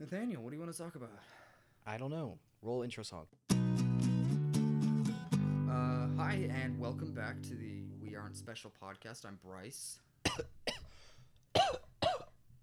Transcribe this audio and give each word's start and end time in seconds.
Nathaniel, 0.00 0.42
what 0.42 0.50
do 0.50 0.56
you 0.56 0.62
want 0.62 0.72
to 0.74 0.78
talk 0.82 0.94
about? 0.96 1.10
I 1.86 1.96
don't 1.98 2.10
know. 2.10 2.38
Roll 2.62 2.82
intro 2.82 3.04
song. 3.04 3.26
Uh, 5.70 6.08
hi, 6.16 6.48
and 6.50 6.78
welcome 6.78 7.12
back 7.12 7.40
to 7.42 7.54
the 7.54 7.82
We 8.02 8.16
Aren't 8.16 8.36
Special 8.36 8.72
podcast. 8.82 9.24
I'm 9.24 9.38
Bryce. 9.44 9.98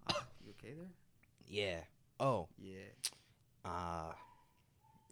Ah, 0.09 0.25
you 0.43 0.51
okay 0.59 0.73
there? 0.75 0.89
Yeah. 1.47 1.79
Oh, 2.19 2.47
Yeah. 2.57 2.79
uh 3.63 4.11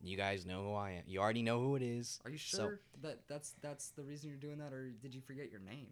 you 0.02 0.18
guys 0.18 0.46
know 0.46 0.64
who 0.64 0.74
I 0.74 0.92
am. 0.92 1.04
You 1.08 1.20
already 1.20 1.42
know 1.44 1.60
who 1.62 1.76
it 1.76 1.82
is. 1.84 2.20
Are 2.26 2.32
you 2.32 2.38
So- 2.38 2.58
sure 2.58 2.80
that 3.02 3.20
that's 3.28 3.54
that's 3.62 3.90
the 3.90 4.04
reason 4.04 4.30
you're 4.30 4.40
doing 4.40 4.58
that, 4.58 4.74
or 4.74 4.90
did 4.90 5.14
you 5.14 5.22
forget 5.22 5.52
your 5.52 5.60
name? 5.62 5.88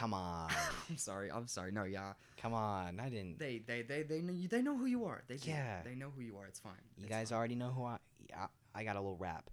Come 0.00 0.14
on. 0.14 0.50
I'm 0.90 0.96
sorry. 0.96 1.30
I'm 1.30 1.46
sorry. 1.46 1.72
No, 1.72 1.84
yeah. 1.84 2.14
Come 2.40 2.54
on. 2.54 2.98
I 2.98 3.10
didn't. 3.10 3.38
They 3.38 3.58
they 3.66 3.82
they 3.82 4.02
they 4.02 4.22
know, 4.22 4.32
they 4.48 4.62
know 4.62 4.74
who 4.74 4.86
you 4.86 5.04
are. 5.04 5.22
They 5.28 5.36
do. 5.36 5.50
Yeah. 5.50 5.82
They 5.84 5.94
know 5.94 6.10
who 6.16 6.22
you 6.22 6.38
are. 6.38 6.46
It's 6.46 6.58
fine. 6.58 6.72
You 6.96 7.04
It's 7.04 7.12
guys 7.14 7.28
fine. 7.28 7.38
already 7.38 7.54
know 7.54 7.68
who 7.68 7.84
I 7.84 7.98
yeah, 8.30 8.46
I 8.74 8.82
got 8.82 8.96
a 8.96 9.00
little 9.00 9.18
rap. 9.18 9.50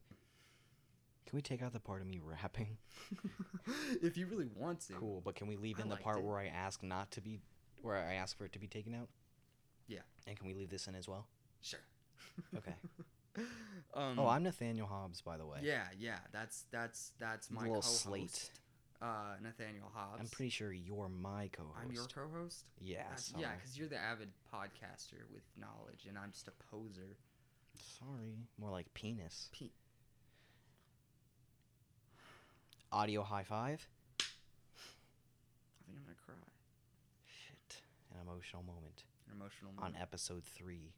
Can 1.28 1.36
we 1.36 1.42
take 1.42 1.62
out 1.62 1.74
the 1.74 1.82
part 1.82 2.00
of 2.02 2.08
me 2.08 2.22
rapping? 2.24 2.78
if 4.02 4.16
you 4.16 4.26
really 4.28 4.48
want 4.56 4.80
to. 4.88 4.94
Cool, 4.94 5.22
but 5.26 5.36
can 5.36 5.48
we 5.48 5.58
leave 5.58 5.80
I 5.80 5.82
in 5.82 5.90
the 5.90 5.96
liked 5.96 6.06
part 6.06 6.20
it. 6.20 6.24
where 6.24 6.38
I 6.38 6.48
ask 6.48 6.82
not 6.82 7.12
to 7.12 7.22
be 7.22 7.42
where 7.82 7.98
I 7.98 8.14
ask 8.14 8.38
for 8.38 8.46
it 8.46 8.54
to 8.54 8.60
be 8.60 8.68
taken 8.68 8.96
out? 8.96 9.10
Yeah. 9.90 10.00
And 10.28 10.38
can 10.38 10.48
we 10.48 10.54
leave 10.54 10.70
this 10.70 10.88
in 10.88 10.96
as 10.96 11.10
well? 11.10 11.28
Sure. 11.62 11.82
Okay. 12.56 12.76
um, 13.94 14.18
Oh, 14.18 14.28
I'm 14.28 14.44
Nathaniel 14.44 14.88
Hobbs, 14.88 15.20
by 15.20 15.36
the 15.36 15.46
way. 15.46 15.60
Yeah, 15.62 15.84
yeah. 16.00 16.20
That's 16.32 16.64
that's 16.72 17.12
that's 17.20 17.52
my 17.52 17.64
little 17.64 17.82
co-host, 17.82 18.02
slate. 18.04 18.50
Uh, 19.02 19.36
Nathaniel 19.44 19.92
Hobbs. 19.94 20.20
I'm 20.22 20.28
pretty 20.28 20.50
sure 20.50 20.72
you're 20.74 21.10
my 21.10 21.50
co-host. 21.54 21.78
I'm 21.84 21.92
your 21.92 22.06
co-host. 22.06 22.66
Yeah. 22.80 23.04
Yeah, 23.38 23.52
because 23.56 23.78
you're 23.78 23.88
the 23.88 23.98
avid 24.00 24.30
podcaster 24.54 25.22
with 25.32 25.44
knowledge, 25.60 26.06
and 26.08 26.18
I'm 26.18 26.32
just 26.32 26.48
a 26.48 26.52
poser. 26.72 27.16
Sorry. 28.00 28.34
More 28.60 28.72
like 28.72 28.92
penis. 28.96 29.50
Pe- 29.54 29.70
Audio 32.92 33.22
high 33.22 33.44
five. 33.44 33.86
I 34.20 34.24
think 35.86 35.98
I'm 36.00 36.04
gonna 36.06 36.16
cry. 36.26 36.36
Shit. 37.26 37.82
An 38.14 38.22
emotional 38.28 38.64
moment. 38.64 39.04
An 39.28 39.34
emotional 39.36 39.74
on 39.78 39.96
episode 40.02 40.44
three, 40.44 40.94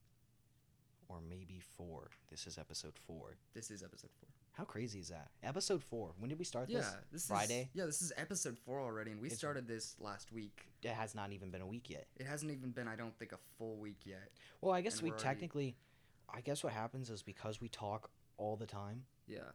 or 1.09 1.17
maybe 1.27 1.59
four. 1.75 2.11
This 2.29 2.47
is 2.47 2.57
episode 2.57 2.93
four. 3.07 3.35
This 3.53 3.71
is 3.71 3.83
episode 3.83 4.11
four. 4.21 4.29
How 4.59 4.65
crazy 4.65 4.99
is 4.99 5.07
that? 5.07 5.29
Episode 5.41 5.81
four. 5.81 6.11
When 6.19 6.27
did 6.27 6.37
we 6.37 6.43
start 6.43 6.69
Yeah, 6.69 6.79
this? 6.79 6.95
this 7.13 7.27
Friday? 7.27 7.61
Is, 7.61 7.67
yeah, 7.79 7.85
this 7.85 8.01
is 8.01 8.11
episode 8.17 8.57
four 8.59 8.81
already, 8.81 9.11
and 9.11 9.21
we 9.21 9.27
It's- 9.27 9.37
started 9.39 9.69
this 9.69 9.95
last 10.01 10.33
week. 10.33 10.67
It 10.83 10.89
has 10.89 11.15
not 11.15 11.31
even 11.31 11.49
been 11.49 11.61
a 11.61 11.65
week 11.65 11.89
yet. 11.89 12.07
It 12.17 12.25
hasn't 12.25 12.51
even 12.51 12.71
been, 12.71 12.85
I 12.85 12.97
don't 12.97 13.17
think, 13.17 13.31
a 13.31 13.37
full 13.57 13.77
week 13.77 14.05
yet. 14.05 14.29
Well, 14.59 14.73
I 14.73 14.81
guess 14.81 14.95
And 14.95 15.03
we 15.03 15.09
we're 15.11 15.15
already- 15.15 15.23
technically, 15.29 15.77
I 16.27 16.41
guess 16.41 16.61
what 16.61 16.73
happens 16.73 17.09
is 17.09 17.23
because 17.23 17.61
we 17.61 17.69
talk 17.69 18.11
all 18.35 18.57
the 18.57 18.65
time, 18.65 19.05
Yeah, 19.27 19.49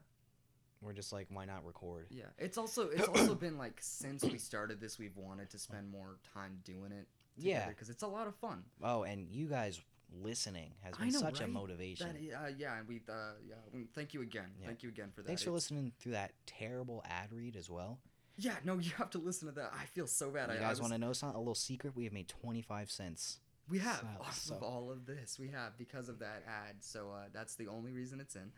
we're 0.80 0.94
just 0.94 1.12
like, 1.12 1.27
why 1.30 1.44
not 1.44 1.66
record? 1.66 2.06
yeah. 2.08 2.30
It's 2.38 2.56
also 2.56 2.88
it's 2.88 3.06
also 3.06 3.34
been 3.44 3.58
like 3.58 3.82
since 3.82 4.22
we 4.25 4.38
started 4.38 4.80
this, 4.80 4.98
we've 4.98 5.19
wanted 5.19 5.50
to 5.50 5.58
spend 5.58 5.91
more 5.91 6.19
time 6.32 6.62
doing 6.64 6.92
it. 6.92 7.08
Yeah. 7.36 7.69
because 7.69 7.91
it's 7.91 8.05
a 8.05 8.08
lot 8.08 8.27
of 8.27 8.34
fun. 8.36 8.64
Oh, 8.80 9.02
and 9.02 9.28
you 9.28 9.48
guys 9.48 9.82
listening 10.23 10.73
has 10.83 10.97
been 10.97 11.09
know, 11.11 11.19
such 11.20 11.41
a 11.41 11.47
motivation. 11.47 12.09
That, 12.31 12.37
uh, 12.37 12.47
yeah, 12.57 12.79
and 12.79 12.89
we 12.89 13.01
uh, 13.09 13.12
yeah, 13.47 13.55
we, 13.73 13.84
thank 13.95 14.15
you 14.15 14.23
again. 14.23 14.51
Yeah. 14.61 14.67
Thank 14.67 14.83
you 14.83 14.89
again 14.89 15.11
for 15.15 15.23
that. 15.23 15.27
Thanks 15.29 15.43
for 15.43 15.51
It's- 15.51 15.55
listening 15.71 15.93
through 15.98 16.12
that 16.12 16.33
terrible 16.47 17.03
ad 17.09 17.33
read 17.33 17.56
as 17.56 17.71
well. 17.71 17.98
Yeah, 18.37 18.55
no, 18.65 18.79
you 18.79 18.91
have 18.98 19.11
to 19.11 19.19
listen 19.19 19.47
to 19.48 19.55
that. 19.55 19.73
I 19.73 19.84
feel 19.87 20.06
so 20.09 20.31
bad. 20.31 20.48
you 20.51 20.56
I, 20.56 20.59
guys 20.59 20.71
was- 20.71 20.81
want 20.83 20.93
to 20.95 20.98
know 20.98 21.12
something? 21.12 21.37
A 21.37 21.39
little 21.39 21.55
secret? 21.55 21.95
We 21.95 22.05
have 22.05 22.12
made 22.12 22.29
25 22.29 22.91
cents. 22.91 23.39
We 23.69 23.79
have 23.79 24.01
So- 24.01 24.06
off 24.21 24.39
so- 24.39 24.55
of 24.56 24.62
all 24.62 24.91
of 24.91 25.06
this. 25.06 25.39
We 25.39 25.48
have 25.48 25.79
because 25.79 26.09
of 26.09 26.19
that 26.19 26.43
ad. 26.47 26.77
So 26.81 27.11
uh, 27.12 27.25
that's 27.33 27.55
the 27.55 27.69
only 27.69 27.93
reason 27.93 28.21
it's 28.21 28.34
in. 28.37 28.51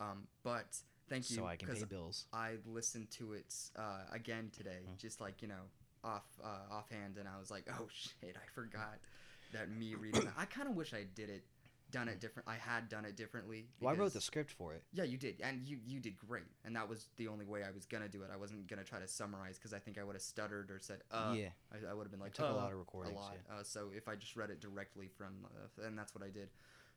Um, 0.00 0.26
but 0.42 0.76
thank 1.08 1.30
you. 1.30 1.36
so 1.36 1.46
I 1.46 1.56
can 1.56 1.68
pay 1.74 1.84
bills. 1.84 2.26
I 2.32 2.56
listened 2.66 3.10
to 3.12 3.32
it 3.32 3.54
uh, 3.76 4.00
again 4.12 4.50
today, 4.56 4.80
Mhm. 4.88 4.98
just 4.98 5.20
like 5.20 5.40
you 5.42 5.48
know, 5.48 5.62
off 6.02 6.24
uh, 6.42 6.46
offhand, 6.70 7.16
and 7.16 7.26
I 7.28 7.38
was 7.38 7.50
like, 7.50 7.64
oh 7.70 7.86
shit, 7.90 8.36
I 8.36 8.46
forgot 8.54 8.98
that 9.54 9.70
me 9.70 9.94
reading. 9.94 10.24
that. 10.24 10.34
I 10.36 10.44
kind 10.44 10.68
of 10.68 10.76
wish 10.76 10.92
I 10.94 11.04
did 11.14 11.30
it, 11.30 11.44
done 11.90 12.08
it 12.08 12.20
different. 12.20 12.48
I 12.48 12.54
had 12.54 12.88
done 12.88 13.04
it 13.04 13.16
differently. 13.16 13.66
Well, 13.80 13.94
I 13.94 13.96
wrote 13.96 14.12
the 14.12 14.20
script 14.20 14.50
for 14.50 14.74
it. 14.74 14.82
Yeah, 14.92 15.04
you 15.04 15.16
did, 15.16 15.40
and 15.42 15.66
you 15.66 15.78
you 15.86 16.00
did 16.00 16.16
great, 16.16 16.44
and 16.64 16.76
that 16.76 16.88
was 16.88 17.06
the 17.16 17.28
only 17.28 17.44
way 17.44 17.62
I 17.62 17.70
was 17.70 17.86
gonna 17.86 18.08
do 18.08 18.22
it. 18.22 18.30
I 18.32 18.36
wasn't 18.36 18.66
gonna 18.66 18.84
try 18.84 18.98
to 18.98 19.08
summarize 19.08 19.58
because 19.58 19.72
I 19.72 19.78
think 19.78 19.98
I 19.98 20.04
would 20.04 20.14
have 20.14 20.22
stuttered 20.22 20.70
or 20.70 20.78
said, 20.80 20.98
uh, 21.10 21.34
yeah. 21.36 21.48
I, 21.72 21.90
I 21.90 21.94
would 21.94 22.04
have 22.04 22.10
been 22.10 22.20
like, 22.20 22.30
It 22.30 22.36
took 22.36 22.46
a 22.46 22.50
uh, 22.50 22.54
lot 22.54 22.72
of 22.72 22.78
recordings." 22.78 23.16
a 23.16 23.20
lot. 23.20 23.32
yeah. 23.34 23.56
Uh, 23.60 23.62
so 23.62 23.88
if 23.96 24.08
I 24.08 24.16
just 24.16 24.36
read 24.36 24.50
it 24.50 24.60
directly 24.60 25.08
from, 25.08 25.34
uh, 25.44 25.86
and 25.86 25.98
that's 25.98 26.14
what 26.14 26.24
I 26.24 26.30
did. 26.30 26.48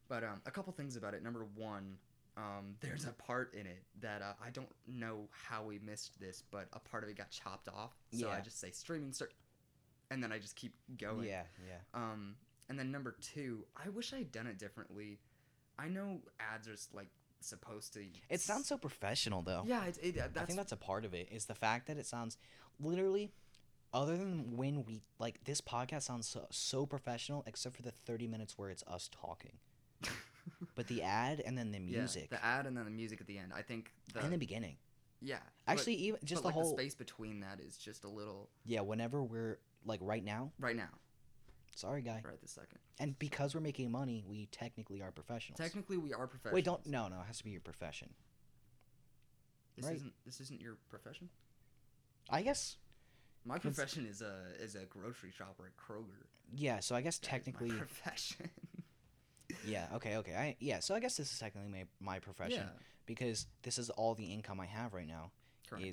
But 0.09 0.24
um, 0.24 0.41
a 0.45 0.51
couple 0.51 0.72
things 0.74 0.95
about 0.95 1.13
it. 1.13 1.24
Number 1.24 1.45
one, 1.56 1.97
um, 2.38 2.75
there's 2.81 3.06
a 3.06 3.12
part 3.12 3.53
in 3.53 3.66
it 3.66 3.84
that 4.01 4.22
uh, 4.22 4.34
I 4.44 4.50
don't 4.50 4.69
know 4.88 5.28
how 5.31 5.63
we 5.63 5.79
missed 5.79 6.19
this, 6.19 6.44
but 6.50 6.68
a 6.74 6.79
part 6.79 7.03
of 7.03 7.09
it 7.09 7.18
got 7.18 7.29
chopped 7.29 7.68
off. 7.68 7.94
So 8.12 8.29
I 8.29 8.39
just 8.39 8.59
say 8.59 8.72
streaming 8.72 9.12
start, 9.12 9.34
and 10.12 10.24
then 10.24 10.31
I 10.31 10.39
just 10.39 10.56
keep 10.56 10.74
going. 10.97 11.28
Yeah, 11.28 11.44
yeah. 11.68 11.78
Um, 11.94 12.35
and 12.70 12.78
then 12.78 12.92
number 12.92 13.16
two, 13.22 13.66
I 13.76 13.90
wish 13.90 14.14
I 14.14 14.18
had 14.18 14.32
done 14.32 14.48
it 14.48 14.58
differently. 14.58 15.20
I 15.80 15.88
know 15.88 16.20
ads 16.40 16.68
are 16.68 16.76
like 16.94 17.10
supposed 17.40 17.94
to. 17.94 18.02
It 18.30 18.42
sounds 18.42 18.68
so 18.68 18.78
professional, 18.78 19.42
though. 19.42 19.64
Yeah, 19.68 19.86
it, 19.86 19.98
it, 20.02 20.16
that's 20.16 20.38
I 20.38 20.46
think 20.46 20.58
that's 20.58 20.72
a 20.72 20.78
part 20.78 21.06
of 21.06 21.14
it. 21.14 21.30
Is 21.32 21.46
the 21.46 21.56
fact 21.56 21.88
that 21.88 21.98
it 21.98 22.06
sounds 22.06 22.38
literally, 22.80 23.32
other 23.94 24.18
than 24.18 24.58
when 24.58 24.84
we 24.86 25.02
like 25.20 25.44
this 25.46 25.62
podcast 25.62 26.04
sounds 26.04 26.28
so, 26.28 26.48
so 26.52 26.86
professional, 26.86 27.44
except 27.48 27.76
for 27.76 27.84
the 27.84 27.92
thirty 28.06 28.28
minutes 28.28 28.58
where 28.58 28.70
it's 28.70 28.84
us 28.88 29.10
talking. 29.12 29.58
But 30.76 30.88
the 30.88 31.02
ad 31.04 31.42
and 31.46 31.58
then 31.58 31.72
the 31.72 31.80
music. 31.80 32.30
yeah, 32.32 32.38
the 32.38 32.46
ad 32.46 32.68
and 32.68 32.78
then 32.78 32.86
the 32.86 32.92
music 32.92 33.20
at 33.20 33.28
the 33.28 33.38
end. 33.38 33.52
I 33.54 33.62
think 33.62 33.92
the 34.14 34.24
in 34.24 34.32
the 34.32 34.38
beginning. 34.38 34.78
yeah. 35.22 35.40
but- 35.66 35.74
Actually, 35.74 35.96
even 35.96 36.20
just 36.24 36.42
but 36.42 36.50
the 36.54 36.56
like 36.58 36.64
whole 36.64 36.76
the 36.76 36.82
space 36.82 36.96
between 36.96 37.42
that 37.42 37.60
is 37.60 37.78
just 37.78 38.06
a 38.06 38.08
little 38.08 38.50
yeah. 38.66 38.80
Whenever 38.82 39.22
we're 39.22 39.60
like 39.86 40.00
right 40.02 40.24
now, 40.24 40.52
right 40.60 40.76
now, 40.78 40.88
sorry 41.78 42.02
guy, 42.02 42.22
right 42.26 42.42
this 42.42 42.52
second. 42.52 42.80
and 43.00 43.18
because 43.20 43.54
we're 43.56 43.62
making 43.62 43.92
money, 43.92 44.24
we 44.28 44.48
technically 44.48 45.02
are 45.02 45.12
professionals. 45.12 45.58
Technically, 45.60 45.98
we 45.98 46.14
are 46.14 46.28
professionals. 46.28 46.56
Wait, 46.56 46.66
don't 46.66 46.86
no 46.86 47.08
no. 47.08 47.18
It 47.22 47.28
has 47.28 47.38
to 47.40 47.44
be 47.44 47.52
your 47.52 47.62
profession. 47.62 48.10
This 49.76 49.86
right. 49.86 49.96
isn't 49.96 50.14
this 50.26 50.40
isn't 50.42 50.60
your 50.62 50.78
profession. 50.90 51.30
I 52.30 52.42
guess 52.42 52.78
My 53.46 53.58
profession 53.60 54.06
is 54.06 54.22
a 54.22 54.44
is 54.62 54.76
a 54.76 54.86
grocery 54.86 55.32
shopper 55.32 55.68
at 55.68 55.78
Kroger. 55.78 56.26
yeah. 56.54 56.80
So 56.80 56.96
I 56.96 57.02
guess 57.02 57.18
That 57.20 57.26
is 57.28 57.30
technically 57.30 57.70
profession. 57.72 58.50
yeah. 59.66 59.88
Okay 59.96 60.18
okay. 60.18 60.36
I 60.36 60.56
yeah. 60.60 60.80
So 60.80 60.96
I 60.96 61.00
guess 61.00 61.16
this 61.18 61.32
is 61.32 61.40
technically 61.40 61.72
my 61.72 61.86
my 62.00 62.20
profession 62.20 62.64
yeah, 62.66 62.84
because 63.06 63.48
this 63.64 63.78
is 63.78 63.90
all 63.92 64.16
the 64.16 64.26
income 64.26 64.60
I 64.60 64.66
have 64.66 64.94
right 64.94 65.08
now. 65.08 65.32
currently 65.70 65.92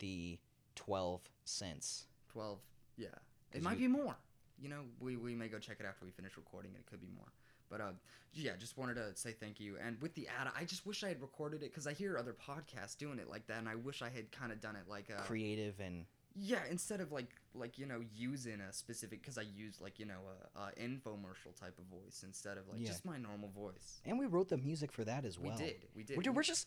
the 0.00 0.38
12 0.76 1.20
cents. 1.44 2.06
twelve. 2.28 2.58
Yeah, 2.96 3.08
It 3.52 3.62
might 3.62 3.78
you- 3.78 3.88
be 3.88 3.92
more. 3.92 4.16
You 4.58 4.68
know, 4.68 4.82
we 5.00 5.16
we 5.16 5.34
may 5.34 5.48
go 5.48 5.58
check 5.58 5.78
it 5.80 5.86
after 5.86 6.04
we 6.04 6.10
finish 6.10 6.36
recording, 6.36 6.72
and 6.72 6.80
it 6.80 6.86
could 6.86 7.00
be 7.00 7.08
more. 7.14 7.32
But 7.70 7.80
uh, 7.80 7.90
yeah, 8.32 8.52
just 8.58 8.76
wanted 8.76 8.94
to 8.94 9.16
say 9.16 9.32
thank 9.32 9.58
you. 9.58 9.76
And 9.84 10.00
with 10.00 10.14
the 10.14 10.28
ad, 10.28 10.48
I 10.56 10.64
just 10.64 10.86
wish 10.86 11.02
I 11.02 11.08
had 11.08 11.20
recorded 11.20 11.62
it 11.62 11.70
because 11.70 11.86
I 11.86 11.92
hear 11.92 12.16
other 12.18 12.34
podcasts 12.34 12.96
doing 12.96 13.18
it 13.18 13.28
like 13.28 13.46
that, 13.48 13.58
and 13.58 13.68
I 13.68 13.74
wish 13.74 14.02
I 14.02 14.10
had 14.10 14.30
kind 14.30 14.52
of 14.52 14.60
done 14.60 14.76
it 14.76 14.84
like 14.88 15.10
uh, 15.10 15.22
Creative 15.22 15.74
and 15.80 16.04
Yeah, 16.36 16.60
instead 16.70 17.00
of 17.00 17.10
like 17.10 17.30
like 17.54 17.78
you 17.78 17.86
know 17.86 18.00
using 18.14 18.60
a 18.60 18.72
specific 18.72 19.22
because 19.22 19.38
I 19.38 19.42
used 19.42 19.80
like 19.80 19.98
you 19.98 20.06
know 20.06 20.20
a, 20.56 20.60
a 20.60 20.72
infomercial 20.80 21.58
type 21.58 21.78
of 21.78 21.84
voice 21.86 22.22
instead 22.24 22.58
of 22.58 22.68
like 22.68 22.80
Yeah. 22.80 22.88
just 22.88 23.04
my 23.04 23.16
normal 23.18 23.48
voice. 23.48 24.00
and 24.04 24.18
we 24.18 24.26
wrote 24.26 24.48
the 24.50 24.58
music 24.58 24.92
for 24.92 25.04
that 25.04 25.24
as 25.24 25.38
well. 25.38 25.56
We 25.58 25.64
did, 25.64 25.76
we 25.96 26.02
did. 26.04 26.16
We're, 26.16 26.32
we're 26.32 26.42
just 26.42 26.66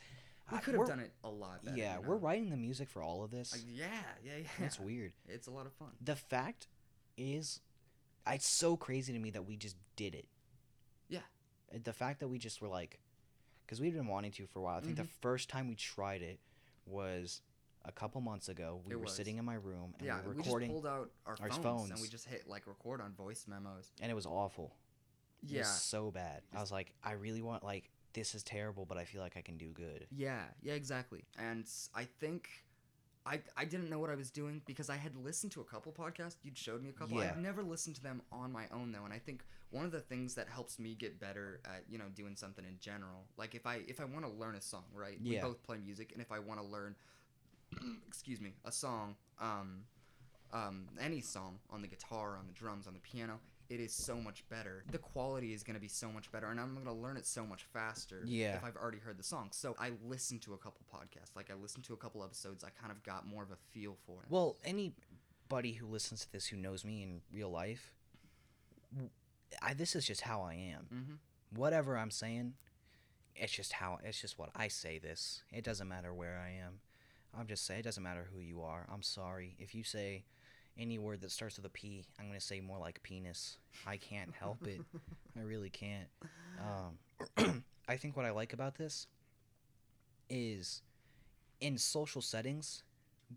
we 0.51 0.57
could 0.59 0.75
have 0.75 0.87
done 0.87 0.99
it 0.99 1.11
a 1.23 1.29
lot 1.29 1.63
better. 1.63 1.77
Yeah, 1.77 1.99
you 1.99 2.07
we're 2.07 2.15
writing 2.17 2.49
the 2.49 2.57
music 2.57 2.89
for 2.89 3.01
all 3.03 3.23
of 3.23 3.31
this. 3.31 3.51
Like, 3.53 3.63
yeah, 3.67 3.85
yeah, 4.23 4.31
yeah. 4.37 4.65
It's 4.65 4.79
weird. 4.79 5.13
It's 5.27 5.47
a 5.47 5.51
lot 5.51 5.65
of 5.65 5.73
fun. 5.73 5.89
The 6.01 6.15
fact 6.15 6.67
is, 7.17 7.59
it's 8.33 8.47
so 8.47 8.75
crazy 8.77 9.13
to 9.13 9.19
me 9.19 9.29
that 9.31 9.45
we 9.45 9.55
just 9.57 9.75
did 9.95 10.15
it. 10.15 10.27
Yeah. 11.09 11.19
The 11.83 11.93
fact 11.93 12.19
that 12.19 12.27
we 12.27 12.37
just 12.37 12.61
were 12.61 12.67
like, 12.67 12.99
because 13.65 13.81
we've 13.81 13.93
been 13.93 14.07
wanting 14.07 14.31
to 14.33 14.45
for 14.47 14.59
a 14.59 14.61
while. 14.61 14.77
I 14.77 14.81
think 14.81 14.95
the 14.95 15.03
Mm-hmm. 15.03 15.21
first 15.21 15.49
time 15.49 15.67
we 15.67 15.75
tried 15.75 16.21
it 16.21 16.39
was 16.85 17.41
a 17.85 17.91
couple 17.91 18.21
months 18.21 18.49
ago. 18.49 18.81
We 18.85 18.93
It 18.93 18.95
were 18.95 19.03
was. 19.03 19.13
sitting 19.13 19.37
in 19.37 19.45
my 19.45 19.55
room 19.55 19.93
and 19.97 20.05
yeah, 20.07 20.21
we 20.21 20.27
were 20.29 20.33
we 20.35 20.43
just 20.43 20.57
pulled 20.71 20.87
out 20.87 21.09
our, 21.25 21.35
our 21.41 21.51
phones, 21.51 21.91
and 21.91 21.99
we 22.01 22.07
just 22.07 22.25
hit 22.25 22.47
like 22.47 22.65
record 22.67 23.01
on 23.01 23.13
voice 23.13 23.45
memos. 23.47 23.91
and 24.01 24.09
it 24.11 24.15
was 24.15 24.25
awful. 24.25 24.73
It 25.43 25.49
Yeah, 25.51 25.59
was 25.59 25.67
so 25.81 26.11
bad. 26.11 26.41
I 26.55 26.59
was 26.61 26.71
like, 26.71 26.93
I 27.03 27.11
really 27.13 27.41
want 27.41 27.63
like 27.63 27.89
this 28.13 28.33
is 28.35 28.43
terrible, 28.43 28.85
but 28.85 28.97
I 28.97 29.05
feel 29.05 29.21
like 29.21 29.37
I 29.37 29.41
can 29.41 29.57
do 29.57 29.69
good. 29.69 30.07
yeah, 30.11 30.43
yeah, 30.61 30.73
exactly. 30.73 31.25
And 31.37 31.69
I 31.93 32.05
think. 32.05 32.49
I, 33.27 33.41
I 33.57 33.65
didn't 33.65 33.89
know 33.89 33.99
what 33.99 34.09
I 34.09 34.15
was 34.15 34.31
doing 34.31 34.61
because 34.65 34.89
I 34.89 34.95
had 34.95 35.15
listened 35.17 35.51
to 35.53 35.61
a 35.61 35.63
couple 35.65 35.91
podcasts. 35.91 36.37
You'd 36.43 36.57
showed 36.57 36.81
me 36.81 36.89
a 36.89 36.93
couple. 36.93 37.17
Yeah. 37.17 37.31
I've 37.31 37.37
never 37.37 37.61
listened 37.61 37.97
to 37.97 38.03
them 38.03 38.21
on 38.31 38.51
my 38.51 38.65
own 38.71 38.93
though, 38.93 39.03
and 39.03 39.13
I 39.13 39.19
think 39.19 39.43
one 39.69 39.83
of 39.83 39.91
the 39.91 39.99
things 39.99 40.35
that 40.35 40.47
helps 40.47 40.79
me 40.79 40.95
get 40.95 41.19
better 41.19 41.59
at 41.65 41.83
you 41.89 41.97
know 41.97 42.05
doing 42.15 42.35
something 42.35 42.63
in 42.63 42.77
general, 42.79 43.25
like 43.37 43.53
if 43.53 43.67
I 43.67 43.81
if 43.87 43.99
I 43.99 44.05
want 44.05 44.25
to 44.25 44.31
learn 44.31 44.55
a 44.55 44.61
song, 44.61 44.85
right? 44.93 45.17
Yeah. 45.21 45.41
We 45.41 45.49
both 45.49 45.61
play 45.63 45.77
music, 45.77 46.11
and 46.13 46.21
if 46.21 46.31
I 46.31 46.39
want 46.39 46.61
to 46.61 46.65
learn, 46.65 46.95
excuse 48.07 48.39
me, 48.39 48.53
a 48.63 48.71
song, 48.71 49.15
um, 49.41 49.81
um, 50.53 50.85
any 50.99 51.19
song 51.19 51.59
on 51.69 51.81
the 51.81 51.87
guitar, 51.87 52.37
on 52.37 52.47
the 52.47 52.53
drums, 52.53 52.87
on 52.87 52.93
the 52.93 52.99
piano, 52.99 53.39
it 53.69 53.79
is 53.79 53.91
so 53.93 54.15
much 54.17 54.43
better. 54.49 54.83
The 54.91 54.97
quality 54.97 55.53
is 55.53 55.63
going 55.63 55.73
to 55.75 55.79
be 55.81 55.87
so 55.87 56.09
much 56.11 56.31
better, 56.31 56.47
and 56.47 56.59
I'm 56.59 56.73
going 56.73 56.85
to 56.85 56.93
learn 56.93 57.17
it 57.17 57.25
so 57.25 57.45
much 57.45 57.63
faster 57.73 58.21
Yeah. 58.25 58.55
if 58.55 58.63
I've 58.63 58.75
already 58.77 58.99
heard 58.99 59.17
the 59.17 59.23
song. 59.23 59.49
So 59.51 59.75
I 59.79 59.91
listened 60.05 60.41
to 60.43 60.53
a 60.53 60.57
couple 60.57 60.81
podcasts, 60.93 61.35
like 61.35 61.51
I 61.51 61.55
listened 61.55 61.83
to 61.85 61.93
a 61.93 61.97
couple 61.97 62.23
episodes. 62.23 62.63
I 62.63 62.69
kind 62.69 62.91
of 62.91 63.03
got 63.03 63.27
more 63.27 63.43
of 63.43 63.51
a 63.51 63.57
feel 63.71 63.97
for 64.05 64.21
it. 64.23 64.29
Well, 64.29 64.55
anybody 64.63 65.73
who 65.73 65.87
listens 65.87 66.21
to 66.25 66.31
this 66.31 66.47
who 66.47 66.57
knows 66.57 66.85
me 66.85 67.03
in 67.03 67.21
real 67.31 67.49
life, 67.49 67.91
I, 69.61 69.73
this 69.73 69.95
is 69.95 70.05
just 70.05 70.21
how 70.21 70.41
I 70.41 70.53
am. 70.53 70.87
mm-hmm. 70.93 71.13
Whatever 71.55 71.97
I'm 71.97 72.11
saying, 72.11 72.53
it's 73.35 73.53
just 73.53 73.71
how 73.73 73.99
it's 74.03 74.19
just 74.19 74.37
what 74.37 74.49
I 74.55 74.67
say. 74.67 74.97
This 74.99 75.43
it 75.51 75.63
doesn't 75.63 75.87
matter 75.87 76.13
where 76.13 76.37
I 76.37 76.49
am. 76.65 76.79
I'm 77.37 77.47
just 77.47 77.65
saying 77.65 77.81
it 77.81 77.83
doesn't 77.83 78.03
matter 78.03 78.27
who 78.33 78.41
you 78.41 78.61
are. 78.61 78.85
I'm 78.91 79.01
sorry 79.03 79.55
if 79.59 79.73
you 79.73 79.83
say 79.83 80.25
any 80.79 80.97
word 80.99 81.21
that 81.21 81.31
starts 81.31 81.57
with 81.57 81.65
a 81.65 81.69
P. 81.69 82.05
I'm 82.19 82.27
gonna 82.27 82.39
say 82.39 82.59
more 82.59 82.77
like 82.77 83.01
penis. 83.03 83.57
I 83.85 83.97
can't 83.97 84.33
help 84.33 84.65
it. 84.67 84.79
I 85.37 85.41
really 85.41 85.69
can't. 85.69 86.07
Um, 86.59 87.63
I 87.87 87.97
think 87.97 88.15
what 88.17 88.25
I 88.25 88.31
like 88.31 88.53
about 88.53 88.75
this 88.75 89.07
is 90.29 90.81
in 91.59 91.77
social 91.77 92.21
settings, 92.21 92.83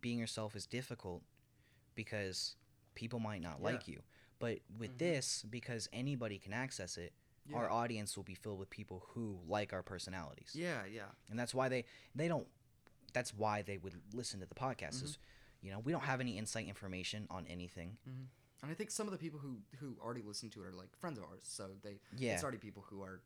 being 0.00 0.18
yourself 0.18 0.54
is 0.56 0.66
difficult 0.66 1.22
because 1.94 2.56
people 2.94 3.18
might 3.18 3.42
not 3.42 3.58
Yeah. 3.58 3.64
like 3.64 3.88
you. 3.88 4.02
But 4.38 4.60
with 4.78 4.92
Mhm. 4.94 4.98
this, 4.98 5.42
because 5.48 5.88
anybody 5.92 6.38
can 6.38 6.52
access 6.52 6.96
it, 6.96 7.12
Yeah. 7.46 7.56
our 7.56 7.70
audience 7.70 8.16
will 8.16 8.24
be 8.24 8.34
filled 8.34 8.58
with 8.58 8.70
people 8.70 9.00
who 9.10 9.40
like 9.46 9.72
our 9.72 9.82
personalities. 9.82 10.54
yeah, 10.54 10.84
yeah. 10.84 11.10
And 11.28 11.38
that's 11.38 11.54
why 11.54 11.68
they 11.68 11.84
they 12.14 12.28
don't 12.28 12.48
that's 13.12 13.34
why 13.34 13.60
they 13.60 13.76
would 13.76 14.00
listen 14.14 14.38
to 14.38 14.46
the 14.46 14.54
podcast 14.54 15.02
is 15.02 15.18
you 15.62 15.70
know, 15.70 15.78
we 15.80 15.92
don't 15.92 16.02
have 16.04 16.20
any 16.20 16.38
insight 16.38 16.66
information 16.66 17.26
on 17.30 17.46
anything. 17.48 17.96
And 18.62 18.70
I 18.70 18.74
think 18.74 18.90
some 18.90 19.06
of 19.06 19.12
the 19.12 19.18
people 19.18 19.38
who 19.40 19.58
who 19.78 19.96
already 20.02 20.22
listen 20.22 20.50
to 20.50 20.62
it 20.62 20.66
are 20.66 20.72
like 20.74 20.94
friends 21.00 21.18
of 21.18 21.24
ours, 21.24 21.42
so 21.44 21.70
they 21.82 21.98
Yeah. 22.16 22.34
it's 22.34 22.42
already 22.42 22.58
people 22.58 22.84
who 22.88 23.02
are. 23.02 23.20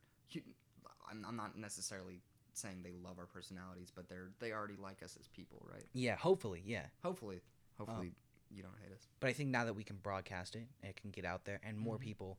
I'm, 1.11 1.25
I'm 1.29 1.37
not 1.37 1.57
necessarily 1.59 2.21
saying 2.55 2.83
they 2.83 2.95
love 3.03 3.19
our 3.19 3.27
personalities, 3.27 3.91
but 3.95 4.09
they're 4.09 4.31
they 4.39 4.53
already 4.53 4.77
like 4.77 5.03
us 5.03 5.17
as 5.21 5.29
people, 5.29 5.67
right? 5.71 5.85
Yeah, 5.93 6.17
hopefully, 6.17 6.63
yeah. 6.65 6.87
Hopefully, 7.03 7.41
hopefully 7.79 8.13
you 8.51 8.63
don't 8.63 8.77
hate 8.83 8.93
us. 8.95 9.07
But 9.21 9.29
I 9.31 9.33
think 9.33 9.51
now 9.51 9.65
that 9.65 9.75
we 9.75 9.83
can 9.85 9.97
broadcast 9.97 10.55
it, 10.57 10.67
it 10.83 10.97
can 10.97 11.11
get 11.11 11.25
out 11.25 11.45
there, 11.45 11.61
and 11.65 11.79
more 11.79 11.97
Mhm. 11.99 12.01
people 12.03 12.39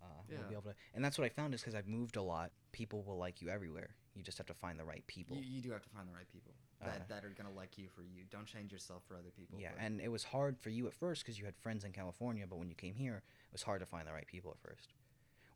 uh, 0.00 0.06
will 0.30 0.44
be 0.48 0.54
able 0.54 0.62
to. 0.62 0.74
And 0.94 1.04
that's 1.04 1.18
what 1.18 1.24
I 1.24 1.28
found 1.28 1.54
is 1.54 1.60
because 1.60 1.74
I've 1.74 1.88
moved 1.88 2.16
a 2.16 2.22
lot. 2.22 2.52
People 2.70 3.02
will 3.02 3.18
like 3.18 3.42
you 3.42 3.48
everywhere. 3.48 3.96
You 4.14 4.22
just 4.22 4.38
have 4.38 4.46
to 4.46 4.54
find 4.54 4.78
the 4.78 4.84
right 4.84 5.04
people. 5.08 5.36
You, 5.36 5.42
you 5.42 5.60
do 5.60 5.72
have 5.72 5.82
to 5.82 5.88
find 5.88 6.08
the 6.08 6.12
right 6.12 6.28
people 6.28 6.54
that, 6.80 7.00
Uh, 7.02 7.04
that 7.08 7.24
are 7.24 7.30
gonna 7.30 7.50
like 7.50 7.76
you 7.78 7.88
for 7.88 8.02
you. 8.02 8.24
Don't 8.30 8.46
change 8.46 8.72
yourself 8.72 9.02
for 9.06 9.16
other 9.16 9.30
people. 9.30 9.58
yeah, 9.60 9.72
but- 9.72 9.80
and 9.80 10.00
it 10.00 10.08
was 10.08 10.24
hard 10.24 10.58
for 10.58 10.70
you 10.70 10.86
at 10.86 10.94
first 10.94 11.22
because 11.24 11.38
you 11.38 11.44
had 11.44 11.56
friends 11.56 11.84
in 11.84 11.92
California, 11.92 12.46
but 12.46 12.58
when 12.58 12.68
you 12.68 12.74
came 12.76 12.94
here, 12.94 13.16
it 13.16 13.52
was 13.52 13.62
hard 13.64 13.80
to 13.80 13.86
find 13.86 14.06
the 14.06 14.12
right 14.12 14.26
people 14.26 14.50
at 14.52 14.58
first. 14.58 14.92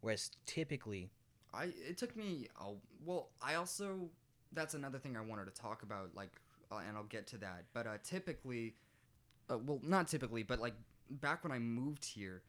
Whereas 0.00 0.30
typically, 0.46 1.10
I 1.52 1.66
it 1.66 1.96
took 1.98 2.16
me 2.16 2.48
a 2.56 2.74
well. 3.04 3.30
I 3.40 3.54
also 3.54 4.10
that's 4.52 4.74
another 4.74 4.98
thing 4.98 5.16
I 5.16 5.20
wanted 5.20 5.44
to 5.46 5.50
talk 5.52 5.82
about, 5.82 6.14
like, 6.14 6.40
uh, 6.70 6.76
and 6.78 6.96
I'll 6.96 7.04
get 7.04 7.26
to 7.28 7.38
that. 7.38 7.66
But 7.72 7.86
uh, 7.86 7.98
typically, 8.02 8.74
uh, 9.48 9.58
well, 9.58 9.80
not 9.82 10.08
typically, 10.08 10.42
but 10.42 10.58
like 10.58 10.74
back 11.08 11.42
when 11.44 11.52
I 11.52 11.58
moved 11.58 12.04
here 12.04 12.42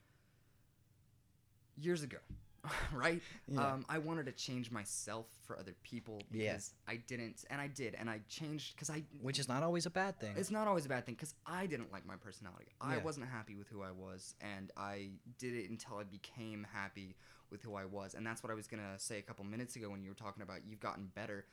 years 1.78 2.04
ago, 2.04 2.18
right? 2.94 3.22
Um, 3.58 3.86
I 3.90 3.98
wanted 3.98 4.26
to 4.28 4.32
change 4.32 4.72
myself 4.72 5.28
for 5.46 5.58
other 5.60 5.74
people 5.84 6.22
because 6.32 6.74
Yeah. 6.88 6.94
I 6.94 6.98
didn't, 7.08 7.44
and 7.50 7.60
I 7.60 7.68
did, 7.68 7.96
and 7.96 8.10
I 8.10 8.22
changed 8.30 8.76
because 8.76 8.90
I. 8.90 9.04
which 9.22 9.40
is 9.40 9.48
not 9.48 9.64
always 9.64 9.86
a 9.86 9.90
bad 9.90 10.20
thing. 10.20 10.34
It's 10.38 10.52
not 10.52 10.68
always 10.68 10.86
a 10.86 10.90
bad 10.90 11.06
thing 11.06 11.16
because 11.16 11.36
I 11.46 11.66
didn't 11.66 11.92
like 11.92 12.06
my 12.06 12.16
personality. 12.16 12.68
I 12.80 12.96
Yeah. 12.98 13.04
wasn't 13.04 13.28
happy 13.28 13.56
with 13.56 13.68
who 13.68 13.82
I 13.82 13.92
was, 13.92 14.36
and 14.42 14.72
I 14.78 15.12
did 15.38 15.54
it 15.56 15.70
until 15.70 15.98
I 15.98 16.04
became 16.04 16.66
happy 16.72 17.16
with 17.50 17.62
who 17.62 17.76
I 17.76 17.86
was. 17.86 18.16
And 18.16 18.26
that's 18.26 18.42
what 18.42 18.52
I 18.52 18.56
was 18.56 18.66
gonna 18.68 18.98
say 18.98 19.20
a 19.20 19.22
couple 19.22 19.44
minutes 19.46 19.76
ago 19.76 19.90
when 19.90 20.02
you 20.04 20.10
were 20.12 20.16
talking 20.16 20.42
about 20.42 20.66
you've 20.66 20.80
gotten 20.80 21.08
better. 21.14 21.46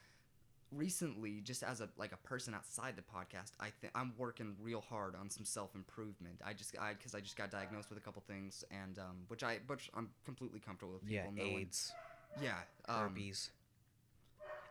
Recently, 0.73 1.41
just 1.43 1.63
as 1.65 1.81
a 1.81 1.89
like 1.97 2.13
a 2.13 2.17
person 2.19 2.55
outside 2.55 2.95
the 2.97 3.03
podcast, 3.03 3.53
I 3.59 3.71
think 3.81 3.93
I'm 3.95 4.13
working 4.17 4.55
real 4.63 4.81
hard 4.81 5.17
on 5.17 5.29
some 5.29 5.45
self 5.45 5.75
improvement. 5.75 6.41
I 6.47 6.53
just 6.53 6.77
I 6.79 6.93
because 6.93 7.15
I 7.15 7.21
just 7.21 7.37
got 7.37 7.51
diagnosed 7.51 7.89
with 7.89 7.99
a 7.99 8.01
couple 8.01 8.23
things, 8.29 8.65
and 8.71 8.99
um, 8.99 9.17
which 9.29 9.43
I 9.43 9.59
which 9.67 9.91
I'm 9.95 10.11
completely 10.25 10.61
comfortable 10.61 10.95
with. 10.95 11.11
yeah, 11.11 11.23
People 11.27 11.45
knowing. 11.45 11.59
AIDS, 11.63 11.93
Yeah, 12.41 12.55
um, 12.89 13.09
herpes. 13.09 13.51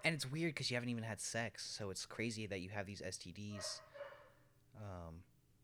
And 0.05 0.15
it's 0.15 0.31
weird 0.31 0.53
because 0.53 0.71
you 0.71 0.75
haven't 0.75 0.89
even 0.89 1.03
had 1.03 1.19
sex, 1.19 1.65
so 1.65 1.89
it's 1.89 2.05
crazy 2.05 2.47
that 2.47 2.61
you 2.61 2.69
have 2.69 2.85
these 2.85 3.01
STDs. 3.01 3.81
Um, 4.77 5.15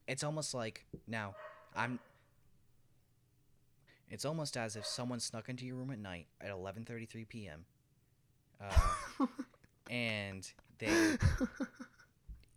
it's 0.07 0.23
almost 0.25 0.53
like 0.53 0.85
now 1.07 1.33
I'm. 1.73 1.99
It's 4.09 4.25
almost 4.25 4.57
as 4.57 4.75
if 4.75 4.85
someone 4.85 5.19
snuck 5.21 5.47
into 5.47 5.65
your 5.65 5.77
room 5.77 5.91
at 5.91 5.99
night 5.99 6.27
at 6.41 6.51
11:33 6.51 7.27
p.m. 7.29 7.65
Uh, 8.61 9.25
and 9.89 10.49
they 10.79 11.17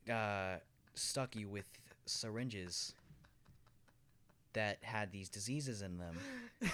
uh, 0.13 0.57
stuck 0.95 1.37
you 1.37 1.49
with 1.49 1.67
syringes 2.07 2.95
that 4.55 4.79
had 4.83 5.13
these 5.13 5.29
diseases 5.29 5.83
in 5.83 5.99
them. 5.99 6.17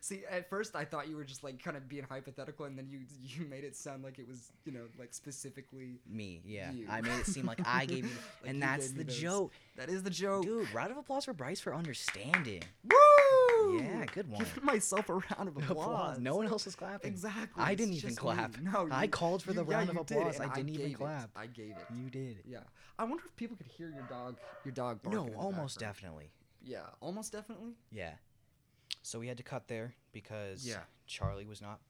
See, 0.00 0.22
at 0.30 0.48
first 0.48 0.74
I 0.76 0.84
thought 0.84 1.08
you 1.08 1.16
were 1.16 1.24
just 1.24 1.42
like 1.44 1.62
kind 1.62 1.76
of 1.76 1.88
being 1.88 2.04
hypothetical, 2.08 2.66
and 2.66 2.78
then 2.78 2.88
you 2.88 3.00
you 3.22 3.44
made 3.46 3.64
it 3.64 3.76
sound 3.76 4.02
like 4.04 4.18
it 4.18 4.28
was 4.28 4.52
you 4.64 4.72
know 4.72 4.84
like 4.98 5.12
specifically. 5.12 5.98
Me, 6.08 6.40
yeah. 6.44 6.70
You. 6.72 6.86
I 6.88 7.00
made 7.00 7.18
it 7.18 7.26
seem 7.26 7.46
like 7.46 7.60
I 7.66 7.84
gave 7.84 8.04
you, 8.04 8.10
Like 8.42 8.50
and 8.50 8.62
that's 8.62 8.92
the 8.92 9.04
those. 9.04 9.16
joke, 9.18 9.52
That 9.76 9.88
is 9.88 10.02
the 10.04 10.10
joke. 10.10 10.44
dude. 10.44 10.72
Round 10.72 10.92
of 10.92 10.98
applause 10.98 11.24
for 11.24 11.32
Bryce 11.32 11.60
for 11.60 11.74
understanding. 11.74 12.62
Woo! 12.84 12.96
Yeah, 13.80 14.04
good 14.12 14.28
one. 14.30 14.38
Giving 14.44 14.64
myself 14.64 15.08
a 15.08 15.14
round 15.14 15.48
of 15.48 15.56
applause. 15.56 16.18
No 16.18 16.36
one 16.36 16.46
else 16.46 16.64
was 16.64 16.74
clapping. 16.74 17.10
Exactly. 17.12 17.62
I 17.62 17.74
didn't 17.74 17.94
even 17.94 18.14
clap. 18.14 18.56
me. 18.58 18.64
No, 18.72 18.88
I 18.90 19.06
called 19.06 19.42
for 19.42 19.52
the 19.52 19.62
you- 19.64 19.70
yeah, 19.70 19.76
round 19.76 19.90
of 19.90 19.96
you 19.96 20.04
did, 20.04 20.16
applause. 20.18 20.40
I 20.40 20.54
didn't 20.54 20.70
even 20.70 20.82
gave 20.86 20.94
it. 20.94 20.98
clap. 20.98 21.30
I 21.36 21.46
gave 21.46 21.70
it. 21.70 21.84
You 21.94 22.10
did. 22.10 22.38
Yeah. 22.46 22.60
I 22.98 23.04
wonder 23.04 23.22
if 23.26 23.36
people 23.36 23.56
could 23.56 23.66
hear 23.66 23.88
your 23.90 24.06
dog. 24.08 24.36
Your 24.64 24.72
dog. 24.72 25.00
No, 25.04 25.10
barking 25.24 25.34
almost 25.36 25.78
background. 25.78 25.94
definitely. 25.96 26.30
Yeah, 26.64 26.80
almost 27.00 27.32
definitely. 27.32 27.72
Yeah. 27.92 28.12
So 29.02 29.18
we 29.18 29.28
had 29.28 29.36
to 29.36 29.42
cut 29.42 29.68
there 29.68 29.94
because 30.12 30.66
Yeah. 30.66 30.80
Charlie 31.06 31.44
was 31.46 31.60
not. 31.62 31.80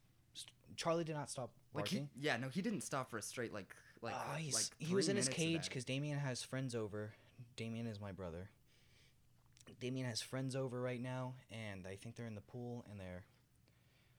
Charlie 0.76 1.04
did 1.04 1.14
not 1.16 1.30
stop 1.30 1.50
Like 1.74 1.88
he, 1.88 1.96
barking. 1.98 2.10
yeah, 2.20 2.36
no, 2.36 2.48
he 2.48 2.60
didn't 2.62 2.82
stop 2.82 3.10
for 3.10 3.18
a 3.18 3.22
straight 3.22 3.52
like 3.52 3.74
like 4.02 4.14
Oh, 4.14 4.32
like 4.34 4.64
he 4.78 4.94
was 4.94 5.08
in 5.08 5.16
his 5.16 5.28
cage 5.28 5.64
because 5.64 5.84
Damien 5.84 6.18
has 6.18 6.42
friends 6.42 6.74
over. 6.74 7.12
Damien 7.56 7.86
is 7.86 8.00
my 8.00 8.12
brother. 8.12 8.50
Damien 9.80 10.06
has 10.08 10.20
friends 10.20 10.56
over 10.56 10.80
right 10.80 11.00
now, 11.00 11.34
and 11.50 11.86
I 11.86 11.96
think 11.96 12.16
they're 12.16 12.26
in 12.26 12.34
the 12.34 12.40
pool, 12.40 12.84
and 12.90 12.98
they're. 12.98 13.24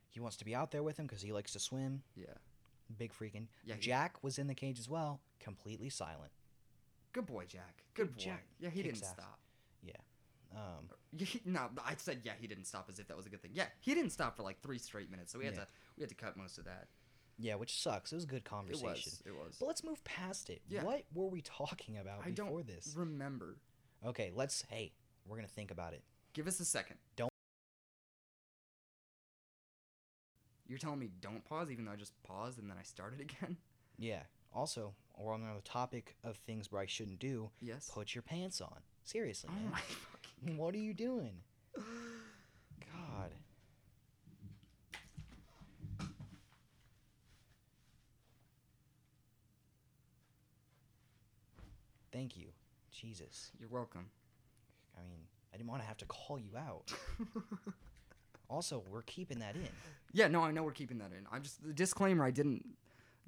He 0.09 0.19
wants 0.19 0.37
to 0.37 0.45
be 0.45 0.55
out 0.55 0.71
there 0.71 0.81
with 0.83 0.97
him 0.97 1.05
because 1.05 1.21
he 1.21 1.31
likes 1.31 1.53
to 1.53 1.59
swim. 1.59 2.01
Yeah. 2.15 2.25
Big 2.97 3.13
freaking. 3.13 3.47
Yeah. 3.63 3.75
he- 3.75 3.81
Jack 3.81 4.23
was 4.23 4.39
in 4.39 4.47
the 4.47 4.55
cage 4.55 4.79
as 4.79 4.89
well, 4.89 5.21
completely 5.39 5.89
silent. 5.89 6.31
Good 7.13 7.25
boy, 7.27 7.45
Jack. 7.47 7.83
Good 7.93 8.15
boy. 8.15 8.23
Jack 8.23 8.45
Yeah, 8.59 8.69
he 8.69 8.81
kicks 8.81 8.99
didn't 8.99 9.09
ass. 9.09 9.13
stop. 9.15 9.39
Um, 10.55 10.89
Yeah, 11.11 11.25
he, 11.25 11.41
no, 11.45 11.69
I 11.85 11.93
said 11.97 12.21
yeah, 12.23 12.31
he 12.39 12.47
didn't 12.47 12.65
stop 12.65 12.87
as 12.91 12.97
if 12.97 13.07
that 13.07 13.15
was 13.17 13.27
a 13.27 13.29
good 13.29 13.39
thing. 13.41 13.51
Yeah, 13.53 13.65
he 13.81 13.93
didn't 13.93 14.09
stop 14.11 14.35
for 14.35 14.41
like 14.41 14.59
three 14.61 14.79
straight 14.79 15.11
minutes, 15.11 15.31
so 15.31 15.37
we 15.37 15.45
had 15.45 15.53
Yeah. 15.53 15.59
to 15.61 15.67
we 15.97 16.01
had 16.01 16.09
to 16.09 16.15
cut 16.15 16.37
most 16.37 16.57
of 16.57 16.65
that. 16.65 16.87
yeah, 17.37 17.53
which 17.53 17.79
sucks. 17.79 18.11
It 18.11 18.15
was 18.15 18.23
a 18.23 18.27
good 18.27 18.37
It 18.37 18.45
conversation. 18.45 18.89
was. 18.89 19.23
It 19.27 19.31
was. 19.35 19.57
But 19.59 19.67
let's 19.67 19.83
move 19.83 20.03
past 20.03 20.49
it. 20.49 20.61
Yeah. 20.67 20.83
What 20.83 21.03
were 21.13 21.27
we 21.27 21.41
talking 21.41 21.97
about 21.99 22.21
I 22.25 22.31
don't 22.31 22.47
before 22.47 22.63
this? 22.63 22.95
Remember, 22.97 23.57
Okay, 24.03 24.31
let's. 24.33 24.63
Hey, 24.69 24.91
we're 25.25 25.35
gonna 25.37 25.47
think 25.47 25.71
about 25.71 25.93
it. 25.93 26.03
give 26.33 26.47
us 26.47 26.59
a 26.59 26.65
second. 26.65 26.97
Don't- 27.15 27.29
You're 30.67 30.77
telling 30.79 30.99
me 30.99 31.09
don't 31.21 31.43
pause, 31.43 31.71
even 31.71 31.85
though 31.85 31.91
I 31.91 31.95
just 31.95 32.13
paused 32.23 32.59
and 32.59 32.69
then 32.69 32.77
I 32.79 32.83
started 32.83 33.19
again. 33.27 33.57
Yeah. 33.97 34.21
Also, 34.53 34.93
we're 35.17 35.33
on 35.33 35.41
the 35.41 35.61
topic 35.63 36.15
of 36.23 36.37
things 36.37 36.67
Bryce 36.67 36.89
shouldn't 36.89 37.19
do. 37.19 37.49
Yes. 37.59 37.89
Put 37.93 38.15
your 38.15 38.21
pants 38.21 38.61
on. 38.61 38.77
Seriously, 39.03 39.49
Oh 39.53 39.59
man. 39.59 39.71
my 39.71 39.79
fucking. 39.79 40.57
What 40.57 40.73
are 40.73 40.79
you 40.79 40.93
doing? 40.93 41.41
God. 41.75 43.31
Thank 52.11 52.37
you. 52.37 52.47
Jesus. 52.91 53.51
You're 53.59 53.69
welcome. 53.69 54.09
I 54.99 55.03
mean, 55.09 55.21
I 55.53 55.57
didn't 55.57 55.69
want 55.69 55.81
to 55.81 55.87
have 55.87 55.97
to 55.97 56.05
call 56.05 56.37
you 56.39 56.57
out. 56.57 56.91
Also, 58.49 58.83
we're 58.91 59.03
keeping 59.03 59.37
that 59.39 59.55
in. 59.55 59.69
yeah, 60.11 60.27
no, 60.27 60.41
I 60.41 60.49
know 60.51 60.63
we're 60.63 60.71
keeping 60.71 60.97
that 60.97 61.11
in. 61.15 61.27
I'm 61.31 61.43
just 61.43 61.63
the 61.63 61.71
disclaimer. 61.71 62.25
I 62.25 62.31
didn't 62.31 62.65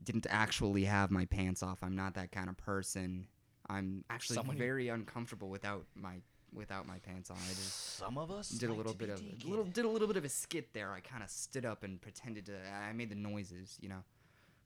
didn't 0.03 0.25
actually 0.31 0.85
have 0.85 1.11
my 1.11 1.25
pants 1.25 1.61
off. 1.61 1.77
I'm 1.83 1.95
not 1.95 2.15
that 2.15 2.31
kind 2.31 2.49
of 2.49 2.57
person. 2.57 3.27
I'm 3.69 4.03
actually 4.09 4.37
Someone 4.37 4.55
who- 4.55 4.63
very 4.63 4.87
uncomfortable 4.87 5.49
without 5.49 5.85
my 5.93 6.15
without 6.53 6.87
my 6.87 6.97
pants 6.97 7.29
on. 7.29 7.37
I 7.37 7.49
just 7.49 7.97
Some 7.97 8.17
of 8.17 8.31
us 8.31 8.49
did 8.49 8.71
a 8.71 8.73
little 8.73 8.95
bit 8.95 9.09
of 9.09 9.21
a 9.21 9.47
little 9.47 9.63
did 9.65 9.85
a 9.85 9.89
little 9.89 10.07
bit 10.07 10.17
of 10.17 10.25
a 10.25 10.29
skit 10.29 10.73
there. 10.73 10.91
I 10.91 11.01
kind 11.01 11.21
of 11.21 11.29
stood 11.29 11.67
up 11.67 11.83
and 11.83 12.01
pretended 12.01 12.47
to. 12.47 12.53
I 12.67 12.91
made 12.93 13.11
the 13.11 13.15
noises, 13.15 13.77
you 13.79 13.89
know, 13.89 14.03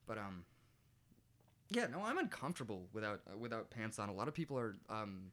but 0.06 0.16
um, 0.16 0.46
yeah, 1.68 1.86
no, 1.86 2.02
I'm 2.02 2.16
uncomfortable 2.16 2.88
without 2.94 3.20
uh, 3.30 3.36
without 3.36 3.68
pants 3.68 3.98
on. 3.98 4.08
A 4.08 4.14
lot 4.14 4.26
of 4.26 4.32
people 4.32 4.58
are 4.58 4.76
um, 4.88 5.32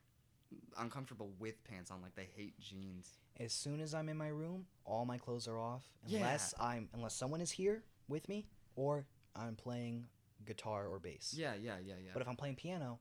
uncomfortable 0.78 1.32
with 1.40 1.64
pants 1.64 1.92
on. 1.92 2.02
Like 2.02 2.16
they 2.16 2.28
hate 2.36 2.60
jeans. 2.60 3.18
As 3.40 3.52
soon 3.54 3.80
as 3.82 3.94
I'm 3.94 4.10
in 4.10 4.18
my 4.18 4.28
room, 4.28 4.66
all 4.86 5.06
my 5.06 5.18
clothes 5.18 5.48
are 5.48 5.60
off 5.60 5.84
Yeah. 6.06 6.20
unless 6.20 6.54
I'm 6.60 6.90
unless 6.94 7.16
someone 7.16 7.42
is 7.42 7.52
here 7.52 7.84
with 8.08 8.28
me 8.30 8.46
or 8.76 9.06
I'm 9.36 9.56
playing 9.56 10.06
guitar 10.46 10.88
or 10.88 11.00
bass. 11.00 11.34
Yeah, 11.36 11.54
yeah, 11.56 11.78
yeah, 11.84 11.96
yeah. 12.04 12.12
But 12.14 12.22
if 12.22 12.28
I'm 12.28 12.36
playing 12.36 12.56
piano, 12.56 13.00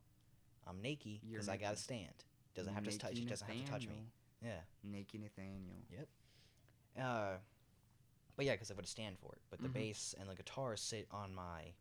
I'm 0.67 0.81
naked 0.81 1.21
because 1.31 1.49
I 1.49 1.57
got 1.57 1.77
to 1.77 1.83
stand. 1.83 2.25
Doesn't 2.55 2.73
have 2.73 2.85
to 2.85 2.99
touch. 2.99 3.15
Naked 3.15 3.29
Doesn't 3.29 3.49
have 3.49 3.65
to 3.65 3.71
touch 3.71 3.83
me. 3.89 4.07
Nathaniel. 4.43 4.63
Yeah. 4.85 4.91
Naked 4.91 5.21
Nathaniel. 5.23 5.77
Yep. 5.91 6.09
Uh, 7.01 7.37
but 8.37 8.47
yeah, 8.47 8.53
because 8.53 8.71
I 8.71 8.75
would 8.75 8.87
stand 8.89 9.19
for 9.19 9.33
it. 9.35 9.41
But 9.51 9.61
the 9.61 9.69
Mhm. 9.69 9.73
bass 9.75 10.15
and 10.19 10.29
the 10.29 10.35
guitar 10.35 10.77
sit 10.77 11.07
on 11.11 11.35
my 11.35 11.73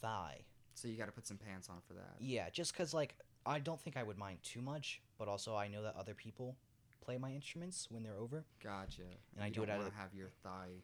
thigh. 0.00 0.44
So 0.74 0.88
you 0.88 0.96
got 0.96 1.06
to 1.06 1.12
put 1.12 1.26
some 1.26 1.38
pants 1.38 1.68
on 1.70 1.80
for 1.80 1.94
that. 1.94 2.16
Yeah, 2.20 2.50
just 2.50 2.72
because 2.72 2.92
like 2.92 3.14
I 3.46 3.60
don't 3.60 3.80
think 3.80 3.96
I 3.96 4.02
would 4.02 4.18
mind 4.18 4.42
too 4.42 4.60
much, 4.60 5.00
but 5.18 5.28
also 5.28 5.54
I 5.54 5.68
know 5.68 5.82
that 5.82 5.94
other 5.98 6.14
people 6.14 6.56
play 7.04 7.18
my 7.18 7.30
instruments 7.30 7.88
when 7.90 8.02
they're 8.02 8.18
over. 8.18 8.44
Gotcha. 8.62 9.02
And 9.34 9.44
I 9.44 9.48
do 9.50 9.62
it 9.62 9.70
out 9.70 9.80
of 9.80 9.92
have 9.94 10.14
your 10.14 10.30
thigh 10.42 10.82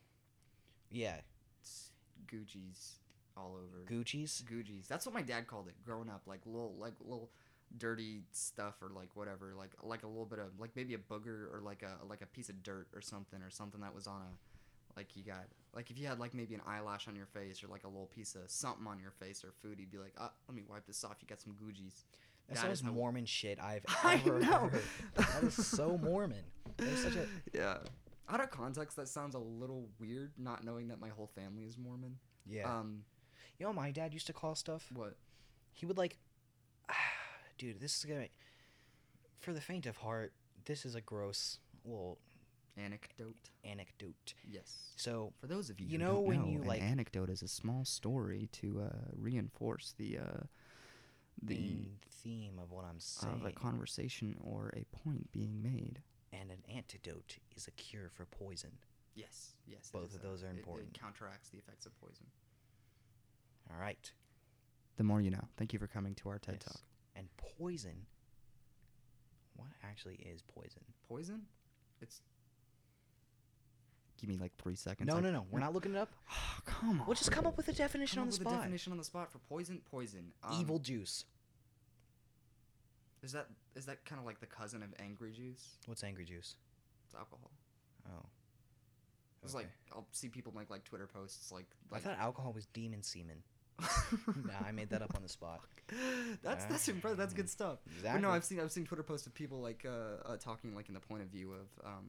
Yeah, 0.91 1.17
Gucci's 2.27 2.97
all 3.37 3.57
over. 3.57 3.85
Gucci's. 3.87 4.43
Gucci's. 4.51 4.87
That's 4.87 5.07
what 5.07 5.15
my 5.15 5.23
dad 5.23 5.47
called 5.47 5.69
it 5.69 5.75
growing 5.85 6.09
up. 6.09 6.23
Like 6.27 6.41
little, 6.47 6.75
like 6.79 6.95
little 7.01 7.31
dirty 7.79 8.23
stuff 8.33 8.75
or 8.83 8.91
like 8.95 9.09
whatever. 9.15 9.55
Like 9.57 9.71
like 9.83 10.03
a 10.03 10.09
little 10.09 10.27
bit 10.27 10.39
of 10.39 10.59
like 10.59 10.71
maybe 10.77 10.95
a 10.95 10.99
booger 10.99 11.53
or 11.53 11.61
like 11.63 11.83
a 11.83 12.05
like 12.07 12.23
a 12.23 12.27
piece 12.27 12.49
of 12.49 12.63
dirt 12.63 12.89
or 12.95 13.01
something 13.01 13.43
or 13.43 13.51
something 13.51 13.81
that 13.81 13.95
was 13.95 14.07
on 14.07 14.21
a 14.21 14.99
like 14.99 15.17
you 15.17 15.23
got 15.23 15.47
like 15.75 15.91
if 15.91 15.99
you 15.99 16.07
had 16.07 16.19
like 16.19 16.35
maybe 16.35 16.55
an 16.55 16.61
eyelash 16.67 17.09
on 17.09 17.17
your 17.17 17.27
face 17.27 17.65
or 17.65 17.69
like 17.69 17.85
a 17.85 17.89
little 17.89 18.11
piece 18.15 18.35
of 18.35 18.51
something 18.51 18.87
on 18.87 18.99
your 19.01 19.11
face 19.11 19.43
or 19.45 19.53
food, 19.63 19.79
he'd 19.79 19.91
be 19.91 19.99
like, 19.99 20.13
ah, 20.19 20.31
let 20.49 20.55
me 20.55 20.63
wipe 20.69 20.87
this 20.87 21.03
off. 21.05 21.17
You 21.21 21.29
got 21.29 21.41
some 21.41 21.55
Gucci's. 21.55 22.05
That's 22.53 22.63
That 22.63 22.67
the 22.69 22.73
is 22.73 22.83
most 22.83 22.91
how- 22.91 22.97
Mormon 22.97 23.25
shit 23.27 23.59
I've 23.61 23.85
I 24.05 24.15
ever 24.15 24.39
know. 24.41 24.69
heard. 24.69 24.83
That 25.17 25.43
is 25.45 25.67
so 25.67 25.99
Mormon. 25.99 26.43
That 26.77 26.89
is 26.89 27.03
such 27.03 27.17
a 27.17 27.27
yeah. 27.55 27.79
Out 28.29 28.41
of 28.43 28.51
context, 28.51 28.97
that 28.97 29.09
sounds 29.09 29.35
a 29.35 29.39
little 29.39 29.89
weird. 29.99 30.33
Not 30.39 30.65
knowing 30.65 30.89
that 30.89 31.01
my 31.01 31.09
whole 31.09 31.27
family 31.35 31.65
is 31.65 31.77
Mormon. 31.79 32.17
yeah. 32.47 32.73
Um. 32.73 33.05
you 33.59 33.67
know, 33.67 33.73
my 33.73 33.91
dad 33.91 34.13
used 34.15 34.27
to 34.29 34.33
call 34.33 34.55
stuff. 34.55 34.89
What? 34.95 35.17
He 35.73 35.87
would 35.87 35.99
like, 35.99 36.19
dude, 37.59 37.81
this 37.81 37.97
is 37.99 38.05
gonna. 38.05 38.27
For 39.41 39.53
the 39.53 39.61
faint 39.61 39.87
of 39.87 39.97
heart, 39.99 40.33
this 40.67 40.85
is 40.87 40.95
a 40.95 41.01
gross 41.01 41.59
little 41.85 42.19
Anecdote. 42.77 43.51
anecdote. 43.65 44.35
Yes. 44.49 44.93
So 44.97 45.33
For 45.41 45.47
those 45.47 45.69
of 45.69 45.79
you, 45.81 45.87
You 45.89 45.99
who 45.99 46.05
know 46.05 46.13
don't 46.15 46.25
when 46.25 46.39
know, 46.43 46.47
you, 46.49 46.61
an 46.63 46.67
like- 46.67 46.81
anecdote 46.81 47.29
is 47.29 47.43
a 47.43 47.49
small 47.49 47.85
story 47.85 48.49
to 48.53 48.83
uh, 48.91 48.97
reinforce 49.15 49.95
the 49.99 50.19
uh, 50.19 50.41
the 51.43 51.55
main 51.55 51.97
theme 52.11 52.59
of 52.63 52.71
what 52.71 52.85
I'm 52.85 53.01
saying, 53.01 53.35
of 53.35 53.45
a 53.47 53.53
conversation 53.53 54.37
or 54.41 54.73
a 54.77 54.85
point 55.05 55.31
being 55.33 55.63
made. 55.63 56.03
and 56.33 56.51
an 56.51 56.63
antidote 56.75 57.39
is 57.57 57.67
a 57.69 57.71
cure 57.73 58.09
for 58.09 58.25
poison. 58.27 58.71
Yes, 59.15 59.55
yes. 59.67 59.91
Both 59.93 60.11
is 60.11 60.15
of 60.17 60.21
a- 60.21 60.27
those 60.27 60.43
are 60.43 60.49
it- 60.51 60.57
important. 60.59 60.97
It 60.97 61.01
counteracts 61.01 61.51
the 61.51 61.59
effects 61.59 61.85
of 61.85 61.95
poison. 62.01 62.27
All 63.71 63.77
right. 63.79 64.11
The 64.97 65.05
more 65.05 65.21
you 65.21 65.31
know. 65.31 65.49
Thank 65.57 65.73
you 65.73 65.79
for 65.79 65.87
coming 65.87 66.15
to 66.17 66.29
our 66.31 66.39
TED 66.39 66.55
Yes. 66.65 66.73
Talk. 66.73 66.83
And 67.17 67.29
poison. 67.37 68.07
What 69.57 69.69
actually 69.83 70.15
is 70.17 70.43
poison? 70.43 70.83
Poison? 71.09 71.47
It's. 72.01 72.23
Give 74.23 74.31
me 74.31 74.39
like 74.39 74.53
three 74.57 74.77
seconds. 74.77 75.09
No, 75.09 75.17
I- 75.17 75.21
no, 75.21 75.33
no. 75.33 75.45
We're 75.51 75.59
not 75.59 75.75
looking 75.75 75.97
it 75.97 75.99
up. 75.99 76.13
Oh, 76.31 76.59
come 76.65 77.01
on. 77.01 77.07
We'll 77.07 77.17
just 77.17 77.33
come 77.33 77.45
up 77.45 77.57
with 77.57 77.67
a 77.67 77.73
definition 77.73 78.17
Come 78.17 78.23
on 78.23 78.29
up 78.29 78.35
the 78.35 78.39
with 78.39 78.47
a 78.47 78.51
spot. 78.51 78.61
definition 78.63 78.93
on 78.93 78.99
the 78.99 79.05
spot 79.05 79.33
for 79.33 79.39
poison. 79.39 79.81
Poison. 79.91 80.31
Um, 80.45 80.61
Evil 80.61 80.79
juice. 80.79 81.25
Is 83.25 83.33
that 83.33 83.49
is 83.75 83.87
that 83.87 84.05
kind 84.05 84.21
of 84.21 84.25
like 84.27 84.39
the 84.39 84.47
cousin 84.47 84.81
of 84.83 84.95
angry 85.01 85.33
juice? 85.33 85.77
What's 85.87 86.05
angry 86.05 86.25
juice? 86.25 86.55
It's 87.07 87.17
alcohol. 87.17 87.51
Oh. 88.09 88.27
It's 89.43 89.55
okay. 89.55 89.65
like 89.65 89.73
I'll 89.93 90.07
see 90.13 90.29
people 90.29 90.53
make 90.57 90.71
like 90.71 90.85
Twitter 90.85 91.09
posts 91.09 91.51
like 91.51 91.67
I 91.93 91.99
thought 91.99 92.19
alcohol 92.21 92.53
was 92.53 92.67
demon 92.67 93.03
semen. 93.03 93.43
nah, 93.81 94.67
I 94.67 94.71
made 94.71 94.91
that 94.91 95.03
up 95.03 95.17
on 95.17 95.23
the 95.23 95.29
spot. 95.29 95.61
that's 96.45 96.65
that's 96.67 96.87
impressive. 96.89 97.19
That's 97.19 97.35
good 97.35 97.51
stuff. 97.51 97.79
Exactly. 97.97 98.21
But 98.21 98.29
no, 98.29 98.33
I've 98.33 98.45
seen 98.45 98.61
I've 98.61 98.71
seen 98.71 98.85
Twitter 98.85 99.03
posts 99.03 99.27
of 99.27 99.35
people 99.35 99.61
like 99.61 99.85
uh, 99.85 100.29
uh 100.29 100.37
talking 100.37 100.77
like 100.77 100.87
in 100.89 100.95
the 100.95 101.01
point 101.01 101.23
of 101.23 101.29
view 101.29 101.53
of 101.53 101.87
um 101.87 102.05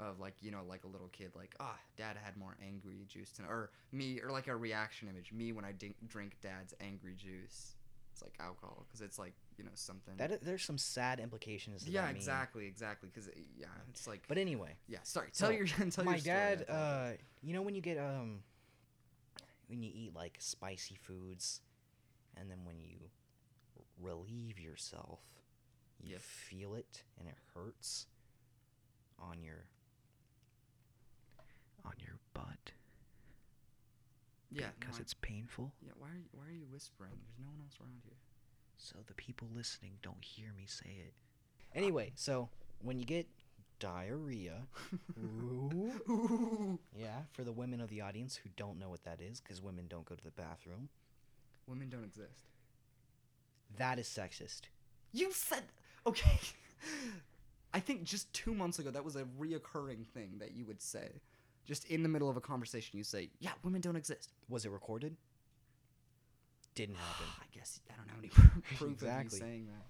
of 0.00 0.18
like 0.18 0.34
you 0.40 0.50
know 0.50 0.60
like 0.68 0.84
a 0.84 0.86
little 0.88 1.08
kid 1.08 1.30
like 1.36 1.54
ah 1.60 1.76
dad 1.96 2.16
had 2.22 2.36
more 2.36 2.56
angry 2.66 3.04
juice 3.06 3.30
tonight 3.30 3.50
or 3.50 3.70
me 3.92 4.18
or 4.20 4.30
like 4.30 4.48
a 4.48 4.56
reaction 4.56 5.08
image 5.08 5.30
me 5.32 5.52
when 5.52 5.64
I 5.64 5.72
drink 5.72 5.96
drink 6.08 6.36
dad's 6.42 6.74
angry 6.80 7.14
juice. 7.14 7.74
It's 8.12 8.22
like 8.22 8.34
alcohol 8.40 8.84
because 8.88 9.00
it's 9.02 9.18
like 9.18 9.34
you 9.56 9.64
know 9.64 9.70
something. 9.74 10.14
that 10.16 10.42
there's 10.42 10.64
some 10.64 10.78
sad 10.78 11.20
implications. 11.20 11.86
Yeah, 11.88 12.00
that 12.00 12.06
meme. 12.08 12.16
exactly, 12.16 12.66
exactly. 12.66 13.08
Because 13.12 13.30
yeah, 13.56 13.66
it's 13.90 14.06
like. 14.06 14.22
But 14.26 14.38
anyway, 14.38 14.76
yeah, 14.88 14.98
sorry. 15.02 15.28
so, 15.32 15.46
Tell 15.46 15.54
your 15.54 15.66
tell 15.90 16.04
my 16.04 16.14
your 16.16 16.22
dad, 16.22 16.66
uh, 16.68 17.10
you 17.42 17.52
know 17.54 17.62
when 17.62 17.74
you 17.74 17.80
get 17.80 17.98
um, 17.98 18.40
when 19.68 19.82
you 19.82 19.90
eat 19.94 20.14
like 20.14 20.36
spicy 20.40 20.96
foods, 20.96 21.60
and 22.36 22.50
then 22.50 22.58
when 22.64 22.80
you 22.80 22.96
relieve 24.00 24.58
yourself, 24.58 25.20
you 26.02 26.12
Yep. 26.12 26.20
feel 26.20 26.74
it 26.74 27.04
and 27.18 27.28
it 27.28 27.36
hurts 27.54 28.06
on 29.18 29.42
your 29.42 29.66
on 31.84 31.92
your 31.98 32.18
butt 32.34 32.72
yeah, 34.52 34.66
because 34.78 34.96
no, 34.96 35.02
it's 35.02 35.14
painful. 35.14 35.72
yeah. 35.80 35.92
Why 35.96 36.08
are 36.08 36.16
you, 36.18 36.24
why 36.32 36.44
are 36.48 36.52
you 36.52 36.66
whispering? 36.72 37.12
There's 37.24 37.38
no 37.38 37.50
one 37.52 37.60
else 37.64 37.78
around 37.80 38.00
here. 38.04 38.16
So 38.78 38.96
the 39.06 39.14
people 39.14 39.46
listening 39.54 39.92
don't 40.02 40.24
hear 40.24 40.48
me 40.56 40.64
say 40.66 40.90
it. 41.06 41.12
Anyway, 41.72 42.10
so 42.16 42.48
when 42.82 42.98
you 42.98 43.04
get 43.04 43.28
diarrhea, 43.78 44.62
Ooh. 45.20 45.92
Ooh. 46.08 46.78
yeah, 46.98 47.20
for 47.32 47.44
the 47.44 47.52
women 47.52 47.80
of 47.80 47.90
the 47.90 48.00
audience 48.00 48.34
who 48.42 48.50
don't 48.56 48.78
know 48.78 48.88
what 48.88 49.04
that 49.04 49.20
is, 49.20 49.40
because 49.40 49.62
women 49.62 49.86
don't 49.88 50.04
go 50.04 50.16
to 50.16 50.24
the 50.24 50.30
bathroom, 50.32 50.88
Women 51.68 51.88
don't 51.88 52.02
exist. 52.04 52.48
that 53.78 54.00
is 54.00 54.08
sexist. 54.08 54.62
You 55.12 55.30
said 55.32 55.62
okay. 56.06 56.40
I 57.72 57.78
think 57.78 58.02
just 58.02 58.32
two 58.32 58.52
months 58.52 58.80
ago 58.80 58.90
that 58.90 59.04
was 59.04 59.14
a 59.14 59.22
reoccurring 59.40 60.04
thing 60.08 60.38
that 60.38 60.56
you 60.56 60.64
would 60.64 60.82
say. 60.82 61.20
Just 61.70 61.84
in 61.84 62.02
the 62.02 62.08
middle 62.08 62.28
of 62.28 62.36
a 62.36 62.40
conversation, 62.40 62.98
you 62.98 63.04
say, 63.04 63.30
"Yeah, 63.38 63.52
women 63.62 63.80
don't 63.80 63.94
exist." 63.94 64.32
Was 64.48 64.64
it 64.64 64.72
recorded? 64.72 65.16
Didn't 66.74 66.96
happen. 66.96 67.26
I 67.40 67.44
guess 67.56 67.78
I 67.88 67.94
don't 67.94 68.08
have 68.08 68.18
any 68.18 68.28
proof 68.76 69.00
of 69.02 69.22
you 69.22 69.30
saying 69.30 69.66
that. 69.66 69.86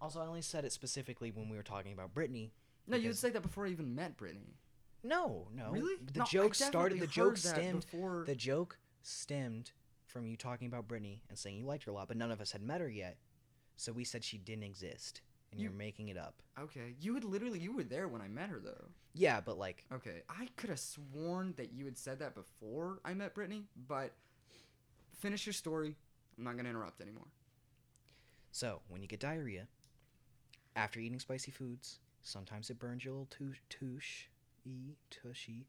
Also, 0.00 0.20
I 0.20 0.26
only 0.26 0.40
said 0.40 0.64
it 0.64 0.70
specifically 0.70 1.32
when 1.32 1.48
we 1.48 1.56
were 1.56 1.64
talking 1.64 1.92
about 1.92 2.14
Brittany. 2.14 2.52
No, 2.86 2.96
you 2.96 3.08
would 3.08 3.18
say 3.18 3.30
that 3.30 3.42
before 3.42 3.66
I 3.66 3.70
even 3.70 3.96
met 3.96 4.16
Brittany. 4.16 4.54
No, 5.02 5.48
no. 5.52 5.72
Really? 5.72 5.96
The 6.12 6.20
No, 6.20 6.24
joke 6.26 6.54
started. 6.54 7.00
The 7.00 7.08
joke 7.08 7.38
stemmed. 7.38 7.80
before. 7.90 8.22
The 8.24 8.36
joke 8.36 8.78
stemmed 9.02 9.72
from 10.06 10.28
you 10.28 10.36
talking 10.36 10.68
about 10.68 10.86
Brittany 10.86 11.22
and 11.28 11.36
saying 11.36 11.56
you 11.56 11.64
liked 11.66 11.82
her 11.84 11.90
a 11.90 11.94
lot, 11.94 12.06
but 12.06 12.16
none 12.16 12.30
of 12.30 12.40
us 12.40 12.52
had 12.52 12.62
met 12.62 12.80
her 12.80 12.88
yet. 12.88 13.16
So 13.76 13.90
we 13.90 14.04
said 14.04 14.22
she 14.22 14.38
didn't 14.38 14.62
exist, 14.62 15.22
and 15.52 15.60
You- 15.60 15.68
you're 15.68 15.76
making 15.76 16.08
it 16.08 16.16
up. 16.16 16.42
Okay, 16.58 16.96
you 17.00 17.14
had 17.14 17.24
literally 17.24 17.60
you 17.60 17.72
were 17.72 17.84
there 17.84 18.08
when 18.08 18.20
I 18.20 18.28
met 18.28 18.50
her 18.50 18.58
though. 18.58 18.90
Yeah, 19.14 19.40
but 19.40 19.58
like, 19.58 19.84
Okay, 19.92 20.22
I 20.28 20.46
could 20.56 20.70
have 20.70 20.80
sworn 20.80 21.52
that 21.54 21.72
you 21.72 21.84
had 21.84 21.96
said 21.98 22.18
that 22.18 22.34
before 22.34 23.00
I 23.04 23.14
met 23.14 23.34
Brittany, 23.34 23.68
but 23.76 24.12
finish 25.18 25.46
your 25.46 25.52
story. 25.52 25.96
I'm 26.36 26.44
not 26.44 26.56
gonna 26.56 26.70
interrupt 26.70 27.00
anymore. 27.00 27.28
so 28.50 28.82
when 28.88 29.00
you 29.02 29.08
get 29.08 29.20
diarrhea 29.20 29.66
after 30.76 31.00
eating 31.00 31.18
spicy 31.20 31.50
foods, 31.50 32.00
sometimes 32.22 32.68
it 32.70 32.78
burns 32.78 33.04
your 33.04 33.12
little 33.14 33.26
touche, 33.26 33.60
touche, 33.68 34.26
e 34.64 34.96
tushy, 35.10 35.66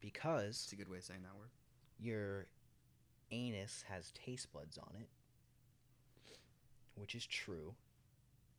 because 0.00 0.62
It's 0.64 0.72
a 0.72 0.76
good 0.76 0.88
way 0.88 0.98
of 0.98 1.04
saying 1.04 1.22
that 1.22 1.34
word. 1.36 1.50
your 1.98 2.48
anus 3.30 3.82
has 3.82 4.10
taste 4.12 4.52
buds 4.52 4.78
on 4.78 4.94
it, 4.96 5.08
which 6.94 7.14
is 7.14 7.26
true. 7.26 7.74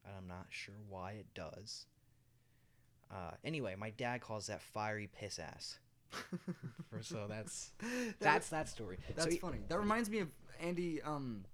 And 0.05 0.15
I'm 0.17 0.27
not 0.27 0.45
sure 0.49 0.75
why 0.89 1.13
it 1.13 1.25
does. 1.33 1.85
Uh, 3.11 3.31
anyway, 3.43 3.75
my 3.77 3.91
dad 3.91 4.21
calls 4.21 4.47
that 4.47 4.61
fiery 4.61 5.09
piss 5.19 5.39
ass. 5.39 5.79
So 7.01 7.25
that's 7.29 7.71
That- 7.79 8.19
that's 8.19 8.49
that 8.49 8.69
story. 8.69 8.97
That's 9.09 9.23
so 9.25 9.29
he- 9.31 9.37
funny. 9.37 9.59
That 9.67 9.79
reminds 9.79 10.09
me 10.09 10.19
of 10.19 10.29
Andy 10.59 11.01
um 11.01 11.45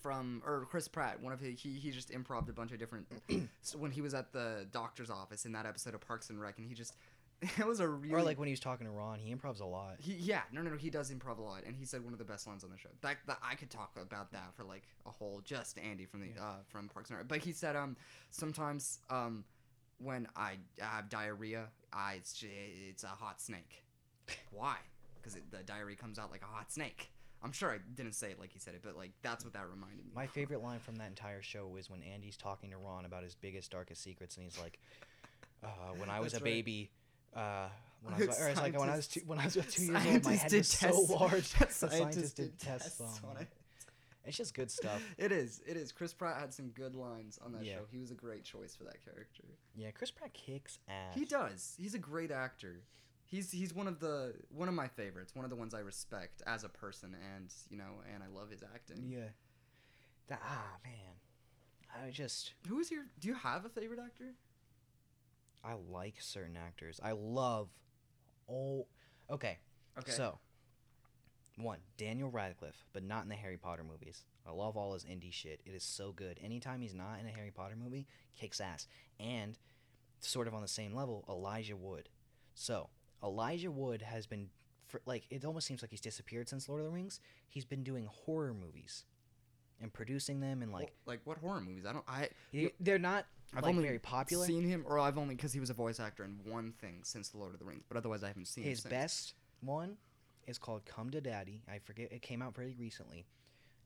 from 0.00 0.42
or 0.46 0.64
Chris 0.70 0.86
Pratt. 0.88 1.20
One 1.20 1.32
of 1.32 1.40
his 1.40 1.60
he 1.60 1.72
he 1.72 1.90
just 1.90 2.10
improv 2.10 2.48
a 2.48 2.52
bunch 2.52 2.72
of 2.72 2.78
different. 2.78 3.06
so 3.62 3.78
when 3.78 3.90
he 3.90 4.00
was 4.00 4.14
at 4.14 4.32
the 4.32 4.66
doctor's 4.72 5.10
office 5.10 5.44
in 5.44 5.52
that 5.52 5.66
episode 5.66 5.94
of 5.94 6.00
Parks 6.00 6.30
and 6.30 6.40
Rec, 6.40 6.58
and 6.58 6.66
he 6.66 6.74
just 6.74 6.94
it 7.58 7.66
was 7.66 7.80
a 7.80 7.88
really 7.88 8.14
or 8.14 8.22
like 8.22 8.38
when 8.38 8.48
he 8.48 8.52
was 8.52 8.60
talking 8.60 8.86
to 8.86 8.92
Ron, 8.92 9.18
he 9.18 9.32
improvs 9.34 9.60
a 9.60 9.64
lot. 9.64 9.96
he 9.98 10.14
yeah 10.14 10.40
no 10.52 10.60
no 10.62 10.70
no 10.70 10.76
he 10.76 10.90
does 10.90 11.10
improv 11.12 11.38
a 11.38 11.42
lot, 11.42 11.62
and 11.66 11.76
he 11.76 11.84
said 11.84 12.02
one 12.02 12.12
of 12.12 12.18
the 12.18 12.24
best 12.24 12.46
lines 12.46 12.64
on 12.64 12.70
the 12.70 12.76
show. 12.78 12.88
That 13.02 13.18
that 13.26 13.38
I 13.42 13.54
could 13.54 13.70
talk 13.70 13.96
about 14.00 14.32
that 14.32 14.54
for 14.56 14.64
like 14.64 14.82
a 15.06 15.10
whole 15.10 15.40
just 15.44 15.78
Andy 15.78 16.04
from 16.04 16.20
the 16.20 16.28
Yeah. 16.34 16.42
uh 16.42 16.54
from 16.68 16.88
Parks 16.88 17.10
and 17.10 17.18
Rec. 17.18 17.28
But 17.28 17.38
he 17.38 17.52
said 17.52 17.76
um 17.76 17.96
sometimes 18.30 18.98
um 19.10 19.44
when 20.00 20.26
I 20.36 20.58
have 20.80 21.08
diarrhea, 21.08 21.66
I 21.92 22.14
it's, 22.14 22.44
it's 22.88 23.04
a 23.04 23.08
hot 23.08 23.40
snake. 23.40 23.82
Why? 24.52 24.76
Because 25.16 25.38
the 25.50 25.62
diarrhea 25.64 25.96
comes 25.96 26.18
out 26.18 26.30
like 26.30 26.42
a 26.42 26.46
hot 26.56 26.70
snake. 26.72 27.10
I'm 27.42 27.52
sure 27.52 27.70
I 27.72 27.78
didn't 27.94 28.14
say 28.14 28.32
it 28.32 28.40
like 28.40 28.52
he 28.52 28.58
said 28.58 28.74
it, 28.74 28.80
but 28.84 28.96
like 28.96 29.12
that's 29.22 29.44
what 29.44 29.52
that 29.54 29.68
reminded 29.70 30.04
me. 30.04 30.10
My 30.14 30.26
favorite 30.26 30.62
line 30.62 30.80
from 30.80 30.96
that 30.96 31.06
entire 31.08 31.42
show 31.42 31.66
was 31.68 31.88
when 31.88 32.02
Andy's 32.02 32.36
talking 32.36 32.70
to 32.70 32.76
Ron 32.78 33.04
about 33.04 33.22
his 33.22 33.36
biggest, 33.36 33.70
darkest 33.70 34.02
secrets, 34.02 34.36
and 34.36 34.44
he's 34.44 34.58
like, 34.60 34.78
uh, 35.62 35.68
"When 35.96 36.10
I 36.10 36.18
was 36.20 36.32
That's 36.32 36.42
a 36.42 36.44
right. 36.44 36.52
baby, 36.54 36.90
uh, 37.34 37.68
when 38.02 38.14
I 38.14 38.18
was, 38.26 38.40
or 38.40 38.48
it's 38.48 38.60
like 38.60 38.78
when 38.78 38.88
I 38.88 38.96
was 38.96 39.08
two, 39.08 39.20
when 39.26 39.38
I 39.38 39.44
was 39.44 39.54
two 39.54 39.82
years 39.84 40.06
old, 40.06 40.24
my 40.24 40.34
head 40.34 40.52
was 40.52 40.68
so 40.68 41.00
large 41.10 41.52
that 41.58 41.72
scientists 41.72 41.98
scientists 41.98 42.32
did 42.32 42.58
tests 42.58 43.00
on 43.00 43.36
it. 43.38 43.42
it. 43.42 43.48
It's 44.24 44.36
just 44.36 44.54
good 44.54 44.70
stuff. 44.70 45.02
It 45.16 45.32
is. 45.32 45.62
It 45.66 45.76
is. 45.78 45.90
Chris 45.90 46.12
Pratt 46.12 46.38
had 46.38 46.52
some 46.52 46.68
good 46.68 46.94
lines 46.94 47.38
on 47.44 47.52
that 47.52 47.64
Yeah. 47.64 47.76
show. 47.76 47.80
He 47.90 47.98
was 47.98 48.10
a 48.10 48.14
great 48.14 48.44
choice 48.44 48.74
for 48.76 48.84
that 48.84 49.02
character. 49.04 49.44
Yeah, 49.74 49.90
Chris 49.90 50.10
Pratt 50.10 50.34
kicks 50.34 50.78
ass. 50.88 51.14
He 51.14 51.24
does. 51.24 51.74
He's 51.78 51.94
a 51.94 51.98
great 51.98 52.30
actor. 52.30 52.82
He's 53.24 53.50
he's 53.50 53.74
one 53.74 53.86
of 53.88 54.00
the 54.00 54.34
one 54.50 54.68
of 54.68 54.74
my 54.74 54.88
favorites. 54.88 55.34
One 55.34 55.44
of 55.44 55.50
the 55.50 55.56
ones 55.56 55.72
I 55.74 55.80
respect 55.80 56.42
as 56.46 56.62
a 56.64 56.68
person, 56.68 57.16
and 57.36 57.52
you 57.70 57.78
know, 57.78 58.02
and 58.14 58.22
I 58.22 58.26
love 58.26 58.50
his 58.50 58.62
acting. 58.62 59.04
Yeah. 59.08 59.28
That 60.28 60.40
ah 60.44 60.76
man, 60.84 62.04
I 62.06 62.10
just 62.10 62.52
Who 62.68 62.78
is 62.80 62.90
your? 62.90 63.04
Do 63.20 63.28
you 63.28 63.34
have 63.34 63.64
a 63.64 63.68
favorite 63.70 63.98
actor? 63.98 64.34
I 65.64 65.74
like 65.90 66.16
certain 66.20 66.56
actors. 66.56 67.00
I 67.02 67.12
love. 67.12 67.68
Oh, 68.50 68.86
okay. 69.30 69.58
Okay. 69.98 70.12
So, 70.12 70.38
one, 71.56 71.78
Daniel 71.96 72.30
Radcliffe, 72.30 72.84
but 72.92 73.02
not 73.02 73.24
in 73.24 73.28
the 73.28 73.34
Harry 73.34 73.56
Potter 73.56 73.84
movies. 73.84 74.24
I 74.46 74.52
love 74.52 74.76
all 74.76 74.94
his 74.94 75.04
indie 75.04 75.32
shit. 75.32 75.60
It 75.66 75.74
is 75.74 75.82
so 75.82 76.12
good. 76.12 76.38
Anytime 76.42 76.80
he's 76.80 76.94
not 76.94 77.18
in 77.20 77.26
a 77.26 77.30
Harry 77.30 77.50
Potter 77.50 77.76
movie, 77.76 78.06
kicks 78.38 78.60
ass. 78.60 78.86
And, 79.18 79.58
sort 80.20 80.46
of 80.46 80.54
on 80.54 80.62
the 80.62 80.68
same 80.68 80.94
level, 80.94 81.24
Elijah 81.28 81.76
Wood. 81.76 82.08
So, 82.54 82.88
Elijah 83.22 83.70
Wood 83.70 84.02
has 84.02 84.26
been, 84.26 84.48
for, 84.86 85.02
like, 85.04 85.26
it 85.30 85.44
almost 85.44 85.66
seems 85.66 85.82
like 85.82 85.90
he's 85.90 86.00
disappeared 86.00 86.48
since 86.48 86.68
Lord 86.68 86.80
of 86.80 86.86
the 86.86 86.92
Rings. 86.92 87.20
He's 87.48 87.64
been 87.64 87.82
doing 87.82 88.06
horror 88.06 88.54
movies 88.54 89.04
and 89.80 89.92
producing 89.92 90.40
them, 90.40 90.62
and, 90.62 90.72
like, 90.72 90.92
Wh- 91.04 91.08
like 91.08 91.20
what 91.24 91.38
horror 91.38 91.60
movies? 91.60 91.84
I 91.86 91.92
don't. 91.92 92.04
I 92.08 92.28
he- 92.52 92.72
they're 92.80 92.98
not, 92.98 93.26
I've 93.54 93.62
like, 93.62 93.70
only 93.70 93.84
very 93.84 93.98
popular. 93.98 94.46
seen 94.46 94.64
him, 94.64 94.84
or 94.86 94.98
I've 94.98 95.18
only 95.18 95.34
because 95.34 95.52
he 95.52 95.60
was 95.60 95.70
a 95.70 95.74
voice 95.74 96.00
actor 96.00 96.24
in 96.24 96.38
one 96.44 96.72
thing 96.80 97.00
since 97.04 97.28
the 97.30 97.38
Lord 97.38 97.52
of 97.52 97.58
the 97.58 97.64
Rings, 97.64 97.84
but 97.88 97.96
otherwise 97.96 98.22
I 98.24 98.28
haven't 98.28 98.46
seen 98.46 98.64
him 98.64 98.70
His 98.70 98.80
best 98.82 99.34
one 99.60 99.96
is 100.46 100.58
called 100.58 100.84
Come 100.84 101.10
to 101.10 101.20
Daddy. 101.20 101.62
I 101.70 101.78
forget 101.78 102.10
it 102.12 102.22
came 102.22 102.42
out 102.42 102.54
pretty 102.54 102.74
recently. 102.78 103.26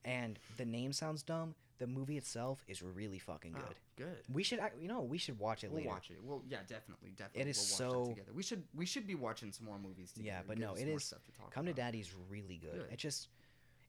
And 0.04 0.38
the 0.56 0.64
name 0.64 0.92
sounds 0.92 1.22
dumb. 1.22 1.54
The 1.78 1.86
movie 1.86 2.16
itself 2.16 2.64
is 2.68 2.82
really 2.82 3.18
fucking 3.20 3.54
Oh, 3.56 3.60
good. 3.96 4.04
good. 4.06 4.22
We 4.32 4.42
should 4.42 4.60
you 4.80 4.88
know, 4.88 5.00
we 5.00 5.18
should 5.18 5.38
watch 5.38 5.62
it 5.64 5.70
We'll 5.70 5.78
later. 5.78 5.88
watch 5.90 6.10
it. 6.10 6.18
Well, 6.22 6.42
yeah, 6.48 6.58
definitely, 6.68 7.10
definitely. 7.16 7.42
It 7.42 7.48
is 7.48 7.76
we'll 7.80 7.88
watch 7.90 8.04
so- 8.06 8.10
together. 8.10 8.32
We 8.32 8.42
should 8.42 8.64
we 8.74 8.86
should 8.86 9.06
be 9.06 9.14
watching 9.16 9.52
some 9.52 9.66
more 9.66 9.78
movies 9.78 10.12
together. 10.12 10.28
Yeah, 10.38 10.42
but 10.46 10.58
no, 10.58 10.74
it 10.74 10.86
is- 10.88 11.04
stuff 11.04 11.24
to 11.24 11.32
talk 11.32 11.50
Come 11.52 11.64
to 11.66 11.70
about. 11.72 11.82
Daddy's 11.82 12.12
really 12.28 12.56
good. 12.56 12.72
Good. 12.74 12.92
It 12.92 12.98
just 12.98 13.28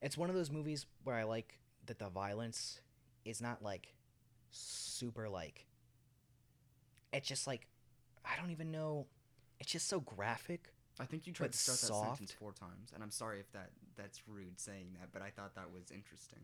it's 0.01 0.17
one 0.17 0.29
of 0.29 0.35
those 0.35 0.49
movies 0.51 0.85
where 1.03 1.15
I 1.15 1.23
like 1.23 1.57
that 1.85 1.99
the 1.99 2.09
violence 2.09 2.79
is 3.25 3.41
not 3.41 3.61
like 3.63 3.93
super 4.51 5.27
like 5.29 5.65
it's 7.11 7.27
just 7.27 7.47
like 7.47 7.67
I 8.25 8.39
don't 8.39 8.51
even 8.51 8.71
know 8.71 9.07
it's 9.59 9.71
just 9.71 9.87
so 9.87 10.01
graphic. 10.01 10.67
I 10.99 11.05
think 11.05 11.25
you 11.25 11.33
tried 11.33 11.53
to 11.53 11.57
start 11.57 11.79
that 11.79 11.87
soft. 11.87 12.17
sentence 12.17 12.31
four 12.31 12.51
times, 12.51 12.91
and 12.93 13.01
I'm 13.01 13.11
sorry 13.11 13.39
if 13.39 13.51
that 13.53 13.69
that's 13.95 14.21
rude 14.27 14.59
saying 14.59 14.87
that, 14.99 15.09
but 15.13 15.21
I 15.21 15.29
thought 15.29 15.55
that 15.55 15.71
was 15.71 15.89
interesting. 15.91 16.39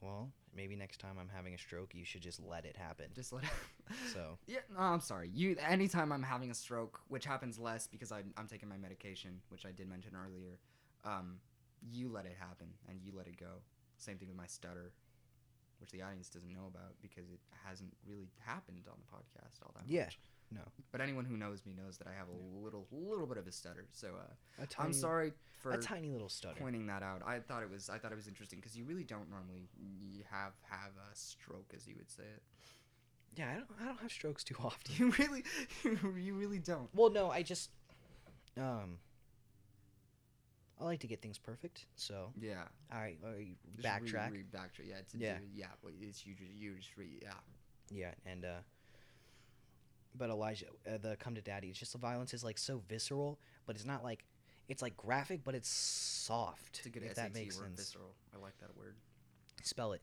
Well, 0.00 0.30
maybe 0.54 0.76
next 0.76 0.98
time 0.98 1.16
I'm 1.18 1.30
having 1.34 1.54
a 1.54 1.58
stroke, 1.58 1.94
you 1.94 2.04
should 2.04 2.20
just 2.20 2.40
let 2.44 2.64
it 2.64 2.76
happen. 2.76 3.06
Just 3.14 3.32
let. 3.32 3.44
It. 3.44 3.50
so, 4.12 4.38
Yeah, 4.46 4.58
no, 4.74 4.80
I'm 4.80 5.00
sorry. 5.00 5.30
You 5.32 5.56
anytime 5.66 6.12
I'm 6.12 6.22
having 6.22 6.50
a 6.50 6.54
stroke, 6.54 7.00
which 7.08 7.24
happens 7.24 7.58
less 7.58 7.86
because 7.86 8.12
I'm, 8.12 8.34
I'm 8.36 8.46
taking 8.46 8.68
my 8.68 8.76
medication, 8.76 9.40
which 9.48 9.64
I 9.64 9.70
did 9.70 9.88
mention 9.88 10.12
earlier. 10.14 10.58
Um, 11.04 11.36
you 11.88 12.10
let 12.10 12.26
it 12.26 12.36
happen 12.38 12.66
and 12.88 12.98
you 13.02 13.12
let 13.16 13.26
it 13.26 13.38
go. 13.38 13.60
Same 13.98 14.18
thing 14.18 14.28
with 14.28 14.36
my 14.36 14.46
stutter, 14.46 14.92
which 15.80 15.90
the 15.90 16.02
audience 16.02 16.28
doesn't 16.28 16.52
know 16.52 16.66
about 16.68 16.94
because 17.02 17.28
it 17.30 17.40
hasn't 17.66 17.92
really 18.06 18.28
happened 18.38 18.84
on 18.90 18.98
the 18.98 19.06
podcast 19.16 19.62
all 19.62 19.72
that 19.76 19.84
Yeah, 19.88 20.04
much. 20.04 20.18
no. 20.50 20.60
But 20.92 21.00
anyone 21.00 21.24
who 21.24 21.36
knows 21.36 21.64
me 21.66 21.72
knows 21.74 21.98
that 21.98 22.06
I 22.06 22.12
have 22.12 22.28
a 22.28 22.62
little 22.64 22.86
little 22.92 23.26
bit 23.26 23.36
of 23.38 23.46
a 23.46 23.52
stutter. 23.52 23.86
So 23.92 24.08
uh, 24.08 24.62
a 24.62 24.66
tiny, 24.66 24.86
I'm 24.88 24.92
sorry 24.92 25.32
for 25.58 25.72
a 25.72 25.78
tiny 25.78 26.10
little 26.10 26.28
stutter. 26.28 26.60
pointing 26.60 26.86
that 26.86 27.02
out. 27.02 27.22
I 27.26 27.38
thought 27.40 27.62
it 27.62 27.70
was 27.70 27.88
I 27.90 27.98
thought 27.98 28.12
it 28.12 28.16
was 28.16 28.28
interesting 28.28 28.58
because 28.60 28.76
you 28.76 28.84
really 28.84 29.04
don't 29.04 29.28
normally 29.30 29.68
have 30.30 30.52
have 30.70 30.92
a 31.10 31.14
stroke 31.16 31.72
as 31.74 31.86
you 31.86 31.94
would 31.98 32.10
say 32.10 32.22
it. 32.24 32.42
Yeah, 33.36 33.50
I 33.50 33.54
don't, 33.54 33.66
I 33.82 33.84
don't 33.84 34.00
have 34.00 34.12
strokes 34.12 34.44
too 34.44 34.54
often. 34.64 34.94
You 34.96 35.10
really 35.18 35.44
you 36.22 36.34
really 36.34 36.58
don't. 36.58 36.88
Well, 36.94 37.10
no, 37.10 37.30
I 37.30 37.42
just, 37.42 37.70
um, 38.56 38.98
I 40.78 40.84
like 40.84 41.00
to 41.00 41.06
get 41.06 41.22
things 41.22 41.38
perfect. 41.38 41.86
So 41.96 42.32
Yeah. 42.38 42.64
I, 42.92 43.16
I 43.26 43.54
Just 43.76 43.86
backtrack. 43.88 44.30
Re, 44.30 44.38
re, 44.38 44.44
backtrack. 44.52 44.88
Yeah. 44.88 44.96
To 45.12 45.18
Yeah. 45.18 45.38
Do, 45.38 45.44
yeah. 45.54 45.66
It's 46.00 46.26
you 46.26 46.34
just 46.34 46.52
you 46.52 46.74
just 46.76 46.96
re, 46.96 47.18
yeah. 47.22 47.32
Yeah, 47.90 48.10
and 48.26 48.44
uh, 48.44 48.48
but 50.16 50.28
Elijah, 50.28 50.66
uh, 50.86 50.98
the 50.98 51.16
Come 51.16 51.36
to 51.36 51.40
Daddy, 51.40 51.68
it's 51.68 51.78
just 51.78 51.92
the 51.92 51.98
violence 51.98 52.34
is 52.34 52.42
like 52.42 52.58
so 52.58 52.82
visceral, 52.88 53.38
but 53.64 53.76
it's 53.76 53.84
not 53.84 54.02
like 54.02 54.24
it's 54.68 54.82
like 54.82 54.96
graphic, 54.96 55.44
but 55.44 55.54
it's 55.54 55.68
soft. 55.68 56.78
It's 56.78 56.86
a 56.86 56.90
good 56.90 57.04
if 57.04 57.14
SAT 57.14 57.16
that 57.16 57.34
makes 57.34 57.56
word. 57.56 57.66
sense. 57.66 57.78
Visceral. 57.78 58.14
I 58.34 58.42
like 58.42 58.58
that 58.58 58.76
word. 58.76 58.96
Spell 59.62 59.92
it. 59.92 60.02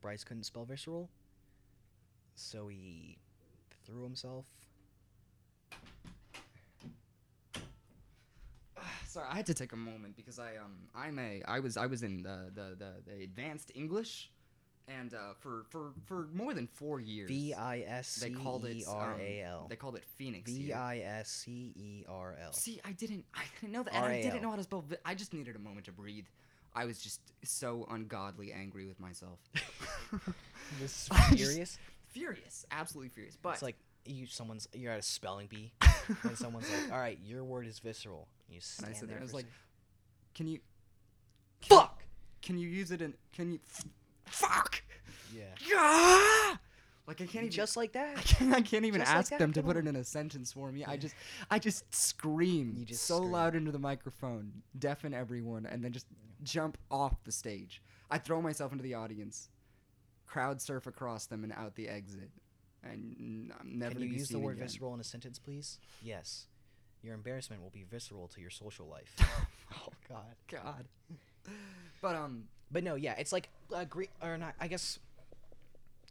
Bryce 0.00 0.24
couldn't 0.24 0.44
spell 0.44 0.64
visceral, 0.64 1.10
so 2.40 2.68
he 2.68 3.18
threw 3.86 4.02
himself. 4.02 4.44
Sorry, 9.06 9.26
I 9.30 9.36
had 9.36 9.46
to 9.46 9.54
take 9.54 9.72
a 9.72 9.76
moment 9.76 10.16
because 10.16 10.38
I 10.38 10.56
um 10.56 10.76
I'm 10.94 11.18
a 11.18 11.42
I 11.46 11.60
was 11.60 11.76
I 11.76 11.86
was 11.86 12.02
in 12.02 12.22
the 12.22 12.50
the 12.54 12.76
the, 12.78 12.92
the 13.06 13.22
advanced 13.24 13.72
English, 13.74 14.30
and 14.88 15.12
uh, 15.14 15.34
for 15.38 15.64
for 15.70 15.92
for 16.06 16.28
more 16.32 16.54
than 16.54 16.66
four 16.66 17.00
years 17.00 17.28
V 17.28 17.52
I 17.54 17.80
S 17.86 18.08
C 18.08 18.28
they 18.28 18.34
called 18.34 18.64
it 18.64 18.76
E 18.76 18.84
R 18.88 19.16
A 19.20 19.42
L. 19.42 19.60
um, 19.62 19.66
They 19.68 19.76
called 19.76 19.96
it 19.96 20.04
Phoenix. 20.16 20.50
V. 20.50 20.72
I 20.72 20.98
S 20.98 21.28
C 21.30 21.72
E 21.76 22.04
R 22.08 22.36
L. 22.42 22.52
See, 22.52 22.80
I 22.84 22.92
didn't 22.92 23.24
I 23.34 23.42
didn't 23.60 23.72
know 23.72 23.82
that. 23.82 23.94
And 23.94 24.04
I 24.04 24.22
didn't 24.22 24.42
know 24.42 24.50
how 24.50 24.56
to 24.56 24.62
spell. 24.62 24.84
I 25.04 25.14
just 25.14 25.34
needed 25.34 25.56
a 25.56 25.60
moment 25.60 25.86
to 25.86 25.92
breathe. 25.92 26.26
I 26.74 26.84
was 26.84 27.00
just 27.00 27.20
so 27.42 27.84
ungodly 27.90 28.52
angry 28.52 28.86
with 28.86 28.98
myself. 29.00 29.38
This 30.80 31.08
I 31.10 31.16
just- 31.34 31.36
furious. 31.36 31.78
Furious, 32.10 32.64
absolutely 32.70 33.08
furious. 33.10 33.36
But 33.40 33.54
It's 33.54 33.62
like 33.62 33.76
you 34.04 34.26
someone's 34.26 34.66
you're 34.74 34.92
at 34.92 34.98
a 34.98 35.02
spelling 35.02 35.46
bee 35.46 35.72
and 36.22 36.36
someone's 36.36 36.66
like, 36.70 36.92
"All 36.92 36.98
right, 36.98 37.18
your 37.22 37.44
word 37.44 37.66
is 37.66 37.78
visceral." 37.78 38.28
You 38.48 38.56
and 38.56 38.62
stand 38.62 38.94
I 38.94 38.98
said 38.98 39.08
there. 39.08 39.18
I 39.18 39.22
was 39.22 39.34
like, 39.34 39.46
can 40.34 40.46
you 40.48 40.60
"Fuck." 41.62 42.02
can 42.42 42.56
you 42.56 42.66
use 42.68 42.90
it 42.90 43.02
in 43.02 43.12
can 43.34 43.52
you 43.52 43.58
fuck 44.24 44.82
Yeah. 45.34 45.42
yeah 45.68 46.56
like 47.06 47.20
I 47.20 47.26
can't 47.26 47.44
even 47.44 47.50
Just 47.50 47.76
like 47.76 47.92
that. 47.92 48.16
I 48.18 48.22
can't, 48.22 48.54
I 48.54 48.60
can't 48.62 48.84
even 48.86 49.00
Just 49.00 49.12
ask 49.12 49.30
that, 49.30 49.38
them 49.40 49.52
to 49.54 49.62
put 49.62 49.76
it 49.76 49.86
in 49.86 49.96
a 49.96 50.04
sentence 50.04 50.52
for 50.52 50.70
me. 50.72 50.84
I 50.84 50.96
just 50.96 51.14
I 51.50 51.58
just 51.58 51.92
scream 51.94 52.74
You 52.78 52.84
just 52.86 53.04
so 53.04 53.16
scream. 53.16 53.32
loud 53.32 53.54
into 53.56 53.72
the 53.72 53.78
microphone, 53.78 54.52
deafen 54.78 55.12
everyone, 55.12 55.66
and 55.66 55.84
then 55.84 55.92
just 55.92 56.06
jump 56.44 56.78
off 56.90 57.22
the 57.24 57.32
stage. 57.32 57.82
I 58.10 58.18
throw 58.18 58.40
myself 58.40 58.70
into 58.72 58.84
the 58.84 58.94
audience, 58.94 59.48
crowd 60.30 60.60
surf 60.62 60.86
across 60.86 61.26
them 61.26 61.42
and 61.44 61.52
out 61.52 61.74
the 61.74 61.88
exit, 61.88 62.30
and 62.84 63.52
I'm 63.58 63.78
never 63.78 63.92
Can 63.94 64.02
to 64.02 64.06
you 64.06 64.12
use 64.14 64.28
the 64.28 64.38
word 64.38 64.56
again. 64.56 64.66
visceral 64.68 64.94
in 64.94 65.00
a 65.00 65.04
sentence, 65.04 65.38
please? 65.38 65.78
Yes. 66.02 66.46
Your 67.02 67.14
embarrassment 67.14 67.62
will 67.62 67.70
be 67.70 67.82
visceral 67.90 68.28
to 68.28 68.40
your 68.40 68.50
social 68.50 68.86
life. 68.86 69.14
oh 69.74 69.88
God, 70.08 70.34
God. 70.50 70.84
But 72.02 72.14
um, 72.14 72.44
But 72.70 72.84
no, 72.84 72.94
yeah, 72.94 73.14
it's 73.18 73.32
like 73.32 73.48
uh, 73.74 73.84
green 73.84 74.08
or 74.22 74.36
not. 74.38 74.54
I 74.60 74.68
guess 74.68 74.98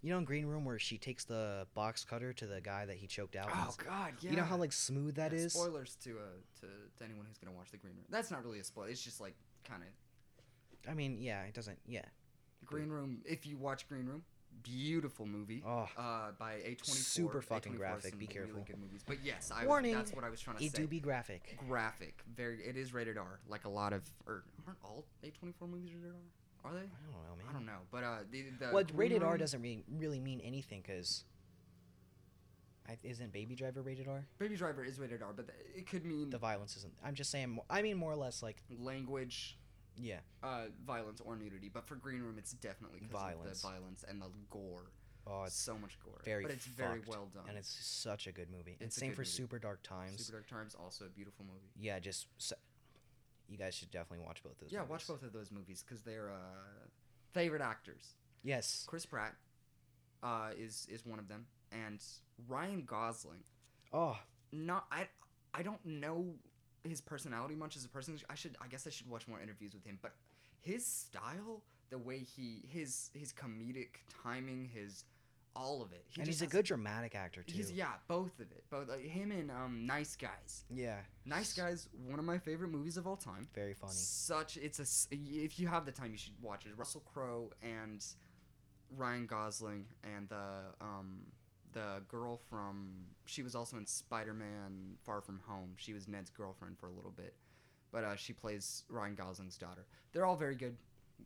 you 0.01 0.11
know 0.11 0.17
in 0.17 0.23
Green 0.25 0.45
Room 0.47 0.65
where 0.65 0.79
she 0.79 0.97
takes 0.97 1.25
the 1.25 1.67
box 1.75 2.03
cutter 2.03 2.33
to 2.33 2.45
the 2.47 2.59
guy 2.61 2.85
that 2.85 2.95
he 2.97 3.05
choked 3.07 3.35
out. 3.35 3.49
oh 3.53 3.75
God, 3.85 4.13
yeah. 4.21 4.31
You 4.31 4.37
know 4.37 4.43
how 4.43 4.57
like 4.57 4.71
smooth 4.73 5.15
that 5.15 5.31
Yeah, 5.31 5.39
is. 5.39 5.53
Spoilers 5.53 5.95
to 6.03 6.11
uh 6.11 6.21
to, 6.61 6.67
to 6.97 7.03
anyone 7.05 7.25
who's 7.27 7.37
gonna 7.37 7.55
watch 7.55 7.69
the 7.71 7.77
Green 7.77 7.93
Room. 7.95 8.05
That's 8.09 8.31
not 8.31 8.43
really 8.43 8.59
a 8.59 8.63
spoiler. 8.63 8.89
It's 8.89 9.03
just 9.03 9.21
like 9.21 9.35
kind 9.67 9.83
of 9.83 10.89
I 10.89 10.93
mean, 10.95 11.17
yeah, 11.21 11.43
it 11.43 11.53
doesn't. 11.53 11.77
Yeah. 11.85 12.05
Green 12.65 12.89
Room. 12.89 13.21
If 13.25 13.45
you 13.45 13.57
watch 13.57 13.87
Green 13.87 14.05
Room, 14.05 14.23
beautiful 14.63 15.25
movie. 15.25 15.63
Oh, 15.65 15.87
uh, 15.97 16.31
by 16.37 16.55
A24. 16.65 16.85
Super 16.85 17.41
fucking 17.41 17.73
A24 17.73 17.77
graphic, 17.77 18.19
be 18.19 18.27
careful. 18.27 18.53
Really 18.53 18.65
good 18.65 18.79
movies. 18.79 19.01
But 19.05 19.17
yes, 19.23 19.51
I 19.53 19.65
Warning, 19.65 19.95
Was, 19.95 20.05
that's 20.05 20.15
what 20.15 20.23
I 20.23 20.29
was 20.29 20.39
trying 20.41 20.57
to 20.57 20.63
it 20.63 20.71
say. 20.75 20.81
do 20.81 20.87
be 20.87 20.99
graphic. 20.99 21.57
graphic. 21.67 22.23
Very. 22.35 22.59
It 22.59 22.77
is 22.77 22.93
rated 22.93 23.17
R. 23.17 23.39
Like 23.47 23.65
a 23.65 23.69
lot 23.69 23.93
of, 23.93 24.03
or 24.27 24.43
aren't 24.67 24.79
all 24.83 25.05
A24 25.23 25.69
movies 25.69 25.91
rated 25.93 26.11
R? 26.11 26.71
Are 26.71 26.73
they? 26.73 26.79
I 26.79 26.81
don't 26.81 27.23
know, 27.23 27.35
man. 27.37 27.45
I 27.49 27.53
don't 27.53 27.65
know. 27.65 27.79
But 27.91 28.03
uh, 28.03 28.17
the, 28.31 28.43
the 28.59 28.69
Well, 28.73 28.83
rated 28.93 29.23
R 29.23 29.37
doesn't 29.37 29.61
really, 29.61 29.83
really 29.97 30.19
mean 30.19 30.41
anything 30.43 30.81
because 30.81 31.23
isn't 33.03 33.31
Baby 33.31 33.55
Driver 33.55 33.81
rated 33.81 34.07
R? 34.07 34.25
Baby 34.39 34.55
Driver 34.55 34.83
is 34.83 34.99
rated 34.99 35.21
R, 35.21 35.29
but 35.35 35.47
th- 35.47 35.57
it 35.75 35.87
could 35.87 36.05
mean 36.05 36.29
The 36.29 36.37
violence 36.37 36.75
isn't. 36.77 36.93
I'm 37.05 37.13
just 37.13 37.29
saying. 37.31 37.59
I 37.69 37.81
mean, 37.81 37.97
more 37.97 38.11
or 38.11 38.15
less 38.15 38.41
like 38.41 38.57
language, 38.79 39.57
yeah. 40.01 40.19
uh, 40.43 40.65
violence 40.85 41.21
or 41.21 41.35
nudity. 41.35 41.69
But 41.69 41.85
for 41.87 41.95
Green 41.95 42.21
Room, 42.21 42.37
it's 42.37 42.53
definitely 42.53 42.99
'cause 43.01 43.07
of 43.09 43.19
Violence. 43.21 43.61
the 43.61 43.67
violence 43.67 44.03
and 44.07 44.21
the 44.21 44.29
gore. 44.49 44.91
Oh, 45.27 45.43
it's 45.43 45.55
so 45.59 45.77
much 45.77 45.99
gore. 46.03 46.21
very 46.25 46.43
but 46.43 46.51
it's 46.51 46.65
very 46.65 46.99
fucked, 47.01 47.09
well 47.09 47.27
done. 47.33 47.43
and 47.49 47.57
it's 47.57 47.69
such 47.69 48.25
a 48.25 48.31
good 48.31 48.49
movie. 48.49 48.71
And 48.73 48.81
It's 48.83 48.97
a 48.97 48.99
same 49.01 49.09
good 49.09 49.15
for 49.17 49.21
movie. 49.21 49.29
Super 49.31 49.59
Dark 49.59 49.83
Times. 49.83 50.25
Super 50.25 50.37
Dark 50.39 50.47
Times 50.49 50.73
also 50.75 51.05
a 51.05 51.09
beautiful 51.09 51.45
movie. 51.45 51.69
Yeah, 51.79 51.99
just 51.99 52.27
s 52.39 52.53
you 53.47 53.57
guys 53.57 53.73
should 53.75 53.91
definitely 53.91 54.25
watch 54.25 54.41
both 54.43 54.53
of 54.53 54.59
those. 54.61 54.71
yeah, 54.71 54.79
movies. 54.79 54.89
watch 54.91 55.07
both 55.07 55.23
of 55.23 55.33
those 55.33 55.51
movies 55.51 55.83
because 55.83 56.01
they're 56.03 56.31
uh, 56.31 56.87
favorite 57.33 57.61
actors. 57.61 58.15
Yes. 58.43 58.85
Chris 58.87 59.05
Pratt 59.05 59.35
uh, 60.23 60.51
is 60.57 60.87
is 60.89 61.05
one 61.05 61.19
of 61.19 61.27
them, 61.27 61.45
and 61.71 62.03
Ryan 62.47 62.83
Gosling. 62.85 63.43
Oh, 63.93 64.17
Not 64.51 64.85
I 64.91 65.07
I 65.53 65.61
don't 65.63 65.83
know 65.85 66.35
his 66.87 67.01
personality 67.01 67.55
much 67.55 67.75
as 67.75 67.85
a 67.85 67.89
person. 67.89 68.17
I 68.29 68.35
should 68.35 68.57
I 68.61 68.67
guess 68.67 68.87
I 68.87 68.89
should 68.89 69.09
watch 69.09 69.27
more 69.27 69.39
interviews 69.41 69.73
with 69.73 69.85
him. 69.85 69.99
But 70.01 70.13
his 70.61 70.85
style, 70.85 71.63
the 71.89 71.97
way 71.97 72.19
he 72.19 72.63
his 72.67 73.11
his 73.13 73.33
comedic 73.33 74.01
timing, 74.23 74.69
his 74.73 75.05
all 75.55 75.81
of 75.81 75.91
it. 75.91 76.05
He 76.09 76.21
and 76.21 76.27
he's 76.27 76.41
a 76.41 76.47
good 76.47 76.65
dramatic 76.65 77.15
actor 77.15 77.43
too. 77.43 77.55
He's 77.55 77.71
yeah, 77.71 77.93
both 78.07 78.39
of 78.39 78.51
it. 78.51 78.63
Both 78.69 78.89
uh, 78.89 78.97
him 78.97 79.31
and 79.31 79.51
um, 79.51 79.85
Nice 79.85 80.15
Guys. 80.15 80.65
yeah. 80.73 80.97
Nice 81.25 81.53
Guys, 81.53 81.89
one 82.07 82.19
of 82.19 82.25
my 82.25 82.37
favorite 82.37 82.69
movies 82.69 82.97
of 82.97 83.07
all 83.07 83.17
time. 83.17 83.47
Very 83.53 83.73
funny. 83.73 83.93
Such 83.93 84.57
it's 84.57 84.79
a 84.79 85.15
if 85.15 85.59
you 85.59 85.67
have 85.67 85.85
the 85.85 85.91
time, 85.91 86.11
you 86.11 86.17
should 86.17 86.33
watch 86.41 86.65
it. 86.65 86.71
Russell 86.77 87.01
Crowe 87.01 87.51
and 87.61 88.05
Ryan 88.95 89.25
Gosling 89.25 89.85
and 90.03 90.29
the 90.29 90.73
um 90.81 91.21
the 91.73 92.01
girl 92.07 92.39
from 92.49 92.89
she 93.25 93.43
was 93.43 93.55
also 93.55 93.77
in 93.77 93.85
Spider 93.85 94.33
Man 94.33 94.97
Far 95.03 95.21
From 95.21 95.39
Home. 95.47 95.73
She 95.77 95.93
was 95.93 96.07
Ned's 96.07 96.29
girlfriend 96.29 96.77
for 96.79 96.87
a 96.87 96.91
little 96.91 97.11
bit, 97.11 97.35
but 97.91 98.03
uh, 98.03 98.15
she 98.15 98.33
plays 98.33 98.83
Ryan 98.89 99.15
Gosling's 99.15 99.57
daughter. 99.57 99.85
They're 100.11 100.25
all 100.25 100.35
very 100.35 100.55
good 100.55 100.75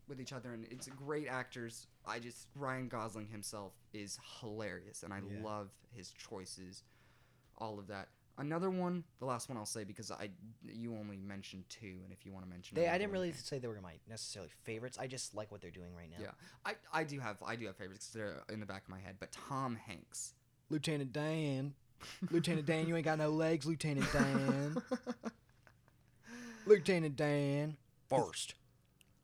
with 0.07 0.19
each 0.19 0.33
other, 0.33 0.53
and 0.53 0.65
it's 0.71 0.87
great 0.87 1.27
actors. 1.27 1.87
I 2.05 2.19
just 2.19 2.47
Ryan 2.55 2.87
Gosling 2.87 3.27
himself 3.27 3.73
is 3.93 4.19
hilarious, 4.41 5.03
and 5.03 5.13
I 5.13 5.17
Yeah. 5.19 5.43
love 5.43 5.69
his 5.95 6.11
choices, 6.11 6.83
all 7.57 7.79
of 7.79 7.87
that. 7.87 8.09
Another 8.37 8.71
one, 8.71 9.03
the 9.19 9.25
last 9.25 9.47
one 9.47 9.57
I'll 9.59 9.65
say 9.65 9.83
because 9.83 10.09
I 10.11 10.29
you 10.65 10.95
only 10.95 11.17
mentioned 11.17 11.65
two, 11.69 11.99
and 12.03 12.11
if 12.11 12.25
you 12.25 12.31
want 12.31 12.43
to 12.45 12.49
mention, 12.49 12.75
They, 12.75 12.87
I 12.87 12.97
didn't 12.97 13.11
really 13.11 13.27
you 13.27 13.33
say 13.33 13.59
they 13.59 13.67
were 13.67 13.79
my 13.81 13.93
necessarily 14.09 14.49
favorites. 14.63 14.97
I 14.99 15.05
just 15.05 15.35
like 15.35 15.51
what 15.51 15.61
they're 15.61 15.69
doing 15.69 15.93
right 15.95 16.09
now. 16.09 16.17
Yeah. 16.19 16.31
I, 16.65 16.73
I 16.91 17.03
do 17.03 17.19
have 17.19 17.37
I 17.45 17.55
do 17.55 17.67
have 17.67 17.75
favorites 17.75 18.07
'cause 18.07 18.13
they're 18.13 18.41
in 18.51 18.59
the 18.59 18.65
back 18.65 18.83
of 18.83 18.89
my 18.89 18.99
head, 18.99 19.17
but 19.19 19.31
Tom 19.31 19.75
Hanks. 19.75 20.33
Lieutenant 20.69 21.13
Dan. 21.13 21.75
Lieutenant 22.31 22.65
Dan, 22.65 22.87
you 22.87 22.95
ain't 22.95 23.05
got 23.05 23.19
no 23.19 23.29
legs, 23.29 23.65
Lieutenant 23.67 24.11
Dan. 24.11 24.77
Lieutenant 26.65 27.15
Dan. 27.15 27.77
First. 28.09 28.55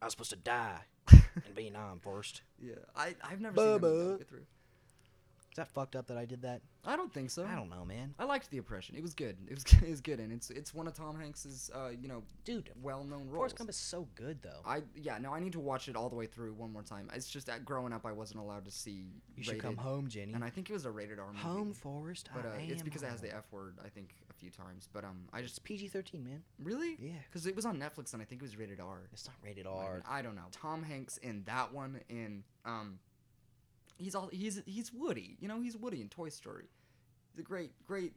I 0.02 0.06
was 0.06 0.14
supposed 0.14 0.30
to 0.32 0.36
die 0.38 0.82
and 1.10 1.56
be 1.56 1.70
non 1.70 2.00
first. 2.00 2.42
yeah, 2.62 2.76
I 2.96 3.16
I've 3.24 3.42
never 3.42 3.58
seen 3.58 3.66
that 3.74 3.82
movie 3.82 3.98
all 4.02 4.08
the 4.12 4.18
way 4.18 4.24
through. 4.24 4.46
That 5.60 5.68
fucked 5.68 5.98
up 5.98 6.08
that 6.08 6.18
I 6.18 6.24
did 6.24 6.42
that? 6.44 6.62
I 6.86 6.96
don't 6.96 7.14
think 7.14 7.30
so. 7.30 7.46
I 7.46 7.54
don't 7.54 7.70
know, 7.70 7.84
man. 7.84 8.14
I 8.18 8.24
liked 8.24 8.50
the 8.50 8.60
Oppression. 8.60 8.96
It 8.96 9.02
was 9.02 9.14
good. 9.14 9.36
It 9.50 9.54
was 9.56 9.66
it 9.84 9.90
was 9.90 10.00
good, 10.00 10.20
and 10.22 10.32
it's 10.32 10.50
it's 10.50 10.74
one 10.74 10.88
of 10.88 10.94
Tom 10.94 11.20
Hanks's 11.20 11.70
uh 11.76 11.90
you 11.90 12.08
know 12.08 12.24
Dude, 12.46 12.70
well 12.82 13.04
known 13.04 13.24
roles. 13.28 13.36
Forrest 13.36 13.58
Gump 13.58 13.70
is 13.70 13.76
so 13.76 14.08
good 14.16 14.42
though. 14.42 14.62
I 14.66 14.84
yeah 14.96 15.18
no 15.18 15.34
I 15.34 15.42
need 15.42 15.52
to 15.54 15.60
watch 15.60 15.90
it 15.90 15.98
all 15.98 16.08
the 16.08 16.16
way 16.16 16.28
through 16.28 16.54
one 16.54 16.72
more 16.72 16.82
time. 16.82 17.10
It's 17.14 17.30
just 17.30 17.48
that 17.48 17.66
growing 17.66 17.92
up 17.92 18.06
I 18.06 18.14
wasn't 18.14 18.40
allowed 18.40 18.64
to 18.66 18.72
see 18.72 19.08
You 19.36 19.44
should 19.44 19.56
rated, 19.56 19.64
come 19.66 19.76
home, 19.78 20.08
Jenny. 20.08 20.32
and 20.34 20.44
I 20.46 20.50
think 20.50 20.70
it 20.70 20.74
was 20.74 20.86
a 20.86 20.92
rated 20.92 21.20
R 21.20 21.28
movie. 21.28 21.40
Home, 21.40 21.74
Forrest. 21.74 22.30
but 22.34 22.46
uh, 22.46 22.52
it's 22.60 22.82
because 22.82 23.04
it 23.04 23.10
has 23.10 23.20
the. 23.20 23.36
F 23.36 23.46
word 23.52 23.76
I 23.86 23.90
think 23.90 24.16
a 24.30 24.34
few 24.34 24.50
times. 24.50 24.88
But 24.94 25.04
um 25.04 25.28
I 25.34 25.42
just 25.42 25.62
PG 25.66 25.90
13, 25.90 26.24
man. 26.24 26.42
really 26.64 26.96
Yeah. 27.00 27.12
because 27.30 27.46
it 27.46 27.56
was 27.58 27.66
on 27.66 27.78
Netflix 27.78 28.14
and 28.14 28.22
I 28.22 28.26
think 28.26 28.42
it 28.42 28.46
was 28.46 28.56
rated 28.58 28.80
R. 28.80 29.02
It's 29.12 29.28
not 29.28 29.36
rated 29.44 29.68
R. 29.68 29.92
I, 29.92 29.94
been. 29.96 30.04
I 30.10 30.22
don't 30.22 30.36
know. 30.36 30.48
Tom 30.54 30.82
Hanks 30.84 31.18
in 31.18 31.44
that 31.44 31.74
one 31.74 32.00
in 32.08 32.44
um 32.64 33.00
he's 34.00 34.16
all 34.16 34.30
he's 34.32 34.62
he's 34.66 34.92
Woody. 34.92 35.38
You 35.40 35.48
know, 35.48 35.62
he's 35.62 35.78
Woody 35.78 36.02
in 36.02 36.10
Toy 36.10 36.30
Story. 36.30 36.66
He's 37.32 37.40
a 37.40 37.44
great 37.44 37.72
great 37.86 38.14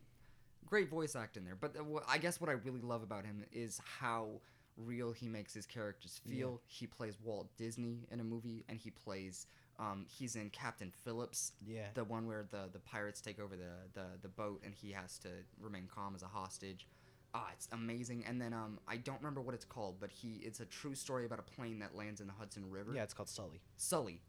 great 0.65 0.89
voice 0.89 1.15
acting 1.15 1.45
there. 1.45 1.57
But 1.61 1.77
uh, 1.79 2.01
I 2.09 2.17
guess 2.19 2.41
what 2.41 2.49
I 2.49 2.55
really 2.55 2.81
love 2.81 3.03
about 3.03 3.27
him 3.27 3.45
is 3.53 3.81
how 4.01 4.41
real 4.79 5.13
he 5.13 5.29
makes 5.29 5.53
his 5.53 5.67
characters 5.67 6.19
feel. 6.27 6.63
He 6.67 6.87
plays 6.87 7.19
Walt 7.23 7.49
Disney 7.59 8.07
in 8.11 8.21
a 8.21 8.25
movie 8.25 8.65
and 8.71 8.79
he 8.79 8.91
plays 8.91 9.47
um 9.79 10.07
he's 10.09 10.37
in 10.37 10.49
Captain 10.51 10.91
Phillips, 11.05 11.53
Yeah. 11.67 11.87
the 11.95 12.05
one 12.05 12.27
where 12.27 12.47
the 12.51 12.69
the 12.73 12.79
pirates 12.81 13.21
take 13.21 13.39
over 13.39 13.55
the 13.57 13.73
the 13.93 14.07
the 14.23 14.29
boat 14.29 14.63
and 14.65 14.75
he 14.75 14.93
has 14.93 15.19
to 15.19 15.29
remain 15.61 15.89
calm 15.95 16.15
as 16.15 16.23
a 16.23 16.27
hostage. 16.27 16.87
Ah, 17.35 17.49
it's 17.55 17.67
amazing. 17.73 18.25
And 18.29 18.39
then 18.41 18.53
um, 18.53 18.79
I 18.87 18.99
don't 18.99 19.17
remember 19.17 19.41
what 19.41 19.55
it's 19.55 19.65
called, 19.65 19.97
but 20.01 20.11
he 20.11 20.41
it's 20.45 20.61
a 20.61 20.67
true 20.67 20.95
story 20.95 21.25
about 21.25 21.39
a 21.39 21.43
plane 21.43 21.79
that 21.79 21.95
lands 21.95 22.21
in 22.21 22.27
the 22.27 22.33
Hudson 22.35 22.71
River. 22.71 22.93
Yeah, 22.95 23.03
it's 23.05 23.15
called 23.15 23.31
Sully. 23.31 23.61
Sully. 23.77 24.21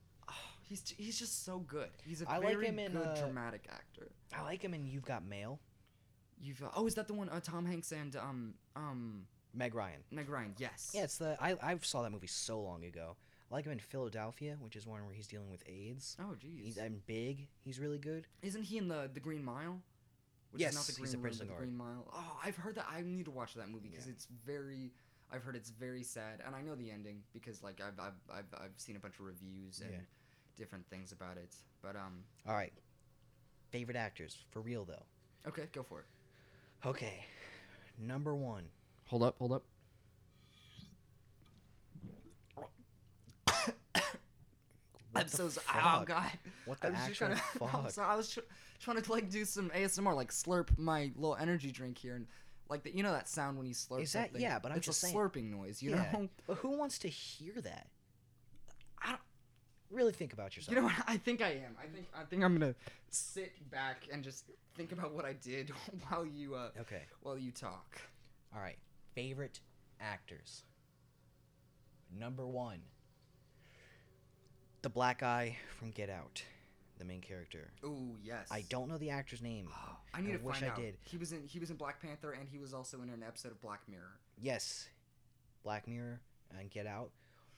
He's 0.63 0.93
he's 0.97 1.19
just 1.19 1.45
so 1.45 1.59
good. 1.59 1.89
He's 2.05 2.21
a 2.21 2.29
I 2.29 2.37
like 2.37 2.49
very 2.53 2.67
him 2.67 2.79
in, 2.79 2.93
good 2.93 3.05
uh, 3.07 3.15
dramatic 3.15 3.67
actor. 3.71 4.11
I 4.35 4.41
like 4.43 4.61
him 4.63 4.73
in 4.73 4.85
You've 4.85 5.05
Got 5.05 5.25
Mail. 5.25 5.59
You've 6.41 6.63
uh, 6.63 6.69
oh, 6.75 6.87
is 6.87 6.95
that 6.95 7.07
the 7.07 7.13
one? 7.13 7.29
Uh, 7.29 7.39
Tom 7.39 7.65
Hanks 7.65 7.91
and 7.91 8.15
um 8.15 8.53
um 8.75 9.25
Meg 9.53 9.75
Ryan. 9.75 10.01
Meg 10.11 10.29
Ryan. 10.29 10.53
Yes. 10.57 10.91
Yeah, 10.93 11.03
it's 11.03 11.17
the 11.17 11.37
I 11.39 11.55
I 11.61 11.77
saw 11.81 12.01
that 12.03 12.11
movie 12.11 12.27
so 12.27 12.59
long 12.61 12.83
ago. 12.85 13.15
I 13.51 13.55
like 13.55 13.65
him 13.65 13.71
in 13.73 13.79
Philadelphia, 13.79 14.57
which 14.59 14.75
is 14.75 14.87
one 14.87 15.05
where 15.05 15.13
he's 15.13 15.27
dealing 15.27 15.51
with 15.51 15.63
AIDS. 15.67 16.17
Oh 16.19 16.33
jeez. 16.43 16.63
He's 16.63 16.79
I'm 16.79 17.01
big. 17.05 17.47
He's 17.63 17.79
really 17.79 17.99
good. 17.99 18.25
Isn't 18.41 18.63
he 18.63 18.77
in 18.77 18.87
the 18.87 19.09
the 19.13 19.19
Green 19.19 19.43
Mile? 19.43 19.79
Which 20.51 20.61
Yes, 20.61 20.71
is 20.71 20.75
not 20.77 20.85
the 20.85 20.91
he's 20.91 20.97
Green 20.99 21.13
a 21.13 21.17
Room, 21.17 21.21
prison 21.23 21.47
but 21.47 21.53
the. 21.55 21.59
Green 21.65 21.77
Mile. 21.77 22.07
Oh, 22.13 22.39
I've 22.43 22.55
heard 22.55 22.75
that. 22.75 22.85
I 22.91 23.01
need 23.01 23.25
to 23.25 23.31
watch 23.31 23.53
that 23.55 23.69
movie 23.69 23.89
because 23.89 24.05
Yeah. 24.07 24.13
it's 24.13 24.27
very. 24.45 24.91
I've 25.31 25.43
heard 25.43 25.55
it's 25.55 25.71
very 25.71 26.03
sad, 26.03 26.41
and 26.45 26.55
I 26.55 26.61
know 26.61 26.75
the 26.75 26.91
ending 26.91 27.21
because 27.33 27.63
like 27.63 27.81
I've 27.81 27.99
I've 27.99 28.13
I've, 28.31 28.45
I've 28.63 28.73
seen 28.77 28.95
a 28.95 28.99
bunch 28.99 29.15
of 29.19 29.25
reviews 29.25 29.79
and 29.81 29.91
Yeah. 29.91 29.97
Different 30.55 30.85
things 30.89 31.11
about 31.11 31.37
it. 31.37 31.55
But 31.81 31.95
um, 31.95 32.23
All 32.47 32.53
right. 32.55 32.73
Favorite 33.71 33.97
actors 33.97 34.37
for 34.51 34.61
real 34.61 34.85
though. 34.85 35.03
okay, 35.47 35.67
go 35.73 35.83
for 35.83 35.99
it. 36.01 36.05
Okay. 36.87 37.25
Number 37.99 38.35
one. 38.35 38.63
Hold 39.05 39.23
up, 39.23 39.35
hold 39.39 39.51
up. 39.53 39.63
I'm 45.15 45.27
so 45.27 45.47
sorry. 45.49 45.79
Oh 45.83 46.03
god. 46.05 46.31
What 46.65 46.79
I 46.81 46.87
the 46.87 46.93
was 46.93 47.07
just 47.07 47.21
actual 47.21 47.27
trying 47.27 47.37
to, 47.59 47.63
I'm 47.77 47.83
fuck? 47.83 47.91
sorry, 47.91 48.09
I 48.09 48.15
was 48.15 48.29
tr- 48.31 48.39
trying 48.79 49.01
to 49.01 49.11
like 49.11 49.29
do 49.29 49.45
some 49.45 49.69
ASMR, 49.69 50.15
like 50.15 50.31
slurp 50.31 50.69
my 50.77 51.11
little 51.15 51.35
energy 51.35 51.71
drink 51.71 51.99
here, 51.99 52.15
and 52.15 52.25
like 52.69 52.83
the, 52.83 52.95
you 52.95 53.03
know 53.03 53.11
that 53.11 53.29
sound 53.29 53.57
when 53.57 53.67
you 53.67 53.73
slurp. 53.75 54.01
Is 54.01 54.13
that- 54.13 54.27
something? 54.29 54.41
yeah, 54.41 54.57
but 54.57 54.71
I'm 54.71 54.77
it's 54.77 54.87
just 54.87 55.03
a 55.03 55.05
saying- 55.07 55.15
slurping 55.15 55.51
noise. 55.51 55.83
You 55.83 55.91
Yeah. 55.91 56.09
know. 56.13 56.29
But 56.47 56.57
who 56.57 56.69
wants 56.77 56.97
to 56.99 57.07
hear 57.09 57.53
that? 57.61 57.87
Really 59.93 60.11
think 60.11 60.33
about 60.33 60.55
yourself. 60.55 60.75
you 60.75 60.81
know 60.81 60.87
what? 60.87 60.95
I 61.07 61.17
think 61.17 61.41
I 61.41 61.49
am. 61.51 61.75
I 61.79 61.85
think 61.93 62.07
I 62.17 62.23
think 62.23 62.43
I'm 62.43 62.53
gonna 62.57 62.75
sit 63.09 63.53
back 63.69 64.07
and 64.11 64.23
just 64.23 64.45
think 64.75 64.91
about 64.91 65.13
what 65.13 65.23
I 65.25 65.33
did 65.33 65.71
while 66.09 66.25
you 66.25 66.55
uh 66.55 66.69
Okay. 66.81 67.03
while 67.21 67.37
you 67.37 67.51
talk. 67.51 67.97
All 68.55 68.61
right. 68.61 68.77
Favorite 69.15 69.59
actors. 70.01 70.63
Number 72.17 72.45
one. 72.47 72.79
The 74.81 74.89
black 74.89 75.19
guy 75.19 75.57
from 75.79 75.91
Get 75.91 76.09
Out, 76.09 76.43
the 76.99 77.05
main 77.05 77.21
character. 77.21 77.71
Ooh 77.85 78.17
yes. 78.21 78.47
I 78.51 78.65
don't 78.69 78.89
know 78.89 78.97
the 78.97 79.11
actor's 79.11 79.41
name. 79.41 79.67
Oh, 79.71 79.95
I 80.13 80.21
need 80.21 80.33
I 80.33 80.37
to 80.37 80.43
wish 80.43 80.55
find 80.59 80.65
I 80.71 80.73
out. 80.73 80.75
did. 80.77 80.97
He 81.03 81.17
was 81.17 81.31
in 81.31 81.43
he 81.47 81.59
was 81.59 81.69
in 81.69 81.77
Black 81.77 82.01
Panther 82.01 82.31
and 82.31 82.49
he 82.49 82.57
was 82.57 82.73
also 82.73 83.01
in 83.01 83.09
an 83.09 83.23
episode 83.25 83.51
of 83.51 83.61
Black 83.61 83.81
Mirror. 83.87 84.11
Yes, 84.41 84.89
Black 85.63 85.87
Mirror 85.87 86.19
and 86.59 86.69
Get 86.69 86.85
Out. 86.87 87.11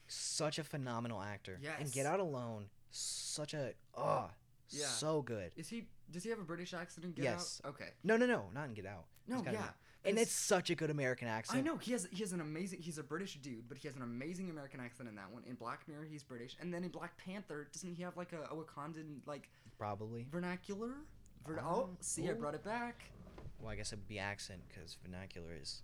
Such 0.08 0.58
a 0.58 0.64
phenomenal 0.64 1.20
actor. 1.22 1.58
And 1.78 1.90
Get 1.92 2.06
Out 2.06 2.20
alone, 2.20 2.66
such 2.90 3.54
a 3.54 3.72
oh, 3.94 4.30
Yeah. 4.70 4.86
so 4.86 5.22
good. 5.22 5.52
Is 5.56 5.68
he? 5.68 5.86
Does 6.10 6.22
he 6.22 6.30
have 6.30 6.38
a 6.38 6.44
British 6.44 6.72
accent 6.74 7.04
in 7.04 7.12
Get 7.12 7.24
Yes. 7.24 7.60
Out? 7.64 7.70
Okay. 7.70 7.88
No, 8.04 8.16
no, 8.16 8.26
no, 8.26 8.44
not 8.54 8.68
in 8.68 8.74
Get 8.74 8.86
Out. 8.86 9.06
No, 9.26 9.42
yeah. 9.44 9.70
and 10.04 10.12
It's- 10.12 10.22
it's 10.28 10.32
such 10.32 10.70
a 10.70 10.76
good 10.76 10.90
American 10.90 11.26
accent. 11.26 11.58
I 11.58 11.62
know 11.62 11.76
he 11.78 11.90
has 11.92 12.06
he 12.12 12.18
has 12.22 12.32
an 12.32 12.40
amazing 12.40 12.80
he's 12.80 12.98
a 12.98 13.02
British 13.02 13.34
dude, 13.40 13.68
but 13.68 13.76
he 13.78 13.88
has 13.88 13.96
an 13.96 14.02
amazing 14.02 14.48
American 14.50 14.78
accent 14.78 15.08
in 15.08 15.16
that 15.16 15.30
one. 15.32 15.42
In 15.44 15.56
Black 15.56 15.86
Mirror, 15.88 16.04
he's 16.04 16.22
British, 16.22 16.56
and 16.60 16.72
then 16.72 16.84
in 16.84 16.90
Black 16.90 17.16
Panther, 17.18 17.68
doesn't 17.72 17.94
he 17.96 18.02
have 18.04 18.16
like 18.16 18.32
a, 18.32 18.42
a 18.44 18.54
Wakandan 18.54 19.18
like 19.26 19.50
Probably. 19.78 20.26
vernacular? 20.30 20.90
Ver- 21.44 21.60
Oh, 21.60 21.64
oh, 21.64 21.96
see, 22.00 22.28
I 22.28 22.32
oh. 22.32 22.34
brought 22.36 22.54
it 22.54 22.62
back. 22.64 23.04
Well, 23.60 23.70
I 23.70 23.76
guess 23.76 23.92
it 23.92 23.96
would 23.96 24.08
be 24.08 24.18
accent 24.18 24.60
because 24.68 24.96
vernacular 25.04 25.54
is. 25.60 25.82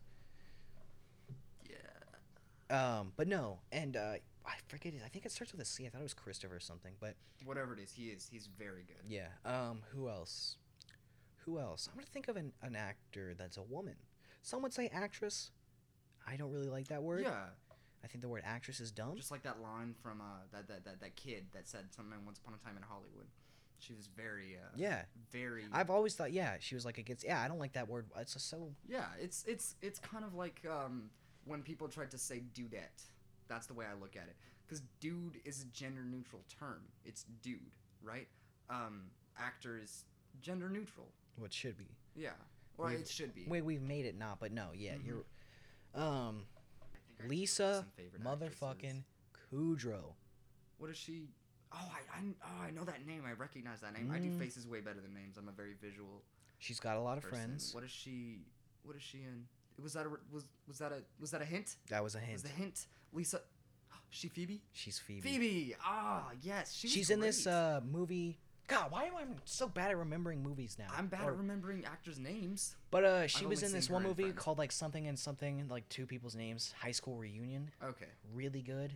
Um, 2.72 3.12
but 3.16 3.28
no, 3.28 3.58
and 3.70 3.96
uh, 3.96 4.14
I 4.46 4.54
forget 4.68 4.94
it. 4.94 5.02
I 5.04 5.08
think 5.08 5.26
it 5.26 5.32
starts 5.32 5.52
with 5.52 5.60
a 5.60 5.64
C. 5.64 5.86
I 5.86 5.90
thought 5.90 6.00
it 6.00 6.04
was 6.04 6.14
Christopher 6.14 6.56
or 6.56 6.60
something. 6.60 6.94
But 7.00 7.14
Whatever 7.44 7.74
it 7.74 7.80
is, 7.80 7.92
he 7.92 8.04
is 8.06 8.28
he's 8.30 8.48
very 8.58 8.84
good. 8.86 9.04
yeah. 9.08 9.28
Um, 9.44 9.82
who 9.92 10.08
else? 10.08 10.56
Who 11.44 11.58
else? 11.58 11.88
I'm 11.90 11.96
gonna 11.96 12.06
think 12.12 12.28
of 12.28 12.36
an, 12.36 12.52
an 12.62 12.76
actor 12.76 13.34
that's 13.36 13.56
a 13.56 13.62
woman. 13.62 13.96
Some 14.42 14.62
would 14.62 14.72
say 14.72 14.88
actress. 14.92 15.50
I 16.26 16.36
don't 16.36 16.50
really 16.52 16.68
like 16.68 16.88
that 16.88 17.02
word. 17.02 17.22
Yeah, 17.22 17.46
I 18.02 18.06
think 18.06 18.22
the 18.22 18.28
word 18.28 18.42
actress 18.44 18.80
is 18.80 18.90
dumb. 18.92 19.16
just 19.16 19.30
like 19.30 19.42
that 19.42 19.60
line 19.60 19.94
from 20.02 20.20
uh 20.20 20.44
that 20.52 20.68
that 20.68 20.84
that, 20.84 21.00
that 21.00 21.16
kid 21.16 21.46
that 21.52 21.68
said 21.68 21.86
something 21.94 22.18
once 22.24 22.38
upon 22.38 22.54
a 22.54 22.64
time 22.64 22.76
in 22.76 22.82
Hollywood. 22.82 23.26
She 23.78 23.92
was 23.92 24.06
very 24.16 24.56
uh 24.56 24.68
yeah. 24.76 25.02
very 25.32 25.64
I've 25.72 25.90
always 25.90 26.14
thought, 26.14 26.32
yeah, 26.32 26.54
she 26.60 26.76
was 26.76 26.84
like 26.84 26.98
against. 26.98 27.24
Yeah, 27.24 27.42
I 27.42 27.48
don't 27.48 27.58
like 27.58 27.72
that 27.72 27.88
word. 27.88 28.06
It's 28.16 28.34
just 28.34 28.48
so. 28.48 28.72
Yeah, 28.88 29.06
it's 29.20 29.44
it's 29.46 29.74
it's 29.82 29.98
kind 29.98 30.24
of 30.24 30.34
like 30.34 30.62
um, 30.70 31.10
when 31.44 31.62
people 31.62 31.88
tried 31.88 32.10
to 32.12 32.18
say 32.18 32.42
dudette. 32.54 33.02
That's 33.48 33.66
the 33.66 33.74
way 33.74 33.84
I 33.86 33.94
look 34.00 34.16
at 34.16 34.24
it. 34.28 34.36
Because 34.66 34.82
dude 35.00 35.40
is 35.44 35.62
a 35.62 35.66
gender 35.66 36.04
neutral 36.04 36.42
term. 36.58 36.82
It's 37.04 37.24
dude, 37.42 37.60
right? 38.02 38.28
um, 38.70 39.02
actor 39.38 39.78
is 39.82 40.04
gender 40.40 40.70
neutral. 40.70 41.08
What 41.36 41.52
should 41.52 41.76
be? 41.76 41.88
Yeah, 42.14 42.30
or 42.78 42.86
We've- 42.86 43.02
it 43.02 43.08
should 43.08 43.34
be. 43.34 43.44
Wait, 43.46 43.62
we've 43.62 43.82
made 43.82 44.06
it 44.06 44.16
not, 44.16 44.40
but 44.40 44.50
no, 44.52 44.70
yeah, 44.72 44.94
Mhm. 44.94 45.04
you're. 45.06 45.24
Um, 45.94 46.46
I 46.80 47.24
I 47.24 47.26
Lisa 47.26 47.86
actresses. 47.88 48.20
motherfucking 48.20 49.04
Kudrow. 49.52 50.14
What 50.78 50.88
is 50.90 50.96
she? 50.96 51.28
Oh, 51.72 51.76
I, 51.92 52.18
I, 52.18 52.22
oh, 52.44 52.60
I 52.62 52.70
know 52.70 52.84
that 52.84 53.04
name. 53.06 53.24
I 53.26 53.32
recognize 53.32 53.80
that 53.80 53.92
name. 53.92 54.10
I 54.10 54.18
do 54.18 54.30
Mm. 54.30 54.38
faces 54.38 54.66
way 54.66 54.80
better 54.80 55.00
than 55.00 55.12
names. 55.12 55.36
I'm 55.36 55.48
a 55.48 55.52
very 55.52 55.74
visual 55.74 56.22
She's 56.58 56.80
got 56.80 56.96
a 56.96 57.00
lot 57.00 57.18
of 57.18 57.24
person. 57.24 57.36
friends. 57.48 57.74
What 57.74 57.84
is 57.84 57.90
she? 57.90 58.46
What 58.84 58.96
is 58.96 59.02
she 59.02 59.22
in? 59.22 59.48
Was 59.80 59.92
that 59.94 60.06
a 60.06 60.10
was 60.32 60.46
was 60.66 60.78
that 60.78 60.92
a 60.92 61.02
was 61.20 61.30
that 61.30 61.42
a 61.42 61.44
hint? 61.44 61.76
That 61.88 62.02
was 62.02 62.14
a 62.14 62.18
hint. 62.20 62.32
Was 62.34 62.42
the 62.42 62.48
hint 62.48 62.86
Lisa? 63.12 63.40
She 64.10 64.28
Phoebe? 64.28 64.60
She's 64.72 64.98
Phoebe. 64.98 65.20
Phoebe. 65.22 65.74
Ah, 65.82 66.28
yes. 66.42 66.74
She 66.74 66.86
She's 66.88 67.08
in 67.10 67.20
this 67.20 67.46
uh 67.46 67.80
movie. 67.90 68.38
God, 68.68 68.90
why 68.90 69.04
am 69.04 69.14
I 69.16 69.24
so 69.44 69.66
bad 69.68 69.90
at 69.90 69.96
remembering 69.96 70.42
movies 70.42 70.76
now? 70.78 70.86
I'm 70.96 71.06
bad 71.08 71.22
Or- 71.26 71.30
at 71.32 71.36
remembering 71.36 71.84
actors' 71.84 72.18
names. 72.18 72.76
But 72.90 73.04
uh, 73.04 73.26
she 73.26 73.44
I've 73.44 73.50
was 73.50 73.62
in 73.62 73.72
this 73.72 73.90
one 73.90 74.02
movie 74.02 74.22
Friends. 74.24 74.38
called 74.38 74.58
like 74.58 74.70
something 74.72 75.06
and 75.08 75.18
something, 75.18 75.66
like 75.68 75.88
two 75.88 76.06
people's 76.06 76.34
names. 76.36 76.72
High 76.78 76.92
School 76.92 77.16
Reunion. 77.16 77.70
Okay. 77.82 78.06
Really 78.34 78.62
good. 78.62 78.92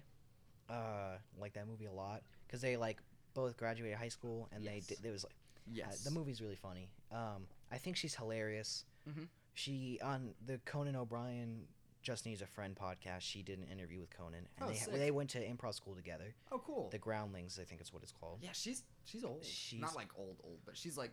Uh, 0.69 1.17
like 1.41 1.53
that 1.55 1.67
movie 1.69 1.87
a 1.87 1.93
lot 1.93 2.23
because 2.47 2.61
they 2.61 2.77
like 2.77 2.99
both 3.35 3.57
graduated 3.57 3.97
high 3.99 4.09
school 4.09 4.49
and 4.53 4.65
Yes. 4.65 4.73
they 4.87 4.95
did. 4.97 5.05
It 5.05 5.12
was 5.12 5.25
like 5.25 5.35
Yes. 5.73 6.03
Uh, 6.07 6.11
the 6.11 6.15
movie's 6.15 6.41
really 6.41 6.57
funny. 6.57 6.89
Um, 7.11 7.47
I 7.73 7.79
think 7.79 7.97
she's 7.97 8.15
hilarious. 8.15 8.85
Mhm. 9.09 9.29
She 9.55 9.99
on 10.03 10.35
the 10.45 10.59
Conan 10.64 10.97
O'Brien 10.97 11.66
Just 12.03 12.27
Needs 12.27 12.42
a 12.42 12.47
Friend 12.47 12.77
podcast. 12.77 13.21
She 13.23 13.42
did 13.42 13.59
an 13.59 13.64
interview 13.64 14.01
with 14.01 14.11
Conan, 14.11 14.47
and 14.59 14.64
Oh, 14.64 14.69
they 14.69 14.75
sick. 14.77 14.95
they 14.95 15.11
went 15.11 15.31
to 15.31 15.38
improv 15.47 15.75
school 15.75 15.95
together. 15.95 16.35
Oh, 16.53 16.59
cool. 16.59 16.88
The 16.90 16.99
Groundlings, 16.99 17.59
I 17.59 17.64
think 17.64 17.81
is 17.81 17.92
what 17.92 18.03
it's 18.03 18.12
called. 18.12 18.40
yeah, 18.42 18.53
she's 18.53 18.85
she's 19.05 19.25
old. 19.25 19.45
She's- 19.45 19.81
Not 19.81 19.95
like 19.95 20.09
old 20.19 20.40
old, 20.45 20.61
but 20.64 20.77
she's 20.77 20.97
like. 20.97 21.12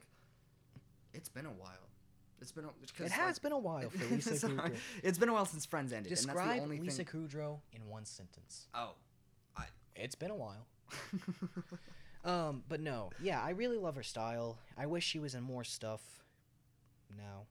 It's 1.14 1.30
been 1.30 1.46
a 1.46 1.52
while. 1.52 1.90
It's 2.42 2.52
been 2.52 2.66
a. 2.66 2.70
It 3.04 3.12
has 3.12 3.40
been 3.40 3.52
a 3.52 3.58
while 3.60 3.90
for 3.90 4.06
Lisa 4.14 4.32
Kudrow. 4.48 4.76
It's 5.04 5.18
been 5.18 5.30
a 5.30 5.34
while 5.34 5.46
since 5.46 5.66
Friends 5.66 5.94
ended. 5.94 6.12
and 6.12 6.18
that's 6.18 6.26
Describe 6.26 6.58
the 6.58 6.64
only 6.64 6.80
Lisa 6.80 7.04
thing. 7.04 7.06
Kudrow 7.06 7.60
in 7.72 7.88
one 7.88 8.06
sentence. 8.06 8.68
Oh. 8.74 8.96
It's 9.96 10.16
been 10.16 10.32
a 10.32 10.36
while. 10.36 10.66
Um, 12.26 12.64
but 12.70 12.80
no, 12.80 13.10
yeah, 13.22 13.42
I 13.42 13.50
really 13.50 13.78
love 13.78 13.96
her 13.98 14.04
style. 14.04 14.58
I 14.78 14.86
wish 14.86 15.04
she 15.06 15.20
was 15.20 15.36
in 15.36 15.44
more 15.44 15.66
stuff. 15.66 16.02
Now, 17.18 17.48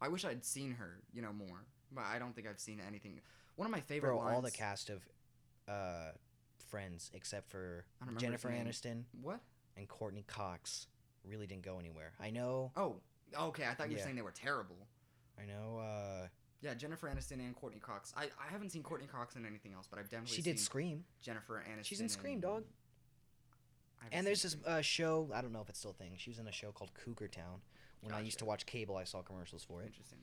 I 0.00 0.08
wish 0.08 0.24
I'd 0.24 0.44
seen 0.44 0.72
her, 0.72 1.00
you 1.12 1.22
know, 1.22 1.32
more. 1.32 1.64
But 1.92 2.04
I 2.04 2.18
don't 2.18 2.34
think 2.34 2.46
I've 2.46 2.60
seen 2.60 2.80
anything. 2.86 3.20
One 3.56 3.66
of 3.66 3.72
my 3.72 3.80
favorite 3.80 4.10
bro, 4.10 4.18
lines. 4.18 4.34
all 4.36 4.42
the 4.42 4.50
cast 4.50 4.90
of 4.90 5.02
uh, 5.66 6.10
Friends 6.68 7.10
except 7.14 7.50
for 7.50 7.84
I 8.00 8.04
don't 8.04 8.14
remember 8.14 8.20
Jennifer. 8.20 8.48
Aniston 8.50 9.04
What? 9.22 9.40
and 9.76 9.88
Courteney 9.88 10.24
Cox 10.26 10.86
really 11.24 11.46
didn't 11.46 11.62
go 11.62 11.78
anywhere. 11.78 12.12
I 12.20 12.30
know, 12.30 12.72
Oh, 12.76 13.00
okay. 13.38 13.64
I 13.66 13.74
thought 13.74 13.88
you 13.88 13.94
were 13.94 13.98
Yeah. 13.98 14.04
saying 14.04 14.16
they 14.16 14.22
were 14.22 14.30
terrible. 14.32 14.76
I 15.40 15.44
know. 15.46 15.78
Uh, 15.78 16.28
Yeah, 16.60 16.74
Jennifer 16.74 17.08
Aniston 17.08 17.38
and 17.40 17.54
Courteney 17.56 17.80
Cox. 17.80 18.12
I, 18.16 18.24
I 18.24 18.50
haven't 18.50 18.70
seen 18.70 18.82
Courteney 18.82 19.08
Cox 19.08 19.36
in 19.36 19.46
anything 19.46 19.72
else, 19.72 19.86
but 19.88 19.98
I've 19.98 20.08
definitely 20.10 20.36
she 20.36 20.42
seen 20.42 20.54
did 20.54 20.60
Scream, 20.60 21.04
Jennifer 21.22 21.62
Aniston. 21.68 21.84
She's 21.84 22.00
in 22.00 22.08
Scream, 22.08 22.34
in- 22.34 22.40
dog. 22.40 22.64
And 24.12 24.26
there's 24.26 24.42
this 24.42 24.56
uh, 24.66 24.80
show. 24.80 25.28
I 25.34 25.40
don't 25.42 25.52
know 25.52 25.60
if 25.60 25.68
it's 25.68 25.78
still 25.80 25.90
a 25.90 25.94
thing. 25.94 26.12
She 26.18 26.30
was 26.30 26.38
in 26.38 26.46
a 26.46 26.52
show 26.52 26.70
called 26.72 26.90
Cougar 26.94 27.28
Town. 27.28 27.60
When 28.02 28.14
I 28.14 28.20
used 28.20 28.38
to 28.38 28.44
watch 28.44 28.64
cable, 28.66 28.96
I 28.96 29.04
saw 29.04 29.22
commercials 29.22 29.64
for 29.64 29.82
it. 29.82 29.86
Interesting. 29.86 30.18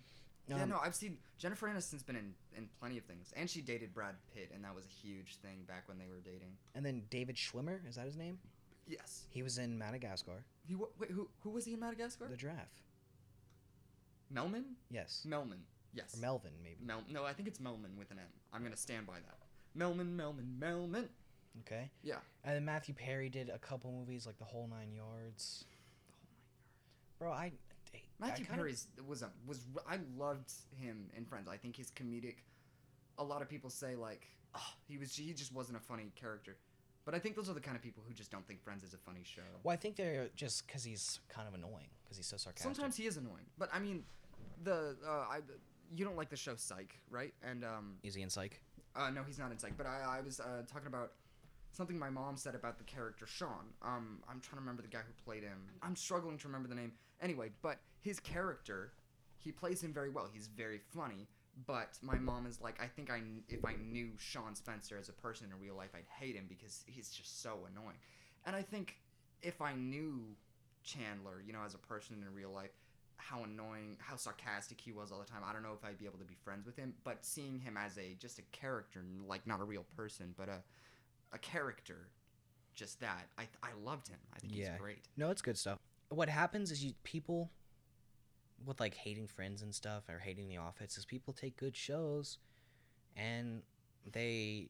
yeah, 0.47 0.63
Um, 0.63 0.69
no, 0.69 0.79
I've 0.81 0.95
seen 0.95 1.17
Jennifer 1.37 1.67
Aniston's 1.67 2.03
been 2.03 2.15
in, 2.15 2.33
in 2.55 2.69
plenty 2.79 2.97
of 2.97 3.03
things, 3.03 3.33
and 3.35 3.49
she 3.49 3.61
dated 3.61 3.93
Brad 3.93 4.15
Pitt, 4.33 4.51
and 4.53 4.63
that 4.63 4.73
was 4.73 4.85
a 4.85 4.87
huge 5.07 5.35
thing 5.37 5.63
back 5.67 5.87
when 5.87 5.97
they 5.97 6.07
were 6.07 6.21
dating. 6.23 6.57
And 6.73 6.85
then 6.85 7.03
David 7.09 7.35
Schwimmer, 7.35 7.79
is 7.87 7.95
that 7.95 8.05
his 8.05 8.15
name? 8.17 8.39
Yes. 8.87 9.23
He 9.29 9.41
was 9.43 9.57
in 9.57 9.77
Madagascar, 9.77 10.43
He 10.67 10.75
wa- 10.75 10.87
wait, 10.99 11.11
who 11.11 11.27
who 11.41 11.49
was 11.49 11.65
he 11.65 11.73
in 11.73 11.79
Madagascar? 11.79 12.27
the 12.27 12.37
giraffe. 12.37 12.83
Melman. 14.33 14.63
Yes, 14.89 15.25
Melman. 15.27 15.59
Yes. 15.93 16.15
or 16.15 16.19
Melvin 16.19 16.51
maybe. 16.63 16.77
Mel. 16.85 17.01
No, 17.09 17.23
I 17.25 17.33
think 17.33 17.47
it's 17.47 17.59
Melman 17.59 17.97
with 17.97 18.11
an 18.11 18.19
M. 18.19 18.25
I'm 18.53 18.63
gonna 18.63 18.75
stand 18.77 19.07
by 19.07 19.15
that. 19.19 19.37
Melman, 19.77 20.15
Melman, 20.15 20.59
Melman. 20.59 21.07
Okay. 21.61 21.89
Yeah. 22.03 22.17
And 22.43 22.55
then 22.55 22.65
Matthew 22.65 22.93
Perry 22.93 23.29
did 23.29 23.49
a 23.49 23.57
couple 23.57 23.91
movies 23.91 24.25
like 24.25 24.37
The 24.37 24.43
Whole 24.45 24.67
Nine 24.67 24.91
Yards. 24.93 25.65
Bro, 27.17 27.31
I. 27.31 27.53
Matthew 28.19 28.45
kinda- 28.45 28.57
Perry's 28.57 28.87
was 29.05 29.21
a 29.21 29.31
was 29.45 29.65
I 29.87 29.99
loved 30.17 30.51
him 30.77 31.09
in 31.15 31.25
Friends. 31.25 31.47
I 31.47 31.57
think 31.57 31.75
his 31.75 31.91
comedic. 31.91 32.37
A 33.17 33.23
lot 33.23 33.41
of 33.41 33.49
people 33.49 33.69
say 33.69 33.95
like, 33.95 34.27
oh, 34.55 34.73
he 34.87 34.97
was 34.97 35.15
he 35.15 35.33
just 35.33 35.53
wasn't 35.53 35.77
a 35.77 35.81
funny 35.81 36.11
character, 36.15 36.57
but 37.05 37.13
I 37.15 37.19
think 37.19 37.35
those 37.35 37.49
are 37.49 37.53
the 37.53 37.61
kind 37.61 37.75
of 37.75 37.81
people 37.83 38.03
who 38.07 38.13
just 38.13 38.31
don't 38.31 38.45
think 38.47 38.61
Friends 38.63 38.83
is 38.83 38.93
a 38.93 38.97
funny 38.97 39.23
show. 39.23 39.41
Well, 39.63 39.73
I 39.73 39.77
think 39.77 39.95
they're 39.95 40.29
just 40.35 40.67
because 40.67 40.83
he's 40.83 41.19
kind 41.29 41.47
of 41.47 41.53
annoying 41.53 41.89
because 42.03 42.17
he's 42.17 42.25
so 42.27 42.37
sarcastic. 42.37 42.75
Sometimes 42.75 42.95
he 42.97 43.05
is 43.05 43.17
annoying, 43.17 43.45
but 43.57 43.69
I 43.73 43.79
mean, 43.79 44.03
the 44.63 44.95
uh, 45.05 45.25
I 45.29 45.41
you 45.93 46.05
don't 46.05 46.17
like 46.17 46.29
the 46.29 46.35
show 46.35 46.55
Psych, 46.55 46.99
right? 47.09 47.33
And 47.43 47.63
um, 47.63 47.97
Is 48.03 48.15
he 48.15 48.21
in 48.21 48.29
Psych? 48.29 48.61
Uh, 48.95 49.09
no, 49.09 49.23
he's 49.23 49.37
not 49.37 49.51
in 49.51 49.59
Psych. 49.59 49.77
But 49.77 49.87
I, 49.87 50.17
I 50.19 50.21
was 50.21 50.39
uh, 50.39 50.63
talking 50.71 50.87
about 50.87 51.11
something 51.71 51.99
my 51.99 52.09
mom 52.09 52.37
said 52.37 52.55
about 52.55 52.77
the 52.77 52.83
character 52.85 53.25
Sean. 53.25 53.73
Um, 53.81 54.19
I'm 54.29 54.39
trying 54.39 54.57
to 54.57 54.61
remember 54.61 54.81
the 54.81 54.87
guy 54.87 55.01
who 55.05 55.13
played 55.23 55.43
him. 55.43 55.57
I'm 55.81 55.95
struggling 55.95 56.37
to 56.39 56.47
remember 56.47 56.67
the 56.67 56.75
name. 56.75 56.93
Anyway, 57.21 57.51
but 57.61 57.79
his 58.05 58.19
character, 58.19 58.93
he 59.39 59.51
plays 59.51 59.83
him 59.83 59.91
very 59.91 60.09
well. 60.11 60.29
He's 60.31 60.47
very 60.47 60.79
funny. 60.95 61.27
But 61.65 61.97
my 62.01 62.17
mom 62.17 62.45
is 62.45 62.59
like, 62.61 62.81
I 62.81 62.87
think 62.87 63.09
I 63.09 63.21
if 63.49 63.65
I 63.65 63.73
knew 63.75 64.09
Sean 64.17 64.55
Spencer 64.55 64.97
as 64.97 65.09
a 65.09 65.13
person 65.13 65.47
in 65.51 65.59
real 65.59 65.75
life, 65.75 65.91
I'd 65.95 66.05
hate 66.19 66.35
him 66.35 66.45
because 66.47 66.83
he's 66.85 67.09
just 67.09 67.41
so 67.41 67.59
annoying. 67.71 67.97
And 68.45 68.55
I 68.55 68.61
think 68.61 68.97
if 69.41 69.61
I 69.61 69.73
knew 69.73 70.35
Chandler, 70.83 71.41
you 71.45 71.53
know, 71.53 71.61
as 71.65 71.73
a 71.73 71.77
person 71.79 72.23
in 72.27 72.33
real 72.35 72.51
life, 72.51 72.71
how 73.15 73.43
annoying, 73.43 73.95
how 73.99 74.17
sarcastic 74.17 74.79
he 74.81 74.91
was 74.91 75.11
all 75.11 75.19
the 75.19 75.25
time. 75.25 75.41
I 75.45 75.53
don't 75.53 75.63
know 75.63 75.73
if 75.73 75.83
I'd 75.85 75.97
be 75.97 76.05
able 76.05 76.19
to 76.19 76.25
be 76.25 76.35
friends 76.43 76.65
with 76.65 76.75
him, 76.75 76.93
but 77.05 77.23
seeing 77.25 77.57
him 77.59 77.77
as 77.77 77.97
a 77.97 78.15
just 78.19 78.37
a 78.37 78.43
character, 78.51 79.01
like 79.25 79.47
not 79.47 79.61
a 79.61 79.63
real 79.63 79.85
person, 79.97 80.35
but 80.37 80.49
a 80.49 80.61
a 81.31 81.37
character, 81.39 82.09
just 82.75 82.99
that, 82.99 83.27
I 83.37 83.43
I 83.63 83.69
loved 83.81 84.09
him. 84.09 84.19
I 84.35 84.39
think 84.39 84.53
Yeah. 84.53 84.71
he's 84.71 84.81
great. 84.81 85.03
No, 85.15 85.29
it's 85.31 85.41
good 85.41 85.57
stuff. 85.57 85.79
What 86.09 86.27
happens 86.29 86.69
is 86.69 86.83
you 86.83 86.93
people 87.03 87.49
with 88.63 88.79
like 88.79 88.95
hating 88.95 89.27
Friends 89.27 89.61
and 89.61 89.73
stuff 89.73 90.03
or 90.09 90.19
hating 90.19 90.47
The 90.47 90.57
Office 90.57 90.97
is 90.97 91.05
people 91.05 91.33
take 91.33 91.57
good 91.57 91.75
shows 91.75 92.37
and 93.15 93.61
they 94.11 94.69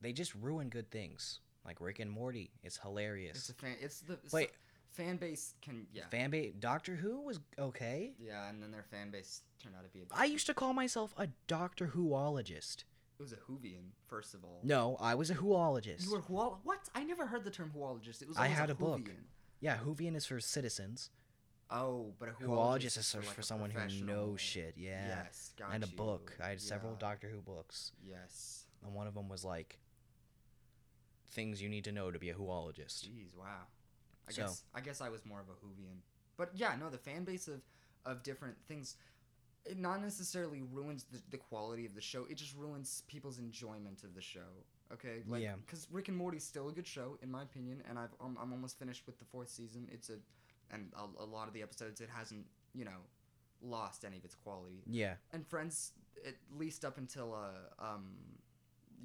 they 0.00 0.12
just 0.12 0.34
ruin 0.34 0.68
good 0.68 0.90
things. 0.90 1.40
Like 1.64 1.80
Rick 1.80 1.98
and 2.00 2.10
Morty, 2.10 2.50
it's 2.62 2.76
hilarious. 2.76 3.36
It's 3.38 3.48
a 3.48 3.54
fan. 3.54 3.76
It's 3.80 4.00
the 4.00 4.14
it's 4.24 4.32
Wait. 4.32 4.50
the 4.52 5.02
fan 5.02 5.16
base 5.16 5.54
can 5.62 5.86
yeah 5.92 6.04
Fan 6.10 6.30
base 6.30 6.52
Doctor 6.58 6.94
Who 6.94 7.22
was 7.22 7.40
okay. 7.58 8.12
yeah, 8.18 8.48
and 8.50 8.62
then 8.62 8.70
their 8.70 8.82
fan 8.82 9.10
base 9.10 9.42
turned 9.62 9.74
out 9.74 9.82
to 9.84 9.88
be 9.88 10.00
a. 10.00 10.04
I 10.14 10.24
used 10.26 10.46
to 10.46 10.54
call 10.54 10.74
myself 10.74 11.14
a 11.16 11.28
Doctor 11.46 11.86
Whoologist. 11.86 12.84
it 13.18 13.22
was 13.22 13.32
a 13.32 13.36
Whovian 13.36 13.92
first 14.06 14.34
of 14.34 14.44
all. 14.44 14.60
No, 14.62 14.96
I 15.00 15.14
was 15.14 15.30
a 15.30 15.34
Whoologist. 15.34 16.04
You 16.04 16.12
were 16.12 16.20
Whool. 16.20 16.58
What? 16.64 16.80
I 16.94 17.02
never 17.02 17.26
heard 17.26 17.44
the 17.44 17.50
term 17.50 17.70
Whoologist. 17.74 18.20
It 18.20 18.28
was. 18.28 18.36
I 18.36 18.48
had 18.48 18.68
a 18.70 18.74
book. 18.74 19.08
Yeah, 19.60 19.78
Whovian 19.78 20.14
is 20.14 20.26
for 20.26 20.40
citizens. 20.40 21.08
Oh, 21.70 22.12
but 22.18 22.28
a 22.28 22.32
Whoologist, 22.32 22.46
Whoologist 22.48 22.96
is 22.98 23.12
for, 23.12 23.18
like 23.18 23.28
for 23.36 23.42
someone 23.42 23.70
who 23.70 24.04
knows 24.04 24.40
shit. 24.40 24.74
Yeah. 24.76 25.24
Yes, 25.24 25.52
got 25.58 25.72
and 25.74 25.82
a 25.82 25.86
you. 25.88 25.96
book. 25.96 26.36
I 26.42 26.48
had 26.50 26.60
several 26.60 26.94
Doctor 26.94 27.28
Who 27.28 27.40
books, 27.40 27.92
Yes. 28.06 28.64
and 28.84 28.94
one 28.94 29.06
of 29.06 29.14
them 29.14 29.28
was 29.28 29.44
like 29.44 29.78
things 31.30 31.60
you 31.60 31.68
need 31.68 31.84
to 31.84 31.92
know 31.92 32.10
to 32.10 32.18
be 32.18 32.30
a 32.30 32.34
Whoologist. 32.34 33.06
Jeez, 33.10 33.34
wow. 33.36 33.66
I 34.28 34.32
So- 34.32 34.42
guess 34.42 34.62
I 34.74 34.80
guess 34.80 35.00
I 35.00 35.08
was 35.08 35.24
more 35.24 35.40
of 35.40 35.48
a 35.48 35.52
Whovian. 35.52 36.00
But 36.36 36.50
yeah, 36.54 36.76
no, 36.76 36.90
the 36.90 36.98
fan 36.98 37.24
base 37.24 37.48
of 37.48 37.62
of 38.04 38.22
different 38.22 38.56
things 38.68 38.96
it 39.64 39.78
not 39.78 40.02
necessarily 40.02 40.60
ruins 40.60 41.04
the, 41.10 41.22
the 41.30 41.38
quality 41.38 41.86
of 41.86 41.94
the 41.94 42.00
show. 42.02 42.26
It 42.26 42.34
just 42.34 42.54
ruins 42.54 43.02
people's 43.08 43.38
enjoyment 43.38 44.04
of 44.04 44.14
the 44.14 44.20
show. 44.20 44.66
Okay? 44.92 45.22
Like 45.26 45.42
Yeah. 45.42 45.54
cuz 45.66 45.88
Rick 45.90 46.08
and 46.08 46.16
Morty's 46.16 46.44
still 46.44 46.68
a 46.68 46.72
good 46.72 46.86
show 46.86 47.18
in 47.22 47.30
my 47.30 47.42
opinion 47.42 47.82
and 47.88 47.98
I've 47.98 48.14
um, 48.20 48.36
I'm 48.40 48.52
almost 48.52 48.78
finished 48.78 49.06
with 49.06 49.18
the 49.18 49.24
fourth 49.24 49.48
season. 49.48 49.88
It's 49.90 50.10
a 50.10 50.18
and 50.74 50.92
a, 50.96 51.22
a 51.22 51.24
lot 51.24 51.48
of 51.48 51.54
the 51.54 51.62
episodes 51.62 52.00
it 52.00 52.08
hasn't, 52.14 52.44
you 52.74 52.84
know, 52.84 53.00
lost 53.62 54.04
any 54.04 54.18
of 54.18 54.24
its 54.24 54.34
quality. 54.34 54.82
Yeah. 54.86 55.14
And 55.32 55.46
Friends 55.46 55.92
at 56.26 56.34
least 56.58 56.84
up 56.84 56.98
until 56.98 57.34
uh 57.34 57.84
um 57.84 58.04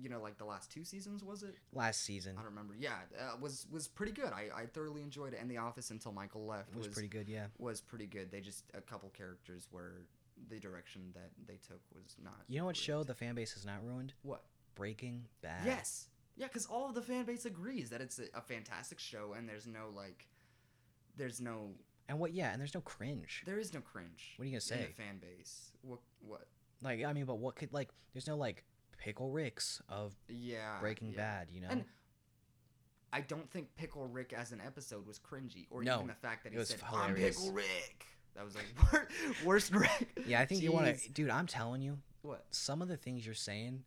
you 0.01 0.09
know 0.09 0.21
like 0.21 0.37
the 0.37 0.45
last 0.45 0.71
two 0.71 0.83
seasons 0.83 1.23
was 1.23 1.43
it? 1.43 1.55
Last 1.73 2.03
season 2.03 2.33
I 2.37 2.41
don't 2.41 2.51
remember. 2.51 2.75
Yeah, 2.77 2.93
uh, 3.19 3.35
was 3.39 3.67
was 3.71 3.87
pretty 3.87 4.11
good. 4.11 4.31
I, 4.33 4.49
I 4.55 4.65
thoroughly 4.65 5.01
enjoyed 5.01 5.33
it. 5.33 5.39
And 5.41 5.49
The 5.49 5.57
Office 5.57 5.91
until 5.91 6.11
Michael 6.11 6.45
left 6.45 6.75
was, 6.75 6.87
was 6.87 6.93
pretty 6.93 7.09
good. 7.09 7.27
Yeah. 7.27 7.45
was 7.57 7.81
pretty 7.81 8.05
good. 8.07 8.31
They 8.31 8.41
just 8.41 8.63
a 8.73 8.81
couple 8.81 9.09
characters 9.09 9.67
where 9.71 9.93
the 10.49 10.59
direction 10.59 11.01
that 11.13 11.31
they 11.47 11.57
took 11.67 11.81
was 11.93 12.15
not. 12.23 12.41
You 12.47 12.59
know 12.59 12.65
what 12.65 12.77
show 12.77 13.03
the 13.03 13.13
fan 13.13 13.35
base 13.35 13.53
has 13.53 13.65
not 13.65 13.83
ruined? 13.83 14.13
What? 14.21 14.43
Breaking 14.75 15.25
Bad. 15.41 15.65
Yes. 15.65 16.07
Yeah, 16.37 16.47
because 16.47 16.65
all 16.67 16.87
of 16.87 16.95
the 16.95 17.01
fan 17.01 17.25
base 17.25 17.43
agrees 17.45 17.89
that 17.89 17.99
it's 17.99 18.17
a, 18.19 18.37
a 18.37 18.41
fantastic 18.41 18.97
show, 18.97 19.33
and 19.37 19.49
there's 19.49 19.67
no 19.67 19.89
like, 19.93 20.27
there's 21.19 21.39
no, 21.39 21.69
And 22.07 22.17
what? 22.19 22.33
Yeah. 22.33 22.51
And 22.51 22.59
there's 22.59 22.73
no 22.73 22.81
cringe. 22.81 23.43
there 23.45 23.59
is 23.59 23.73
no 23.73 23.81
cringe. 23.81 24.33
What 24.37 24.43
are 24.43 24.45
you 24.47 24.51
gonna 24.53 24.57
In 24.57 24.61
say? 24.61 24.87
the 24.87 24.93
fan 25.03 25.19
base. 25.19 25.71
What? 25.83 25.99
What? 26.21 26.47
Like 26.81 27.03
I 27.05 27.13
mean, 27.13 27.25
but 27.25 27.35
what 27.37 27.55
could 27.55 27.71
like? 27.73 27.89
There's 28.13 28.25
no 28.27 28.37
like 28.37 28.63
pickle 28.97 29.29
Ricks 29.31 29.81
of 29.89 30.15
Yeah. 30.27 30.79
Breaking 30.79 31.09
yeah. 31.11 31.17
Bad. 31.17 31.47
You 31.51 31.61
know. 31.61 31.67
And 31.69 31.85
I 33.11 33.21
don't 33.21 33.49
think 33.49 33.75
Pickle 33.75 34.07
Rick 34.07 34.33
as 34.33 34.51
an 34.51 34.61
episode 34.63 35.07
was 35.07 35.17
cringy, 35.19 35.65
or 35.71 35.83
No, 35.83 35.95
even 35.95 36.07
the 36.07 36.13
fact 36.13 36.43
that 36.43 36.49
it 36.49 36.53
he 36.53 36.59
was 36.59 36.69
said 36.69 36.79
I'm 36.91 37.09
hilarious. 37.15 37.37
Pickle 37.37 37.53
Rick. 37.53 38.05
That 38.35 38.45
was 38.45 38.55
like 38.55 38.65
wor- 38.93 39.07
worst 39.43 39.73
Rick. 39.73 40.09
Yeah, 40.27 40.39
I 40.39 40.45
think 40.45 40.61
you 40.61 40.71
want 40.71 40.85
Jeez. 40.87 41.03
to, 41.05 41.11
dude. 41.11 41.29
I'm 41.31 41.47
telling 41.47 41.81
you, 41.81 41.97
What? 42.21 42.45
some 42.51 42.81
of 42.83 42.87
the 42.87 42.97
things 42.97 43.25
you're 43.25 43.33
saying, 43.33 43.83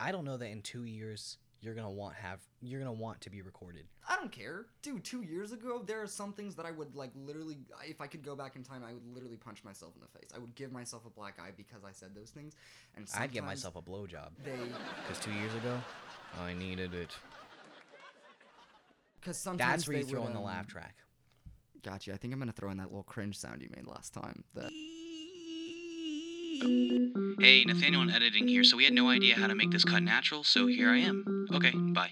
I 0.00 0.10
don't 0.10 0.24
know 0.24 0.38
that 0.38 0.46
in 0.48 0.62
two 0.62 0.84
years 0.84 1.36
you're 1.60 1.74
gonna 1.74 1.90
want 1.90 2.14
have 2.14 2.40
you're 2.62 2.80
gonna 2.80 2.92
want 2.92 3.20
to 3.22 3.30
be 3.30 3.42
recorded. 3.42 3.86
I 4.08 4.16
don't 4.16 4.32
care, 4.32 4.66
dude. 4.82 5.04
Two 5.04 5.22
years 5.22 5.52
ago, 5.52 5.82
there 5.84 6.00
are 6.02 6.06
some 6.06 6.32
things 6.32 6.54
that 6.56 6.66
I 6.66 6.70
would 6.70 6.94
like 6.96 7.10
literally. 7.14 7.58
If 7.84 8.00
I 8.00 8.06
could 8.06 8.22
go 8.24 8.34
back 8.34 8.56
in 8.56 8.62
time, 8.62 8.82
I 8.86 8.92
would 8.92 9.06
literally 9.06 9.36
punch 9.36 9.62
myself 9.64 9.92
in 9.94 10.00
the 10.00 10.18
face. 10.18 10.30
I 10.34 10.38
would 10.38 10.54
give 10.54 10.72
myself 10.72 11.04
a 11.06 11.10
black 11.10 11.38
eye 11.40 11.50
because 11.56 11.84
I 11.84 11.92
said 11.92 12.14
those 12.14 12.30
things. 12.30 12.54
And 12.96 13.06
I'd 13.18 13.32
give 13.32 13.44
myself 13.44 13.76
a 13.76 13.82
blowjob 13.82 14.30
They 14.44 14.56
because 15.06 15.22
two 15.22 15.32
years 15.32 15.54
ago, 15.54 15.78
I 16.40 16.54
needed 16.54 16.94
it. 16.94 17.10
because 19.20 19.36
sometimes 19.36 19.70
That's 19.70 19.88
where 19.88 19.98
you 19.98 20.04
throw 20.04 20.20
would, 20.22 20.28
in 20.28 20.34
the 20.34 20.40
laugh 20.40 20.66
track. 20.66 20.96
Gotcha. 21.82 22.12
I 22.12 22.16
think 22.16 22.32
I'm 22.32 22.38
gonna 22.40 22.52
throw 22.52 22.70
in 22.70 22.76
that 22.78 22.88
little 22.88 23.02
cringe 23.02 23.36
sound 23.38 23.62
you 23.62 23.68
made 23.74 23.86
last 23.86 24.12
time. 24.14 24.44
The 24.54 24.70
Hey, 26.60 27.64
Nathaniel 27.64 28.02
in 28.02 28.10
editing 28.10 28.46
here. 28.46 28.64
So 28.64 28.76
we 28.76 28.84
had 28.84 28.92
no 28.92 29.08
idea 29.08 29.34
how 29.34 29.46
to 29.46 29.54
make 29.54 29.70
this 29.70 29.84
cut 29.84 30.02
natural, 30.02 30.44
so 30.44 30.66
here 30.66 30.90
I 30.90 30.98
am. 30.98 31.46
Okay, 31.54 31.70
bye. 31.70 32.10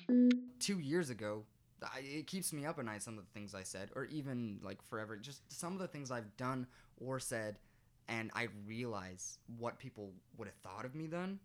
two 0.59 0.79
years 0.79 1.11
ago, 1.11 1.45
I, 1.83 2.01
it 2.01 2.27
keeps 2.27 2.53
me 2.53 2.65
up 2.65 2.79
at 2.79 2.85
night. 2.87 3.03
Some 3.03 3.19
of 3.19 3.25
the 3.25 3.31
things 3.39 3.55
I 3.55 3.63
said, 3.63 3.91
or 3.95 4.07
even 4.07 4.59
like 4.63 4.83
forever, 4.83 5.17
just 5.17 5.43
some 5.53 5.75
of 5.75 5.79
the 5.81 5.87
things 5.89 6.11
I've 6.11 6.35
done 6.37 6.67
or 6.99 7.21
said, 7.21 7.59
and 8.09 8.31
I 8.35 8.49
realize 8.67 9.39
what 9.59 9.79
people 9.79 10.13
would 10.39 10.49
have 10.49 10.57
thought 10.57 10.85
of 10.87 10.95
me 10.95 11.07
then. 11.07 11.41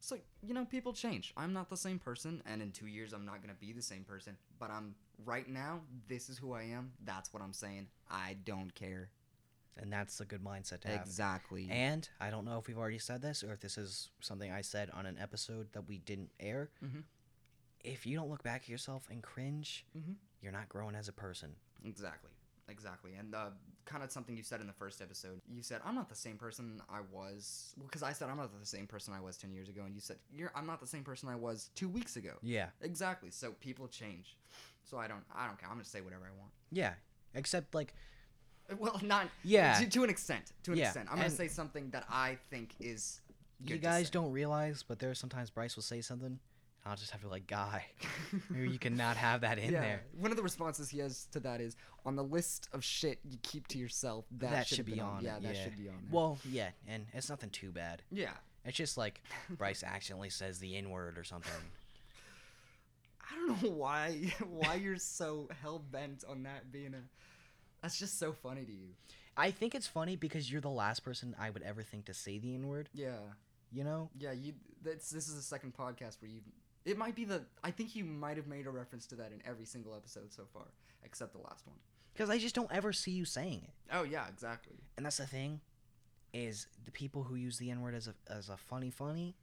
So 0.00 0.16
you 0.42 0.52
know, 0.54 0.64
people 0.64 0.92
change. 0.92 1.32
I'm 1.36 1.52
not 1.52 1.68
the 1.68 1.76
same 1.76 1.98
person, 2.00 2.42
and 2.46 2.60
in 2.60 2.72
two 2.72 2.86
years, 2.88 3.12
I'm 3.12 3.24
not 3.24 3.42
gonna 3.42 3.54
be 3.60 3.72
the 3.72 3.82
same 3.82 4.02
person. 4.02 4.36
But 4.58 4.70
I'm 4.70 4.94
right 5.24 5.48
now. 5.48 5.80
This 6.08 6.28
is 6.28 6.36
who 6.38 6.52
I 6.52 6.62
am. 6.62 6.92
That's 7.04 7.32
what 7.32 7.42
I'm 7.42 7.52
saying. 7.52 7.86
I 8.10 8.36
don't 8.44 8.74
care. 8.74 9.10
And 9.80 9.92
that's 9.92 10.20
a 10.20 10.24
good 10.24 10.44
mindset 10.44 10.80
to 10.80 10.88
have. 10.88 11.00
Exactly. 11.00 11.68
And 11.70 12.08
I 12.20 12.30
don't 12.30 12.44
know 12.44 12.58
if 12.58 12.68
we've 12.68 12.76
already 12.78 12.98
said 12.98 13.22
this 13.22 13.42
or 13.42 13.52
if 13.52 13.60
this 13.60 13.78
is 13.78 14.10
something 14.20 14.52
I 14.52 14.60
said 14.60 14.90
on 14.92 15.06
an 15.06 15.16
episode 15.18 15.72
that 15.72 15.88
we 15.88 15.98
didn't 15.98 16.30
air. 16.38 16.70
Mhm. 16.82 17.04
If 17.82 18.04
you 18.04 18.16
don't 18.16 18.28
look 18.28 18.42
back 18.42 18.62
at 18.62 18.68
yourself 18.68 19.08
and 19.10 19.22
cringe, 19.22 19.86
Mhm. 19.96 20.16
you're 20.42 20.52
not 20.52 20.68
growing 20.68 20.94
as 20.94 21.08
a 21.08 21.12
person. 21.12 21.56
Exactly. 21.82 22.30
Exactly. 22.68 23.14
And 23.14 23.34
uh, 23.34 23.50
kind 23.86 24.04
of 24.04 24.12
something 24.12 24.36
you 24.36 24.42
said 24.44 24.60
in 24.60 24.66
the 24.66 24.72
first 24.72 25.00
episode. 25.00 25.40
You 25.48 25.62
said, 25.62 25.80
I'm 25.84 25.94
not 25.94 26.08
the 26.08 26.14
same 26.14 26.36
person 26.36 26.80
I 26.88 27.00
was. 27.00 27.74
Because 27.80 28.02
I 28.02 28.12
said, 28.12 28.28
I'm 28.28 28.36
not 28.36 28.56
the 28.60 28.66
same 28.66 28.86
person 28.86 29.12
I 29.14 29.20
was 29.20 29.36
10 29.38 29.50
years 29.52 29.68
ago. 29.68 29.82
And 29.84 29.94
you 29.94 30.00
said, 30.00 30.18
You're, 30.30 30.52
I'm 30.54 30.66
not 30.66 30.78
the 30.80 30.86
same 30.86 31.02
person 31.02 31.28
I 31.28 31.34
was 31.36 31.70
two 31.74 31.88
weeks 31.88 32.16
ago. 32.16 32.36
Yeah. 32.42 32.68
Exactly. 32.82 33.30
So 33.30 33.52
people 33.54 33.88
change. 33.88 34.36
So 34.84 34.98
I 34.98 35.08
don't, 35.08 35.24
I 35.34 35.46
don't 35.46 35.58
care. 35.58 35.68
I'm 35.68 35.76
going 35.76 35.84
to 35.84 35.90
say 35.90 36.00
whatever 36.00 36.26
I 36.26 36.38
want. 36.38 36.52
Yeah. 36.70 36.94
Except 37.34 37.74
like 37.74 37.94
Well, 38.78 39.00
not. 39.02 39.28
Yeah. 39.44 39.74
To, 39.80 39.88
to 39.88 40.04
an 40.04 40.10
extent. 40.10 40.52
To 40.64 40.72
an 40.72 40.78
Yeah, 40.78 40.86
extent. 40.86 41.08
I'm 41.10 41.16
gonna 41.16 41.30
say 41.30 41.48
something 41.48 41.90
that 41.90 42.04
I 42.08 42.38
think 42.50 42.74
is. 42.80 43.20
you 43.64 43.78
guys 43.78 44.10
don't 44.10 44.30
realize, 44.32 44.82
but 44.86 44.98
there 44.98 45.10
are 45.10 45.14
sometimes 45.14 45.50
Bryce 45.50 45.76
will 45.76 45.82
say 45.82 46.00
something, 46.00 46.26
and 46.28 46.38
I'll 46.86 46.96
just 46.96 47.10
have 47.10 47.20
to 47.20 47.26
be 47.26 47.30
like, 47.30 47.46
guy, 47.46 47.84
maybe 48.50 48.70
you 48.70 48.78
cannot 48.78 49.16
have 49.16 49.42
that 49.42 49.58
in 49.58 49.72
yeah. 49.72 49.80
there. 49.80 50.02
One 50.18 50.30
of 50.30 50.36
the 50.36 50.42
responses 50.42 50.88
he 50.90 50.98
has 51.00 51.26
to 51.32 51.40
that 51.40 51.60
is 51.60 51.76
on 52.06 52.16
the 52.16 52.24
list 52.24 52.68
of 52.72 52.82
shit 52.82 53.18
you 53.28 53.38
keep 53.42 53.66
to 53.68 53.78
yourself. 53.78 54.24
That, 54.38 54.50
That 54.50 54.66
should, 54.66 54.76
should 54.76 54.86
be 54.86 54.92
been 54.92 55.00
on 55.00 55.22
Yeah, 55.24 55.38
that 55.40 55.54
yeah. 55.54 55.62
should 55.64 55.76
be 55.76 55.88
on 55.88 55.94
there. 55.94 56.10
Well, 56.10 56.38
yeah, 56.48 56.70
and 56.88 57.06
it's 57.12 57.28
nothing 57.28 57.50
too 57.50 57.70
bad. 57.72 58.02
yeah. 58.10 58.30
It's 58.64 58.76
just 58.76 58.98
like 58.98 59.22
Bryce 59.50 59.82
accidentally 59.82 60.28
says 60.30 60.58
the 60.58 60.76
N 60.76 60.90
word 60.90 61.16
or 61.16 61.24
something. 61.24 61.50
I 63.22 63.36
don't 63.46 63.62
know 63.62 63.70
why 63.70 64.32
why 64.50 64.74
you're 64.74 64.96
so 64.98 65.48
hell 65.62 65.78
bent 65.78 66.24
on 66.28 66.42
that 66.44 66.70
being 66.72 66.94
a. 66.94 66.98
That's 67.82 67.98
just 67.98 68.18
so 68.18 68.32
funny 68.32 68.64
to 68.64 68.72
you. 68.72 68.88
I 69.36 69.50
think 69.50 69.74
it's 69.74 69.86
funny 69.86 70.16
because 70.16 70.50
you're 70.50 70.60
the 70.60 70.68
last 70.68 71.04
person 71.04 71.34
I 71.38 71.50
would 71.50 71.62
ever 71.62 71.82
think 71.82 72.04
to 72.06 72.14
say 72.14 72.38
the 72.38 72.54
N 72.54 72.66
word. 72.68 72.88
Yeah, 72.92 73.12
You 73.72 73.84
know? 73.84 74.10
yeah. 74.18 74.32
You. 74.32 74.52
That's 74.82 75.10
this 75.10 75.28
is 75.28 75.36
the 75.36 75.42
second 75.42 75.74
podcast 75.74 76.20
where 76.20 76.30
you. 76.30 76.40
It 76.84 76.96
might 76.98 77.14
be 77.14 77.24
the. 77.24 77.42
I 77.62 77.70
think 77.70 77.94
you 77.94 78.04
might 78.04 78.36
have 78.36 78.46
made 78.46 78.66
a 78.66 78.70
reference 78.70 79.06
to 79.08 79.14
that 79.16 79.32
in 79.32 79.42
every 79.46 79.64
single 79.66 79.94
episode 79.94 80.32
so 80.32 80.44
far, 80.52 80.64
except 81.04 81.32
the 81.32 81.38
last 81.40 81.66
one. 81.66 81.76
Because 82.12 82.28
I 82.30 82.38
just 82.38 82.54
don't 82.54 82.70
ever 82.72 82.92
see 82.92 83.12
you 83.12 83.24
saying 83.24 83.62
it. 83.64 83.70
Oh 83.92 84.02
yeah, 84.02 84.26
exactly. 84.28 84.76
And 84.96 85.06
that's 85.06 85.18
the 85.18 85.26
thing, 85.26 85.60
is 86.34 86.66
the 86.84 86.90
people 86.90 87.22
who 87.22 87.34
use 87.36 87.56
the 87.58 87.70
N 87.70 87.80
word 87.82 87.94
as 87.94 88.08
a 88.08 88.14
as 88.30 88.48
a 88.48 88.56
funny 88.56 88.90
funny. 88.90 89.36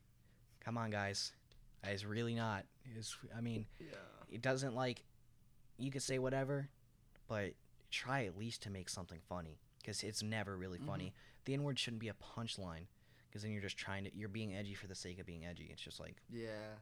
Come 0.60 0.78
on, 0.78 0.90
guys, 0.90 1.32
it's 1.84 2.04
really 2.04 2.36
not. 2.36 2.66
It's, 2.98 3.16
I 3.36 3.42
mean, 3.42 3.66
Yeah. 3.80 3.96
it 4.30 4.42
doesn't 4.42 4.76
like. 4.76 5.04
You 5.78 5.92
could 5.92 6.02
say 6.02 6.18
whatever, 6.20 6.68
but 7.28 7.54
try 7.92 8.26
at 8.26 8.38
least 8.38 8.62
to 8.64 8.70
make 8.70 8.90
something 8.90 9.20
funny. 9.28 9.60
Because 9.80 10.04
it's 10.04 10.22
never 10.22 10.58
really 10.58 10.80
Mhm. 10.80 10.86
funny. 10.86 11.14
The 11.46 11.54
N 11.54 11.64
word 11.64 11.80
shouldn't 11.80 12.02
be 12.02 12.10
a 12.10 12.14
punchline. 12.14 12.88
Because 13.28 13.42
then 13.44 13.52
you're 13.52 13.62
just 13.62 13.78
trying 13.78 14.04
to. 14.06 14.16
You're 14.16 14.30
being 14.30 14.56
edgy 14.56 14.74
for 14.74 14.88
the 14.88 14.96
sake 14.96 15.20
of 15.20 15.26
being 15.26 15.46
edgy. 15.46 15.66
It's 15.72 15.82
just 15.82 16.00
like. 16.00 16.22
Yeah. 16.30 16.76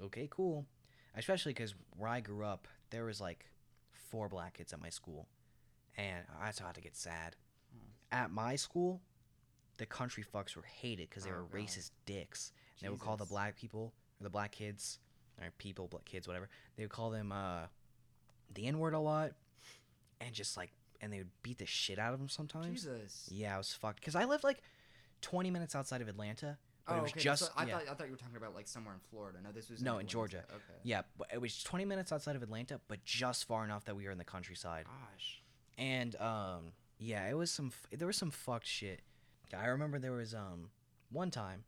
okay, 0.00 0.26
cool. 0.30 0.66
Especially 1.14 1.52
because 1.52 1.74
where 1.96 2.08
I 2.08 2.20
grew 2.20 2.44
up, 2.44 2.66
there 2.90 3.04
was 3.04 3.20
like 3.20 3.50
four 3.92 4.28
black 4.28 4.54
kids 4.54 4.72
at 4.72 4.80
my 4.80 4.90
school, 4.90 5.28
and 5.96 6.26
I 6.40 6.50
started 6.50 6.74
to 6.76 6.80
get 6.80 6.96
sad. 6.96 7.36
Hmm. 7.72 7.90
At 8.10 8.30
my 8.30 8.56
school, 8.56 9.00
the 9.76 9.86
country 9.86 10.24
fucks 10.24 10.56
were 10.56 10.62
hated 10.62 11.08
because 11.10 11.24
they 11.24 11.30
Oh, 11.30 11.36
were 11.36 11.42
God. 11.42 11.52
racist 11.52 11.90
dicks. 12.06 12.52
They 12.80 12.88
would 12.88 13.00
call 13.00 13.16
the 13.16 13.24
black 13.26 13.56
people 13.56 13.92
or 14.20 14.24
the 14.24 14.30
black 14.30 14.52
kids 14.52 14.98
or 15.40 15.50
people, 15.58 15.86
black 15.88 16.04
kids, 16.04 16.26
whatever. 16.26 16.48
They 16.76 16.82
would 16.84 16.90
call 16.90 17.10
them 17.10 17.30
uh, 17.32 17.68
the 18.54 18.66
N 18.66 18.78
word 18.78 18.94
a 18.94 18.98
lot, 19.00 19.34
and 20.20 20.34
just 20.34 20.56
like, 20.56 20.72
and 21.00 21.12
they 21.12 21.18
would 21.18 21.30
beat 21.42 21.58
the 21.58 21.66
shit 21.66 21.98
out 21.98 22.12
of 22.12 22.18
them 22.18 22.28
sometimes. 22.28 22.82
Jesus. 22.82 23.28
Yeah, 23.30 23.54
I 23.54 23.58
was 23.58 23.72
fucked 23.72 24.00
because 24.00 24.14
I 24.14 24.24
lived 24.24 24.44
like 24.44 24.62
twenty 25.20 25.50
minutes 25.50 25.74
outside 25.74 26.00
of 26.00 26.08
Atlanta. 26.08 26.58
But 26.86 26.94
oh, 26.94 26.98
it 26.98 27.02
was 27.02 27.10
okay. 27.12 27.20
just 27.20 27.42
so 27.44 27.52
I 27.54 27.66
yeah. 27.66 27.72
thought 27.78 27.82
I 27.90 27.94
thought 27.94 28.06
you 28.06 28.12
were 28.12 28.18
talking 28.18 28.36
about 28.36 28.54
like 28.54 28.66
somewhere 28.66 28.94
in 28.94 29.00
Florida. 29.10 29.38
No, 29.44 29.50
this 29.52 29.68
was 29.68 29.82
No, 29.82 29.92
in 29.92 30.06
Atlanta. 30.06 30.08
Georgia. 30.08 30.44
Okay. 30.48 30.78
Yeah, 30.84 31.02
but 31.18 31.28
it 31.32 31.40
was 31.40 31.62
20 31.62 31.84
minutes 31.84 32.12
outside 32.12 32.34
of 32.34 32.42
Atlanta, 32.42 32.80
but 32.88 33.04
just 33.04 33.46
far 33.46 33.62
enough 33.64 33.84
that 33.84 33.94
we 33.94 34.06
were 34.06 34.10
in 34.10 34.16
the 34.18 34.24
countryside. 34.24 34.86
Gosh. 34.86 35.42
And 35.76 36.16
um, 36.16 36.72
yeah, 36.98 37.28
it 37.28 37.36
was 37.36 37.50
some. 37.50 37.72
There 37.92 38.06
was 38.06 38.16
some 38.16 38.30
fucked 38.30 38.66
shit. 38.66 39.02
I 39.56 39.66
remember 39.66 39.98
there 39.98 40.12
was 40.12 40.34
um 40.34 40.70
one 41.10 41.30
time 41.30 41.64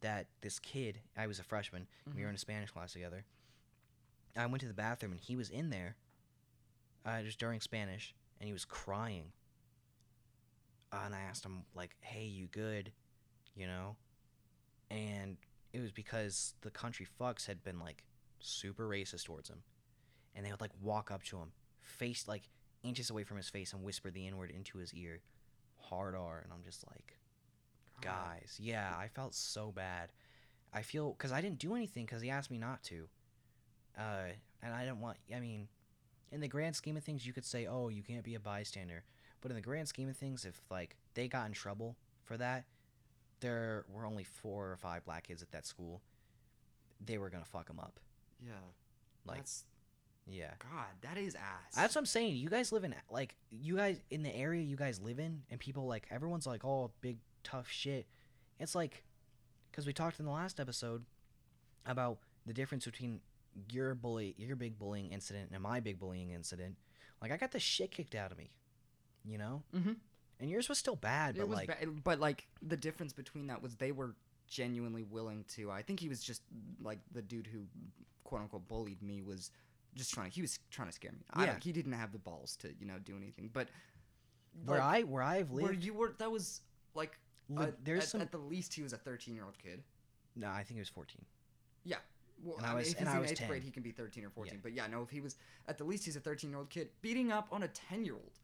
that 0.00 0.26
this 0.40 0.58
kid, 0.58 1.00
I 1.16 1.26
was 1.26 1.38
a 1.38 1.44
freshman, 1.44 1.86
we 2.14 2.22
were 2.22 2.28
in 2.28 2.34
a 2.34 2.38
Spanish 2.38 2.70
class 2.70 2.92
together. 2.92 3.24
I 4.36 4.46
went 4.46 4.60
to 4.60 4.68
the 4.68 4.74
bathroom 4.74 5.12
and 5.12 5.20
he 5.20 5.34
was 5.34 5.50
in 5.50 5.70
there, 5.70 5.96
uh, 7.08 7.22
just 7.22 7.38
during 7.38 7.60
Spanish, 7.60 8.14
and 8.40 8.46
he 8.46 8.52
was 8.52 8.64
crying. 8.64 9.32
Uh, 10.92 11.00
and 11.06 11.14
I 11.14 11.20
asked 11.20 11.44
him 11.44 11.62
like, 11.74 11.96
"Hey, 12.00 12.24
you 12.24 12.46
good?" 12.46 12.92
You 13.54 13.66
know, 13.66 13.96
and 14.90 15.36
it 15.72 15.80
was 15.80 15.92
because 15.92 16.54
the 16.60 16.70
country 16.70 17.06
fucks 17.20 17.46
had 17.46 17.62
been 17.64 17.78
like 17.78 18.04
super 18.40 18.88
racist 18.88 19.24
towards 19.24 19.48
him, 19.48 19.62
and 20.34 20.44
they 20.44 20.50
would 20.50 20.60
like 20.60 20.70
walk 20.82 21.10
up 21.10 21.22
to 21.24 21.38
him, 21.38 21.52
face 21.80 22.28
like 22.28 22.42
inches 22.82 23.10
away 23.10 23.24
from 23.24 23.36
his 23.36 23.48
face, 23.48 23.72
and 23.72 23.82
whisper 23.82 24.10
the 24.10 24.26
n 24.26 24.36
word 24.36 24.50
into 24.50 24.78
his 24.78 24.94
ear, 24.94 25.20
hard 25.80 26.14
R, 26.14 26.40
and 26.42 26.52
I'm 26.52 26.62
just 26.64 26.86
like, 26.86 27.18
guys, 28.00 28.58
yeah, 28.60 28.94
I 28.96 29.08
felt 29.08 29.34
so 29.34 29.72
bad. 29.72 30.10
I 30.72 30.82
feel 30.82 31.12
because 31.12 31.32
I 31.32 31.40
didn't 31.40 31.58
do 31.58 31.74
anything 31.74 32.04
because 32.04 32.20
he 32.22 32.30
asked 32.30 32.50
me 32.50 32.58
not 32.58 32.82
to, 32.84 33.08
uh, 33.98 34.32
and 34.62 34.74
I 34.74 34.84
didn't 34.84 35.00
want. 35.00 35.16
I 35.34 35.40
mean, 35.40 35.68
in 36.30 36.40
the 36.40 36.48
grand 36.48 36.76
scheme 36.76 36.96
of 36.96 37.04
things, 37.04 37.26
you 37.26 37.32
could 37.32 37.44
say, 37.44 37.66
"Oh, 37.66 37.88
you 37.88 38.02
can't 38.02 38.24
be 38.24 38.34
a 38.34 38.40
bystander," 38.40 39.04
but 39.40 39.50
in 39.50 39.56
the 39.56 39.62
grand 39.62 39.88
scheme 39.88 40.08
of 40.08 40.16
things, 40.16 40.44
if 40.44 40.60
like 40.70 40.96
they 41.14 41.28
got 41.28 41.46
in 41.46 41.52
trouble 41.52 41.96
for 42.24 42.36
that, 42.36 42.64
there 43.40 43.84
were 43.88 44.04
only 44.04 44.24
four 44.24 44.70
or 44.70 44.76
five 44.76 45.04
black 45.04 45.28
kids 45.28 45.42
at 45.42 45.50
that 45.52 45.66
school. 45.66 46.02
They 47.04 47.18
were 47.18 47.30
gonna 47.30 47.44
fuck 47.44 47.66
them 47.66 47.78
up. 47.78 48.00
Yeah. 48.44 48.52
Like, 49.24 49.38
that's 49.38 49.64
yeah. 50.26 50.52
God. 50.58 50.86
That 51.02 51.16
is 51.16 51.34
ass. 51.34 51.74
That's 51.74 51.94
what 51.94 52.02
I'm 52.02 52.06
saying. 52.06 52.36
You 52.36 52.48
guys 52.48 52.72
live 52.72 52.84
in 52.84 52.94
like 53.10 53.36
you 53.50 53.76
guys 53.76 54.00
in 54.10 54.22
the 54.22 54.34
area 54.34 54.62
you 54.62 54.76
guys 54.76 55.00
live 55.00 55.18
in, 55.18 55.42
and 55.50 55.58
people 55.58 55.86
like 55.86 56.06
everyone's 56.10 56.46
like, 56.46 56.64
"Oh, 56.64 56.90
big 57.00 57.18
tough 57.44 57.68
shit." 57.70 58.06
It's 58.58 58.74
like 58.74 59.04
because 59.70 59.86
we 59.86 59.92
talked 59.92 60.18
in 60.18 60.26
the 60.26 60.32
last 60.32 60.60
episode 60.60 61.04
about 61.86 62.18
the 62.46 62.52
difference 62.52 62.84
between 62.84 63.20
your 63.70 63.94
bully, 63.94 64.34
your 64.38 64.56
big 64.56 64.78
bullying 64.78 65.10
incident, 65.12 65.50
and 65.52 65.62
my 65.62 65.80
big 65.80 65.98
bullying 65.98 66.30
incident. 66.30 66.76
Like 67.22 67.32
I 67.32 67.36
got 67.36 67.50
the 67.52 67.60
shit 67.60 67.90
kicked 67.90 68.14
out 68.14 68.30
of 68.32 68.38
me, 68.38 68.50
you 69.24 69.38
know, 69.38 69.62
Mm-hmm. 69.74 69.92
and 70.40 70.50
yours 70.50 70.68
was 70.68 70.78
still 70.78 70.96
bad, 70.96 71.34
but 71.36 71.42
it 71.42 71.48
was 71.48 71.56
like 71.58 71.68
ba- 71.80 71.86
but 72.04 72.20
like 72.20 72.46
the 72.62 72.76
difference 72.76 73.12
between 73.12 73.46
that 73.48 73.62
was 73.62 73.74
they 73.76 73.92
were 73.92 74.14
genuinely 74.46 75.02
willing 75.02 75.44
to. 75.56 75.70
I 75.70 75.82
think 75.82 76.00
he 76.00 76.08
was 76.08 76.22
just 76.22 76.42
like 76.82 76.98
the 77.12 77.22
dude 77.22 77.46
who 77.46 77.60
quote 78.24 78.42
unquote 78.42 78.68
bullied 78.68 79.02
me 79.02 79.20
was 79.22 79.50
just 79.94 80.12
trying. 80.14 80.30
to 80.30 80.34
He 80.36 80.40
was 80.42 80.58
trying 80.70 80.88
to 80.88 80.94
scare 80.94 81.12
me. 81.12 81.18
I 81.32 81.40
Yeah. 81.44 81.52
don't, 81.52 81.64
he 81.64 81.72
didn't 81.72 81.92
have 81.92 82.12
the 82.12 82.18
balls 82.18 82.56
to 82.58 82.68
you 82.78 82.86
know 82.86 82.98
do 83.04 83.16
anything. 83.16 83.50
But 83.52 83.68
where 84.64 84.78
like, 84.78 85.00
I 85.00 85.02
where 85.02 85.22
I've 85.22 85.50
where 85.50 85.64
lived, 85.66 85.84
you 85.84 85.94
were 85.94 86.14
that 86.18 86.30
was 86.30 86.60
like 86.94 87.18
li- 87.48 87.64
uh, 87.66 87.70
there's 87.82 88.04
at, 88.04 88.08
some. 88.10 88.20
at 88.20 88.30
the 88.30 88.38
least 88.38 88.74
he 88.74 88.82
was 88.82 88.92
a 88.92 88.96
13 88.98 89.34
year 89.34 89.44
old 89.44 89.58
kid. 89.58 89.82
no, 90.36 90.48
I 90.48 90.58
think 90.62 90.74
he 90.74 90.78
was 90.78 90.88
14. 90.88 91.24
Well, 92.42 92.56
And 92.58 92.66
I 92.66 92.68
I 92.68 92.72
mean, 92.72 92.78
was- 92.78 92.92
if 92.92 92.98
and 93.00 93.08
he's 93.08 93.14
I 93.14 93.18
in 93.18 93.24
eighth 93.24 93.38
10. 93.38 93.48
grade, 93.48 93.62
he 93.62 93.70
can 93.70 93.82
be 93.82 93.90
13 93.90 94.24
or 94.24 94.30
14. 94.30 94.60
But 94.62 94.72
yeah, 94.72 94.86
no, 94.86 95.02
if 95.02 95.10
he 95.10 95.20
was 95.20 95.36
at 95.66 95.76
the 95.78 95.84
least, 95.84 96.04
he's 96.04 96.16
a 96.16 96.20
13 96.20 96.50
year 96.50 96.58
old 96.58 96.70
kid 96.70 96.90
beating 97.02 97.32
up 97.32 97.48
on 97.52 97.62
a 97.64 97.68
10 97.68 98.04
year 98.04 98.14
old. 98.14 98.38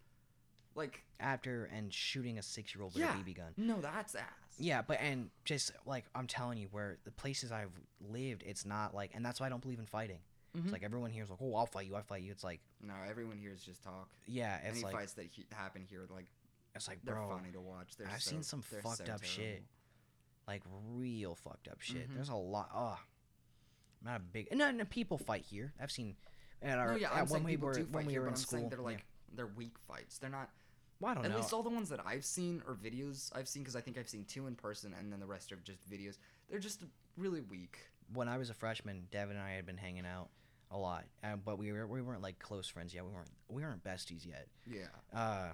Like, 0.74 1.05
After 1.20 1.66
and 1.66 1.95
shooting 1.95 2.36
a 2.38 2.42
six 2.42 2.74
year 2.74 2.82
old 2.82 2.95
with 2.95 3.03
Yeah. 3.03 3.14
a 3.14 3.22
BB 3.22 3.34
gun. 3.36 3.55
no, 3.57 3.80
that's 3.80 4.14
ass. 4.16 4.26
Yeah, 4.59 4.82
but 4.82 4.99
and 5.01 5.30
just 5.45 5.70
like 5.86 6.05
I'm 6.14 6.26
telling 6.26 6.59
you, 6.59 6.68
where 6.68 6.99
the 7.05 7.12
places 7.12 7.53
I've 7.53 7.72
lived, 8.01 8.42
it's 8.45 8.64
not 8.64 8.92
like, 8.95 9.14
and 9.14 9.24
that's 9.24 9.38
why 9.40 9.47
I 9.47 9.49
don't 9.49 9.62
believe 9.62 9.78
in 9.78 9.86
fighting. 9.86 10.20
Mhm. 10.57 10.64
It's 10.64 10.72
like 10.72 10.82
everyone 10.82 11.11
here 11.11 11.22
is 11.24 11.30
like, 11.30 11.40
oh, 11.42 11.55
I'll 11.55 11.66
fight 11.66 11.86
you, 11.86 11.95
I'll 11.97 12.03
fight 12.03 12.22
you. 12.22 12.30
It's 12.32 12.45
like, 12.45 12.61
No, 12.80 12.95
everyone 13.09 13.38
here 13.38 13.53
is 13.53 13.62
just 13.64 13.82
talk. 13.82 14.09
yeah, 14.26 14.57
it's 14.59 14.76
Any 14.76 14.82
like, 14.84 14.92
fights 14.95 15.12
that 15.14 15.26
he- 15.26 15.47
happen 15.53 15.82
here, 15.84 16.07
like, 16.11 16.26
it's 16.74 16.86
like, 16.88 17.05
they're 17.05 17.14
bro, 17.14 17.28
funny 17.36 17.51
to 17.53 17.61
watch. 17.61 17.97
They're 17.97 18.09
I've 18.09 18.22
so- 18.22 18.30
seen 18.32 18.42
some 18.42 18.62
fucked 18.62 19.07
so 19.07 19.12
up 19.12 19.22
shit. 19.24 19.64
like 20.47 20.62
real 20.92 21.34
fucked 21.36 21.68
up 21.68 21.80
shit. 21.80 22.09
Mhm. 22.11 22.14
There's 22.16 22.28
a 22.28 22.34
lot. 22.36 22.68
Oh, 22.74 23.01
not 24.05 24.16
a 24.20 24.20
big. 24.20 24.48
No, 24.55 24.70
no, 24.70 24.84
people 24.84 25.18
fight 25.18 25.44
here. 25.44 25.72
I've 25.80 25.90
seen. 25.92 26.16
At 26.62 26.78
our, 26.78 26.92
No, 26.92 26.96
yeah, 26.96 27.09
at 27.09 27.12
I'm 27.14 27.18
when 27.20 27.28
saying 27.28 27.44
we 27.44 27.57
were 27.57 27.74
when 27.74 27.86
fight 27.86 28.07
we 28.07 28.12
here, 28.12 28.22
were 28.22 28.28
in 28.28 28.34
I'm 28.34 28.36
school. 28.38 28.68
they're 28.68 28.78
yeah. 28.78 28.84
like, 28.84 29.05
they're 29.34 29.46
weak 29.48 29.78
fights. 29.78 30.18
They're 30.18 30.30
not. 30.30 30.50
well, 31.00 31.11
I 31.12 31.14
don't 31.14 31.24
At 31.24 31.30
know. 31.30 31.36
At 31.36 31.40
least 31.42 31.52
all 31.52 31.62
the 31.62 31.70
ones 31.70 31.88
that 31.90 32.00
I've 32.07 32.24
seen 32.24 32.62
or 32.66 32.74
videos 32.74 33.30
I've 33.34 33.48
seen, 33.48 33.62
because 33.62 33.76
I 33.76 33.80
think 33.80 33.98
I've 33.98 34.09
seen 34.09 34.24
two 34.24 34.46
in 34.46 34.55
person, 34.55 34.94
and 34.98 35.12
then 35.12 35.20
the 35.20 35.26
rest 35.26 35.52
are 35.52 35.57
just 35.57 35.88
videos. 35.90 36.18
They're 36.48 36.59
just 36.61 36.82
really 37.16 37.40
weak. 37.42 37.78
when 38.12 38.28
I 38.28 38.38
was 38.38 38.50
a 38.50 38.55
freshman, 38.55 39.07
Devin 39.11 39.36
and 39.36 39.44
I 39.44 39.52
had 39.52 39.66
been 39.66 39.76
hanging 39.78 40.07
out 40.07 40.28
a 40.70 40.78
lot, 40.78 41.05
uh, 41.22 41.36
but 41.36 41.59
we 41.59 41.72
were 41.72 41.86
we 41.86 42.00
weren't 42.02 42.22
like 42.22 42.38
close 42.38 42.66
friends 42.68 42.94
yet. 42.94 43.05
We 43.05 43.11
weren't 43.12 43.30
we 43.48 43.62
weren't 43.62 43.84
besties 43.84 44.24
yet. 44.26 44.46
Yeah. 44.66 44.88
Uh, 45.12 45.52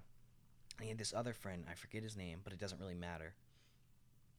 I 0.80 0.84
had 0.84 0.98
this 0.98 1.12
other 1.14 1.32
friend. 1.32 1.64
I 1.70 1.74
forget 1.74 2.02
his 2.02 2.16
name, 2.16 2.40
but 2.44 2.52
it 2.52 2.58
doesn't 2.60 2.78
really 2.80 2.94
matter 2.94 3.34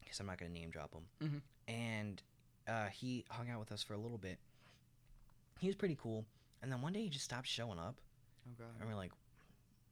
because 0.02 0.20
I'm 0.20 0.26
not 0.28 0.38
gonna 0.38 0.52
name 0.52 0.70
drop 0.72 0.94
him. 0.94 1.04
Mhm. 1.22 1.42
And 1.74 2.22
uh, 2.68 2.88
he 2.88 3.26
hung 3.30 3.50
out 3.50 3.60
with 3.60 3.72
us 3.72 3.84
for 3.84 3.94
a 3.94 3.98
little 3.98 4.18
bit. 4.18 4.38
He 5.60 5.68
was 5.68 5.76
pretty 5.76 5.98
cool, 6.02 6.26
and 6.62 6.72
then 6.72 6.82
one 6.82 6.94
day 6.94 7.02
he 7.04 7.10
just 7.10 7.26
stopped 7.26 7.48
showing 7.48 7.78
up, 7.80 7.96
Oh 8.48 8.52
god. 8.58 8.68
and 8.80 8.90
we're 8.90 8.96
like, 8.96 9.12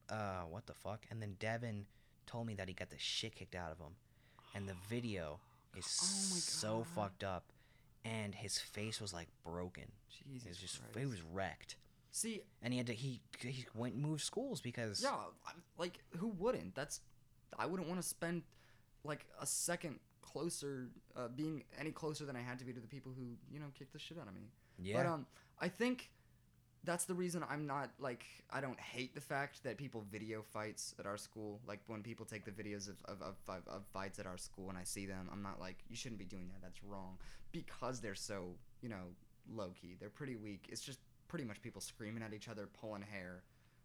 uh, 0.10 0.42
what 0.50 0.66
the 0.66 0.74
fuck? 0.74 1.06
And 1.12 1.22
then 1.22 1.36
Devin 1.40 1.86
told 2.26 2.48
me 2.48 2.56
that 2.56 2.68
he 2.68 2.74
got 2.74 2.90
the 2.90 2.98
shit 2.98 3.36
kicked 3.36 3.56
out 3.56 3.72
of 3.72 3.78
him, 3.78 3.94
and 4.56 4.68
the 4.68 4.76
video 4.90 5.40
is 5.78 5.86
Oh 5.86 6.38
so 6.40 6.86
fucked 6.96 7.24
up, 7.24 7.44
and 8.04 8.34
his 8.34 8.58
face 8.60 9.00
was 9.00 9.14
like 9.14 9.28
broken. 9.46 9.86
Jesus 10.10 10.46
It 10.46 10.50
was 10.50 10.58
just 10.58 10.80
Christ. 10.82 10.98
it 11.06 11.10
was 11.10 11.22
wrecked, 11.32 11.76
See, 12.12 12.42
and 12.64 12.74
he 12.74 12.78
had 12.80 12.88
to 12.88 12.94
he 12.94 13.22
he 13.40 13.66
went 13.76 13.94
and 13.94 14.02
moved 14.04 14.22
schools 14.24 14.62
because 14.62 15.02
yeah, 15.04 15.16
like 15.78 16.00
who 16.18 16.28
wouldn't? 16.30 16.74
That's 16.74 17.02
I 17.58 17.68
wouldn't 17.68 17.88
want 17.88 18.02
to 18.02 18.08
spend 18.08 18.42
like 19.04 19.26
a 19.40 19.46
second 19.46 20.00
closer, 20.22 20.90
uh, 21.16 21.28
being 21.30 21.64
any 21.80 21.92
closer 21.92 22.26
than 22.26 22.36
I 22.36 22.42
had 22.42 22.60
to 22.60 22.66
be 22.66 22.74
to 22.74 22.80
the 22.80 22.88
people 22.88 23.12
who 23.18 23.36
you 23.52 23.60
know 23.60 23.68
kicked 23.78 23.94
the 23.94 24.00
shit 24.00 24.18
out 24.18 24.28
of 24.28 24.34
me. 24.34 24.52
yeah 24.78 24.98
But 24.98 25.06
um, 25.06 25.26
I 25.60 25.68
think 25.70 26.12
that's 26.86 27.04
the 27.06 27.14
reason 27.14 27.44
I'm 27.50 27.68
not 27.68 27.90
like 28.00 28.24
I 28.50 28.62
don't 28.62 28.80
hate 28.80 29.14
the 29.14 29.22
fact 29.22 29.64
that 29.64 29.78
people 29.78 30.06
video 30.10 30.42
fights 30.42 30.96
at 31.00 31.06
our 31.06 31.18
school. 31.18 31.60
Like 31.68 31.80
when 31.88 32.02
people 32.02 32.26
take 32.26 32.46
the 32.46 32.52
videos 32.52 32.88
of 32.90 32.96
of, 33.06 33.22
of, 33.22 33.36
of, 33.48 33.68
of 33.68 33.86
fights 33.88 34.18
at 34.20 34.26
our 34.26 34.38
school 34.38 34.70
and 34.70 34.78
I 34.78 34.84
see 34.84 35.06
them, 35.06 35.30
I'm 35.32 35.42
not 35.42 35.60
like 35.60 35.78
you 35.90 35.96
shouldn't 35.96 36.20
be 36.20 36.26
doing 36.26 36.48
that. 36.50 36.62
That's 36.62 36.82
wrong 36.84 37.18
because 37.52 38.00
they're 38.00 38.16
so 38.16 38.56
you 38.82 38.90
know 38.90 39.04
low 39.52 39.72
key. 39.82 39.96
They're 40.00 40.10
pretty 40.10 40.36
weak. 40.36 40.68
It's 40.70 40.82
just 40.82 41.00
pretty 41.28 41.46
much 41.46 41.62
people 41.62 41.82
screaming 41.82 42.24
at 42.24 42.34
each 42.34 42.48
other, 42.50 42.68
pulling 42.80 43.02
hair. 43.04 43.44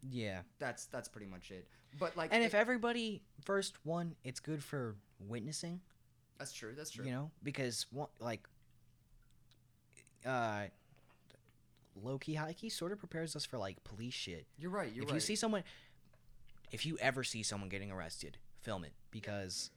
yeah. 0.09 0.41
That's 0.59 0.85
that's 0.85 1.07
pretty 1.09 1.27
much 1.27 1.51
it. 1.51 1.67
But 1.99 2.15
like, 2.17 2.29
And 2.33 2.43
if 2.43 2.53
it- 2.53 2.57
everybody 2.57 3.23
first 3.43 3.85
one, 3.85 4.15
it's 4.23 4.39
good 4.39 4.63
for 4.63 4.95
witnessing, 5.19 5.81
that's 6.37 6.53
true, 6.53 6.73
that's 6.75 6.91
true. 6.91 7.05
you 7.05 7.11
know, 7.11 7.31
because 7.43 7.85
one 7.91 8.07
like 8.19 8.47
uh 10.25 10.63
low 12.01 12.17
key 12.17 12.33
high 12.33 12.53
key 12.53 12.69
sort 12.69 12.91
of 12.91 12.99
prepares 12.99 13.35
us 13.35 13.45
for 13.45 13.57
like 13.57 13.83
police 13.83 14.13
shit. 14.13 14.45
You're 14.57 14.71
right. 14.71 14.91
You're 14.93 15.03
if 15.03 15.09
right. 15.11 15.17
If 15.17 15.23
you 15.23 15.25
see 15.27 15.35
someone 15.35 15.63
if 16.71 16.85
you 16.85 16.97
ever 16.99 17.23
see 17.23 17.43
someone 17.43 17.69
getting 17.69 17.91
arrested, 17.91 18.37
film 18.61 18.83
it 18.83 18.93
because 19.11 19.69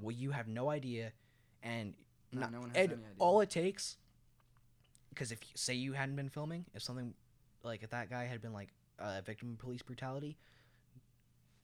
well 0.00 0.12
you 0.12 0.30
have 0.30 0.48
no 0.48 0.70
idea 0.70 1.12
and 1.62 1.94
No, 2.32 2.40
not- 2.42 2.52
no 2.52 2.60
one 2.60 2.68
has 2.70 2.76
and 2.78 2.92
any 2.92 3.02
idea. 3.02 3.14
all 3.18 3.40
it 3.40 3.50
takes 3.50 3.96
because 5.10 5.32
if 5.32 5.40
say 5.54 5.74
you 5.74 5.92
hadn't 5.94 6.14
been 6.16 6.28
filming, 6.28 6.64
if 6.74 6.82
something 6.82 7.12
like 7.64 7.82
if 7.82 7.90
that 7.90 8.08
guy 8.08 8.24
had 8.24 8.40
been 8.40 8.52
like 8.52 8.68
a 9.00 9.20
victim 9.22 9.50
of 9.52 9.58
police 9.58 9.82
brutality, 9.82 10.36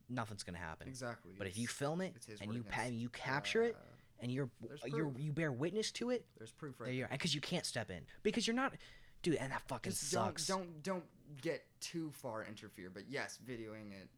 nothing's 0.08 0.42
gonna 0.42 0.58
happen. 0.58 0.88
exactly. 0.88 1.32
But 1.38 1.46
if 1.46 1.56
you 1.56 1.68
film 1.68 2.00
it 2.00 2.14
and 2.40 2.52
you 2.52 2.64
pa- 2.64 2.86
you 2.90 3.08
capture 3.10 3.62
it 3.62 3.76
uh, 3.78 3.93
and 4.24 4.32
you're 4.32 4.48
there's 4.66 4.80
you 4.86 5.14
you 5.18 5.32
bear 5.32 5.52
witness 5.52 5.92
to 5.92 6.08
it, 6.10 6.24
there's 6.38 6.50
proof 6.50 6.80
right 6.80 6.86
there 6.86 6.94
you. 6.94 7.06
Because 7.10 7.34
you 7.34 7.42
can't 7.42 7.66
step 7.66 7.90
in 7.90 8.00
because 8.22 8.46
you're 8.46 8.56
not, 8.56 8.72
dude. 9.22 9.34
And 9.36 9.52
that 9.52 9.60
fucking 9.68 9.92
Just 9.92 10.10
sucks. 10.10 10.46
don't 10.46 10.82
don't 10.82 10.82
don't 10.82 11.40
get 11.42 11.62
too 11.80 12.10
far 12.14 12.42
interfere. 12.44 12.90
But 12.92 13.04
yes, 13.08 13.38
videoing 13.46 13.92
it. 13.92 14.08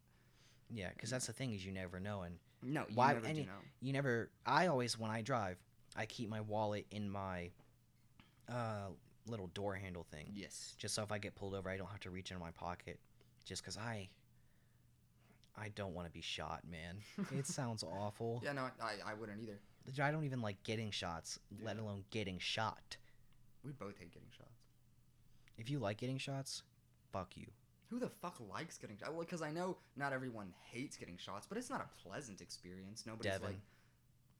Yeah, 0.72 0.90
because 0.94 1.10
that's 1.10 1.26
the 1.26 1.32
thing 1.32 1.52
is 1.52 1.66
you 1.66 1.72
never 1.72 1.98
know, 2.00 2.22
and 2.22 2.36
No, 2.62 2.82
you 2.88 2.94
Why- 2.94 3.14
never 3.14 3.26
and 3.26 3.36
you- 3.36 3.46
know. 3.46 3.52
you 3.80 3.92
never. 3.92 4.30
I 4.46 4.68
always 4.68 4.96
when 4.98 5.10
I 5.10 5.22
drive, 5.22 5.58
I 5.96 6.06
keep 6.06 6.28
my 6.30 6.40
wallet 6.40 6.86
in 6.92 7.10
my 7.10 7.50
uh 8.48 8.86
little 9.26 9.48
door 9.48 9.74
handle 9.74 10.04
thing, 10.04 10.30
Yes. 10.32 10.76
just 10.78 10.94
so 10.94 11.02
if 11.02 11.10
I 11.10 11.18
get 11.18 11.34
pulled 11.34 11.54
over, 11.54 11.68
I 11.68 11.76
don't 11.76 11.88
have 11.90 11.98
to 12.00 12.10
reach 12.10 12.30
into 12.30 12.40
my 12.40 12.52
pocket, 12.52 13.00
just 13.44 13.60
because 13.62 13.76
I. 13.76 14.08
I 15.58 15.70
don't 15.70 15.94
want 15.94 16.06
to 16.06 16.12
be 16.12 16.20
shot, 16.20 16.60
man. 16.70 16.98
It 17.32 17.46
sounds 17.46 17.82
awful. 17.82 18.42
Yeah, 18.44 18.52
no, 18.52 18.68
I, 18.78 18.96
I 19.06 19.14
wouldn't 19.14 19.40
either. 19.42 19.58
I 20.00 20.10
don't 20.10 20.24
even 20.24 20.42
like 20.42 20.62
getting 20.62 20.90
shots, 20.90 21.38
let 21.62 21.78
alone 21.78 22.04
getting 22.10 22.38
shot. 22.38 22.96
We 23.64 23.72
both 23.72 23.98
hate 23.98 24.12
getting 24.12 24.28
shots. 24.36 24.62
If 25.58 25.70
you 25.70 25.78
like 25.78 25.98
getting 25.98 26.18
shots, 26.18 26.62
fuck 27.12 27.36
you. 27.36 27.46
Who 27.90 27.98
the 27.98 28.08
fuck 28.08 28.40
likes 28.52 28.78
getting 28.78 28.96
shots? 28.96 29.10
Well, 29.10 29.20
because 29.20 29.42
I 29.42 29.52
know 29.52 29.76
not 29.96 30.12
everyone 30.12 30.52
hates 30.70 30.96
getting 30.96 31.16
shots, 31.16 31.46
but 31.48 31.56
it's 31.56 31.70
not 31.70 31.80
a 31.80 32.08
pleasant 32.08 32.40
experience. 32.40 33.04
Nobody's 33.06 33.32
Devin. 33.32 33.48
like, 33.48 33.60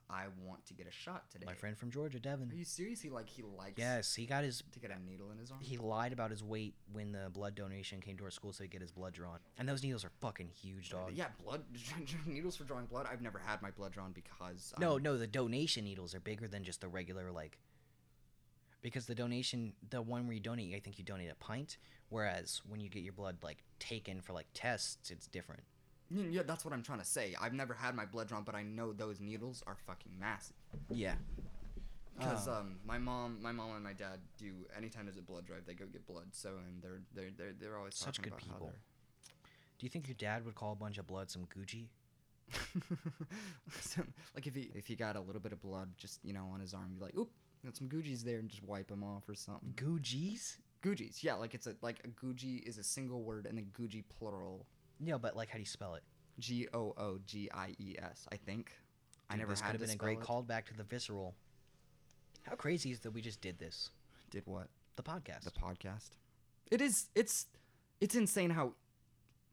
I 0.08 0.24
want 0.44 0.64
to 0.66 0.74
get 0.74 0.86
a 0.86 0.90
shot 0.92 1.30
today. 1.30 1.46
My 1.46 1.54
friend 1.54 1.76
from 1.76 1.90
Georgia, 1.90 2.20
Devin. 2.20 2.50
Are 2.50 2.54
you 2.54 2.64
serious? 2.64 3.00
He 3.00 3.10
like 3.10 3.28
he 3.28 3.42
likes 3.42 3.74
Yes, 3.78 4.14
he 4.14 4.24
got 4.26 4.44
his. 4.44 4.62
to 4.72 4.78
get 4.78 4.90
a 4.90 5.02
needle 5.04 5.30
in 5.32 5.38
his 5.38 5.50
arm. 5.50 5.60
He 5.60 5.76
lied 5.78 6.12
about 6.12 6.30
his 6.30 6.44
weight 6.44 6.74
when 6.92 7.10
the 7.12 7.28
blood 7.32 7.54
donation 7.56 8.00
came 8.00 8.16
to 8.18 8.24
our 8.24 8.30
school, 8.30 8.52
so 8.52 8.62
he 8.62 8.68
get 8.68 8.80
his 8.80 8.92
blood 8.92 9.14
drawn. 9.14 9.38
And 9.58 9.68
those 9.68 9.82
needles 9.82 10.04
are 10.04 10.12
fucking 10.20 10.48
huge, 10.48 10.90
dog. 10.90 11.12
Yeah, 11.14 11.26
blood 11.42 11.62
needles 12.26 12.56
for 12.56 12.64
drawing 12.64 12.86
blood. 12.86 13.06
I've 13.10 13.20
never 13.22 13.38
had 13.38 13.60
my 13.62 13.70
blood 13.72 13.92
drawn 13.92 14.12
because 14.12 14.72
No, 14.78 14.92
I'm- 14.92 15.02
no, 15.02 15.18
the 15.18 15.26
donation 15.26 15.84
needles 15.84 16.14
are 16.14 16.20
bigger 16.20 16.46
than 16.46 16.62
just 16.62 16.80
the 16.80 16.88
regular 16.88 17.32
like. 17.32 17.58
Because 18.82 19.06
the 19.06 19.14
donation, 19.16 19.72
the 19.90 20.00
one 20.02 20.26
where 20.26 20.34
you 20.34 20.40
donate, 20.40 20.74
I 20.74 20.78
think 20.78 20.98
you 20.98 21.04
donate 21.04 21.30
a 21.30 21.34
pint, 21.34 21.78
whereas 22.10 22.62
when 22.68 22.78
you 22.78 22.88
get 22.88 23.02
your 23.02 23.12
blood 23.14 23.38
like 23.42 23.64
taken 23.80 24.20
for 24.20 24.32
like 24.32 24.46
tests, 24.54 25.10
it's 25.10 25.26
different. 25.26 25.64
Yeah, 26.10 26.42
that's 26.46 26.64
what 26.64 26.72
I'm 26.72 26.82
trying 26.82 27.00
to 27.00 27.04
say. 27.04 27.34
I've 27.40 27.52
never 27.52 27.74
had 27.74 27.94
my 27.94 28.04
blood 28.06 28.28
drawn, 28.28 28.44
but 28.44 28.54
I 28.54 28.62
know 28.62 28.92
those 28.92 29.20
needles 29.20 29.62
are 29.66 29.76
fucking 29.86 30.12
massive. 30.18 30.56
Yeah. 30.90 31.14
Because 32.16 32.48
Oh. 32.48 32.54
um, 32.54 32.76
my 32.86 32.96
mom, 32.98 33.42
my 33.42 33.52
mom 33.52 33.72
and 33.74 33.84
my 33.84 33.92
dad 33.92 34.20
do 34.38 34.52
anytime 34.76 35.04
there's 35.06 35.18
a 35.18 35.22
blood 35.22 35.44
drive, 35.44 35.66
they 35.66 35.74
go 35.74 35.84
get 35.86 36.06
blood. 36.06 36.28
So 36.32 36.50
and 36.66 36.80
they're 36.82 37.00
they're 37.14 37.30
they're, 37.36 37.52
they're 37.58 37.76
always 37.76 37.94
Such 37.96 38.22
good 38.22 38.36
people. 38.36 38.72
Do 39.78 39.84
you 39.84 39.90
think 39.90 40.08
your 40.08 40.14
dad 40.14 40.44
would 40.46 40.54
call 40.54 40.72
a 40.72 40.76
bunch 40.76 40.96
of 40.96 41.06
blood 41.06 41.30
some 41.30 41.46
Gucci? 41.54 41.88
like 44.34 44.46
if 44.46 44.54
he 44.54 44.70
if 44.74 44.86
he 44.86 44.94
got 44.94 45.16
a 45.16 45.20
little 45.20 45.40
bit 45.40 45.52
of 45.52 45.60
blood 45.60 45.90
just 45.98 46.20
you 46.24 46.32
know 46.32 46.46
on 46.52 46.60
his 46.60 46.72
arm, 46.74 46.94
be 46.94 47.00
like, 47.04 47.16
oop, 47.16 47.30
got 47.64 47.76
some 47.76 47.88
Gucci's 47.88 48.22
there, 48.24 48.38
and 48.38 48.48
just 48.48 48.62
wipe 48.62 48.90
him 48.90 49.02
off 49.02 49.28
or 49.28 49.34
something. 49.34 49.72
Gucci's? 49.76 50.58
Gucci's, 50.82 51.24
yeah, 51.24 51.34
like 51.34 51.54
it's 51.54 51.66
a 51.66 51.74
like 51.82 52.00
a 52.04 52.08
Gucci 52.08 52.62
is 52.66 52.78
a 52.78 52.82
single 52.82 53.22
word 53.22 53.46
and 53.46 53.58
then 53.58 53.66
Gucci 53.78 54.04
plural. 54.18 54.66
Yeah, 55.02 55.18
but 55.18 55.36
like 55.36 55.48
how 55.48 55.54
do 55.54 55.60
you 55.60 55.66
spell 55.66 55.94
it? 55.94 56.02
G 56.38 56.68
O 56.74 56.94
O 56.96 57.18
G 57.26 57.48
I 57.52 57.74
E 57.78 57.96
S. 57.98 58.26
I 58.30 58.36
think. 58.36 58.72
I 59.28 59.34
Dude, 59.34 59.40
never 59.40 59.52
this 59.52 59.60
had 59.60 59.72
could 59.72 59.80
have 59.80 59.88
been 59.88 59.94
a 59.94 59.98
great 59.98 60.18
it. 60.18 60.24
callback 60.24 60.66
to 60.66 60.74
the 60.76 60.84
visceral. 60.84 61.34
How 62.42 62.54
crazy 62.54 62.90
is 62.92 63.00
that 63.00 63.10
we 63.10 63.20
just 63.20 63.40
did 63.40 63.58
this? 63.58 63.90
Did 64.30 64.42
what? 64.46 64.68
The 64.96 65.02
podcast. 65.02 65.44
the 65.44 65.50
podcast. 65.50 66.10
It 66.70 66.80
is. 66.80 67.08
It's. 67.14 67.46
It's 68.00 68.14
insane 68.14 68.50
how, 68.50 68.74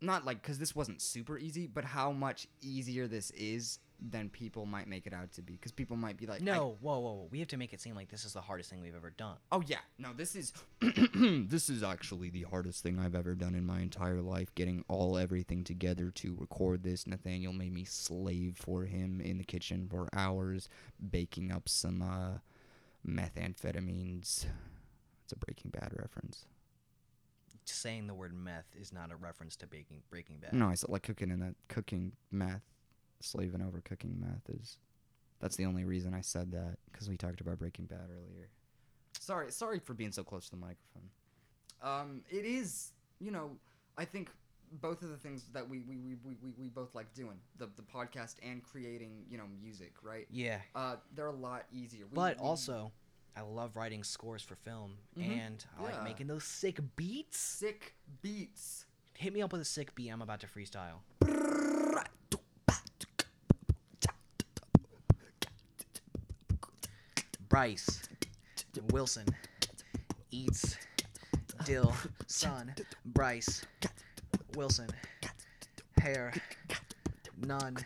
not 0.02 0.26
like 0.26 0.41
because 0.41 0.60
this 0.60 0.76
wasn't 0.76 1.02
super 1.02 1.38
easy, 1.38 1.66
but 1.66 1.86
how 1.86 2.12
much 2.12 2.46
easier 2.62 3.08
this 3.08 3.32
is 3.32 3.80
than 4.02 4.30
people 4.30 4.66
might 4.66 4.88
make 4.88 5.08
it 5.08 5.14
out 5.14 5.32
to 5.34 5.41
be. 5.41 5.54
Because 5.54 5.72
people 5.72 5.96
might 5.96 6.18
be 6.18 6.26
like, 6.26 6.41
no, 6.41 6.78
whoa, 6.82 7.00
whoa, 7.00 7.14
whoa. 7.14 7.28
We 7.32 7.39
have 7.39 7.48
to 7.50 7.58
make 7.58 7.74
it 7.74 7.82
seem 7.82 7.96
like 7.96 8.10
this 8.10 8.26
is 8.26 8.34
the 8.34 8.41
hardest 8.41 8.70
thing 8.70 8.82
we've 8.82 8.96
ever 8.96 9.12
done. 9.12 9.38
oh 9.52 9.64
yeah, 9.66 9.80
no, 9.98 10.10
this 10.16 10.36
is. 10.36 10.54
this 11.16 11.70
is 11.70 11.84
actually 11.84 12.30
the 12.30 12.44
hardest 12.44 12.84
thing 12.84 13.00
I've 13.00 13.16
ever 13.16 13.36
done 13.36 13.56
in 13.56 13.66
my 13.66 13.80
entire 13.82 14.22
life. 14.22 14.54
Getting 14.56 14.84
all 14.88 15.18
everything 15.18 15.64
together 15.64 16.12
to 16.16 16.36
record 16.39 16.84
this. 16.84 17.08
Nathaniel 17.08 17.54
made 17.54 17.74
me 17.74 17.86
slave 17.86 18.58
for 18.58 18.84
him 18.84 19.22
in 19.22 19.38
the 19.38 19.44
kitchen 19.44 19.88
for 19.89 20.08
hours, 20.14 20.68
baking 21.10 21.52
up 21.52 21.70
some 21.70 22.02
uh, 22.02 22.39
methamphetamines. 23.08 24.46
It's 25.24 25.32
a 25.32 25.38
Breaking 25.38 25.72
Bad 25.72 25.94
reference. 25.96 26.46
Saying 27.66 28.08
the 28.08 28.14
word 28.14 28.34
meth 28.34 28.76
is 28.80 28.91
not 28.91 29.10
a 29.12 29.16
reference 29.16 29.56
to 29.58 29.68
baking 29.68 30.02
Breaking 30.10 30.38
Bad. 30.39 30.54
No, 30.54 30.68
I 30.68 30.76
said 30.76 30.89
like 30.89 31.04
cooking 31.04 31.32
in 31.32 31.39
that 31.39 31.56
cooking 31.70 32.12
meth, 32.30 32.64
slaving 33.24 33.61
over 33.61 33.82
cooking 33.82 34.15
meth 34.19 34.49
is. 34.59 34.78
That's 35.39 35.55
the 35.55 35.65
only 35.65 35.84
reason 35.84 36.13
I 36.13 36.21
said 36.21 36.51
that 36.51 36.78
because 36.91 37.09
we 37.09 37.17
talked 37.17 37.41
about 37.41 37.59
Breaking 37.59 37.86
Bad 37.86 38.09
earlier. 38.09 38.49
Sorry, 39.19 39.51
sorry 39.51 39.80
for 39.80 39.93
being 39.93 40.11
so 40.11 40.24
close 40.24 40.45
to 40.45 40.51
the 40.51 40.57
microphone. 40.57 41.09
Um, 41.82 42.21
it 42.30 42.45
is, 42.45 42.91
you 43.19 43.32
know, 43.32 43.51
I 43.97 44.05
think 44.05 44.30
both 44.82 45.01
of 45.03 45.09
the 45.09 45.17
things 45.17 45.45
that 45.53 45.67
we 45.69 45.80
we, 45.82 45.97
we, 45.97 46.15
we, 46.41 46.53
we- 46.57 46.69
both 46.69 46.95
like 46.95 47.13
doing 47.13 47.38
the 47.57 47.67
the 47.76 47.82
podcast 47.84 48.36
and 48.41 48.63
creating 48.63 49.24
you 49.30 49.38
know 49.38 49.43
music 49.61 49.93
right 50.01 50.26
Yeah. 50.32 50.57
uh 50.74 50.95
they're 51.13 51.28
a 51.28 51.32
lot 51.32 51.65
easier 51.71 52.05
We- 52.05 52.15
But 52.15 52.38
we- 52.39 52.43
also, 52.47 52.91
I 53.38 53.41
love 53.41 53.76
writing 53.76 54.03
scores 54.03 54.41
for 54.41 54.55
film, 54.55 54.97
Mhm. 55.15 55.38
and 55.38 55.65
I 55.78 55.84
like 55.84 56.03
making 56.03 56.26
those 56.28 56.43
sick 56.43 56.80
beats. 56.95 57.38
sick 57.38 57.93
beats 58.21 58.86
Hit 59.15 59.32
me 59.32 59.43
up 59.43 59.51
with 59.51 59.61
a 59.61 59.65
sick 59.65 59.93
beat. 59.93 60.09
I'm 60.09 60.24
about 60.24 60.39
to 60.39 60.47
freestyle. 60.47 61.01
Bryce 67.54 68.01
Wilson 68.91 69.28
eats 70.32 70.76
dill. 71.66 71.93
Son 72.26 72.74
Bryce 73.06 73.64
Wilson 74.56 74.89
hair 76.01 76.34
none. 77.45 77.78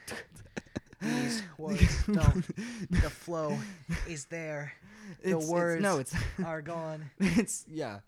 These 1.01 1.43
words 1.57 2.05
don't. 2.05 2.47
The 2.91 3.09
flow 3.09 3.57
is 4.07 4.23
there. 4.27 4.71
The 5.21 5.31
It's- 5.31 5.43
it's- 5.43 5.49
words 5.49 5.81
no 5.83 5.99
it's 5.99 6.15
are 6.45 6.61
gone. 6.61 7.11
it's 7.19 7.65
yeah 7.67 7.99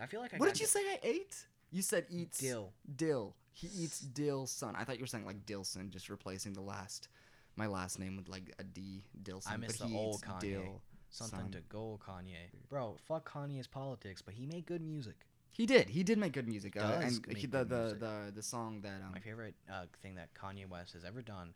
I 0.00 0.06
feel 0.06 0.20
like 0.20 0.32
I 0.32 0.38
what 0.38 0.46
got 0.46 0.54
did 0.54 0.60
you 0.62 0.66
say 0.66 0.80
i 0.80 0.98
ate 1.02 1.36
you 1.70 1.82
said 1.82 2.06
eats 2.08 2.38
Dill. 2.38 2.72
dill 2.96 3.34
he 3.52 3.66
eats 3.66 4.00
dill 4.00 4.46
son 4.46 4.74
i 4.76 4.84
thought 4.84 4.96
you 4.96 5.02
were 5.02 5.06
saying 5.06 5.26
like 5.26 5.44
dilson 5.46 5.90
just 5.90 6.08
replacing 6.08 6.54
the 6.54 6.60
last 6.62 7.08
my 7.56 7.66
last 7.66 7.98
name 7.98 8.16
with 8.16 8.28
like 8.28 8.54
a 8.58 8.64
d 8.64 9.02
dilson 9.22 9.52
I 9.52 9.56
miss 9.56 9.76
but 9.78 9.86
the 9.86 9.92
he 9.92 9.96
old 9.98 10.22
Kanye. 10.22 10.40
dill 10.40 10.82
Something 11.10 11.40
son. 11.40 11.50
to 11.52 11.60
go, 11.68 12.00
Kanye. 12.08 12.48
Bro, 12.70 12.96
fuck 13.06 13.30
Kanye's 13.30 13.66
politics, 13.66 14.22
but 14.22 14.32
he 14.32 14.46
made 14.46 14.64
good 14.64 14.80
music. 14.80 15.26
He 15.50 15.66
did. 15.66 15.90
He 15.90 16.02
did 16.02 16.16
make 16.16 16.32
good 16.32 16.48
music. 16.48 16.74
Uh, 16.74 17.00
Does 17.00 17.18
and 17.18 17.36
he, 17.36 17.46
the, 17.46 17.64
the, 17.64 17.76
music. 17.82 18.00
the 18.00 18.32
the 18.36 18.42
song 18.42 18.80
that 18.82 19.02
um 19.04 19.12
My 19.12 19.20
favorite 19.20 19.54
uh, 19.70 19.84
thing 20.00 20.14
that 20.14 20.32
Kanye 20.34 20.66
West 20.66 20.94
has 20.94 21.04
ever 21.04 21.20
done 21.20 21.52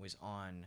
was 0.00 0.16
on 0.22 0.66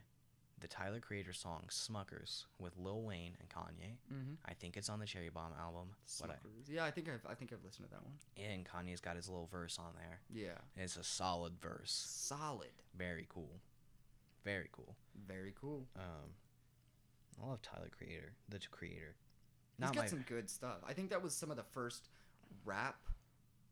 the 0.59 0.67
Tyler 0.67 0.99
Creator 0.99 1.34
song 1.34 1.63
"Smuckers" 1.71 2.45
with 2.59 2.78
Lil 2.78 3.01
Wayne 3.01 3.36
and 3.39 3.49
Kanye. 3.49 3.97
mm-hmm. 4.13 4.34
I 4.45 4.53
think 4.53 4.78
it's 4.78 4.89
on 4.89 4.99
the 4.99 5.07
Cherry 5.07 5.30
Bomb 5.30 5.53
album. 5.59 5.89
But 6.21 6.30
I, 6.32 6.36
yeah, 6.69 6.86
I 6.86 6.91
think 6.91 7.09
I've 7.09 7.25
I 7.28 7.34
think 7.34 7.51
I've 7.53 7.63
listened 7.65 7.88
to 7.88 7.91
that 7.95 8.03
one. 8.03 8.13
and 8.38 8.63
Kanye's 8.65 9.01
got 9.01 9.15
his 9.15 9.28
little 9.28 9.47
verse 9.51 9.80
on 9.80 9.93
there. 9.95 10.19
Yeah, 10.32 10.59
It's 10.84 10.97
a 10.97 11.03
solid 11.03 11.53
verse. 11.59 12.05
solid. 12.07 12.69
Very 12.95 13.25
cool. 13.30 13.59
Very 14.44 14.70
cool. 14.72 14.96
Very 15.28 15.54
cool. 15.60 15.88
Um, 15.96 16.34
I 17.42 17.50
love 17.50 17.62
Tyler 17.62 17.90
Creator, 17.96 18.34
the 18.50 18.60
Creator. 18.72 19.16
he's 19.80 19.90
got 19.92 19.96
my 19.96 20.08
some 20.08 20.26
good 20.28 20.50
stuff. 20.50 20.78
I 20.88 20.94
think 20.94 21.10
that 21.10 21.22
was 21.22 21.34
some 21.34 21.52
of 21.52 21.58
the 21.58 21.64
first 21.64 22.10
rap 22.66 22.98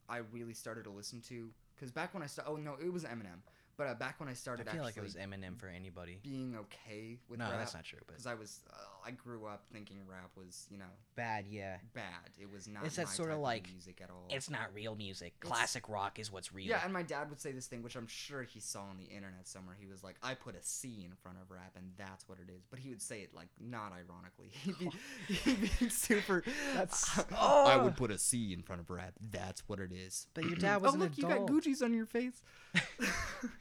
I 0.07 0.17
really 0.31 0.53
started 0.53 0.83
to 0.83 0.91
listen 0.91 1.21
to. 1.29 1.49
Cause 1.79 1.91
back 1.91 2.13
when 2.13 2.23
I 2.23 2.27
started, 2.27 2.51
oh 2.51 2.55
no, 2.57 2.75
it 2.81 2.91
was 2.91 3.03
Eminem. 3.03 3.41
But 3.77 3.87
uh, 3.87 3.93
back 3.95 4.19
when 4.19 4.29
I 4.29 4.33
started, 4.33 4.67
I 4.67 4.71
started 4.71 4.77
feel 4.77 4.87
actually 4.87 5.01
like 5.03 5.15
it 5.15 5.33
was 5.33 5.39
Eminem 5.39 5.59
for 5.59 5.67
anybody. 5.67 6.19
being 6.23 6.55
okay 6.55 7.19
with 7.29 7.39
No, 7.39 7.45
rap, 7.45 7.59
that's 7.59 7.73
not 7.73 7.83
true. 7.83 7.99
Because 8.07 8.25
I 8.25 8.33
was 8.33 8.61
uh, 8.71 8.75
I 9.05 9.11
grew 9.11 9.45
up 9.45 9.65
thinking 9.73 9.97
rap 10.09 10.31
was 10.37 10.65
you 10.69 10.77
know 10.77 10.85
bad, 11.15 11.45
yeah. 11.49 11.77
bad. 11.93 12.31
It 12.39 12.51
was 12.51 12.67
not. 12.67 12.85
It's 12.85 12.95
that 12.95 13.09
sorta 13.09 13.31
type 13.31 13.37
of 13.37 13.43
like, 13.43 13.69
music 13.71 13.99
at 14.01 14.09
all. 14.09 14.27
It's 14.29 14.49
not 14.49 14.73
real 14.73 14.95
music. 14.95 15.33
It's- 15.41 15.55
Classic 15.55 15.87
rock 15.89 16.19
is 16.19 16.31
what's 16.31 16.53
real. 16.53 16.67
Yeah, 16.67 16.81
and 16.83 16.93
my 16.93 17.03
dad 17.03 17.29
would 17.29 17.41
say 17.41 17.51
this 17.51 17.67
thing, 17.67 17.83
which 17.83 17.95
I'm 17.95 18.07
sure 18.07 18.43
he 18.43 18.59
saw 18.59 18.81
on 18.81 18.97
the 18.97 19.13
internet 19.13 19.47
somewhere. 19.47 19.75
He 19.79 19.87
was 19.87 20.03
like, 20.03 20.15
"I 20.23 20.33
put 20.33 20.55
a 20.55 20.63
C 20.63 21.05
in 21.05 21.15
front 21.21 21.37
of 21.41 21.51
rap, 21.51 21.73
and 21.75 21.91
that's 21.97 22.27
what 22.29 22.37
it 22.39 22.49
is." 22.49 22.63
But 22.69 22.79
he 22.79 22.89
would 22.89 23.01
say 23.01 23.21
it 23.21 23.33
like 23.33 23.49
not 23.59 23.91
ironically. 23.91 24.51
He'd 24.63 24.79
be, 24.79 24.89
he'd 25.33 25.79
be 25.79 25.89
super. 25.89 26.43
That's- 26.73 27.19
I 27.31 27.75
oh. 27.75 27.83
would 27.83 27.97
put 27.97 28.11
a 28.11 28.17
C 28.17 28.53
in 28.53 28.61
front 28.61 28.81
of 28.81 28.89
rap. 28.89 29.13
That's 29.31 29.63
what 29.67 29.79
it 29.79 29.91
is. 29.91 30.27
But 30.33 30.45
your 30.45 30.55
dad 30.55 30.77
was 30.81 30.91
oh 30.91 30.95
an 30.95 31.01
look, 31.01 31.17
you 31.17 31.23
got 31.23 31.33
adult. 31.33 31.51
Gucci's 31.51 31.81
on 31.81 31.93
your 31.93 32.05
face. 32.05 32.41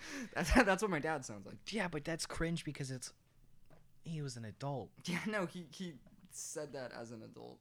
that's, 0.35 0.53
that's 0.65 0.83
what 0.83 0.91
my 0.91 0.99
dad 1.01 1.25
sounds 1.25 1.47
like. 1.47 1.57
Yeah, 1.71 1.89
but 1.89 2.05
that's 2.05 2.27
cringe 2.27 2.65
because 2.65 2.91
it's 2.91 3.13
he 4.05 4.21
was 4.23 4.37
an 4.37 4.45
adult. 4.45 4.91
Yeah, 5.07 5.19
no, 5.27 5.47
he 5.47 5.67
he 5.71 5.95
said 6.31 6.73
that 6.73 6.93
as 6.93 7.11
an 7.11 7.23
adult. 7.23 7.61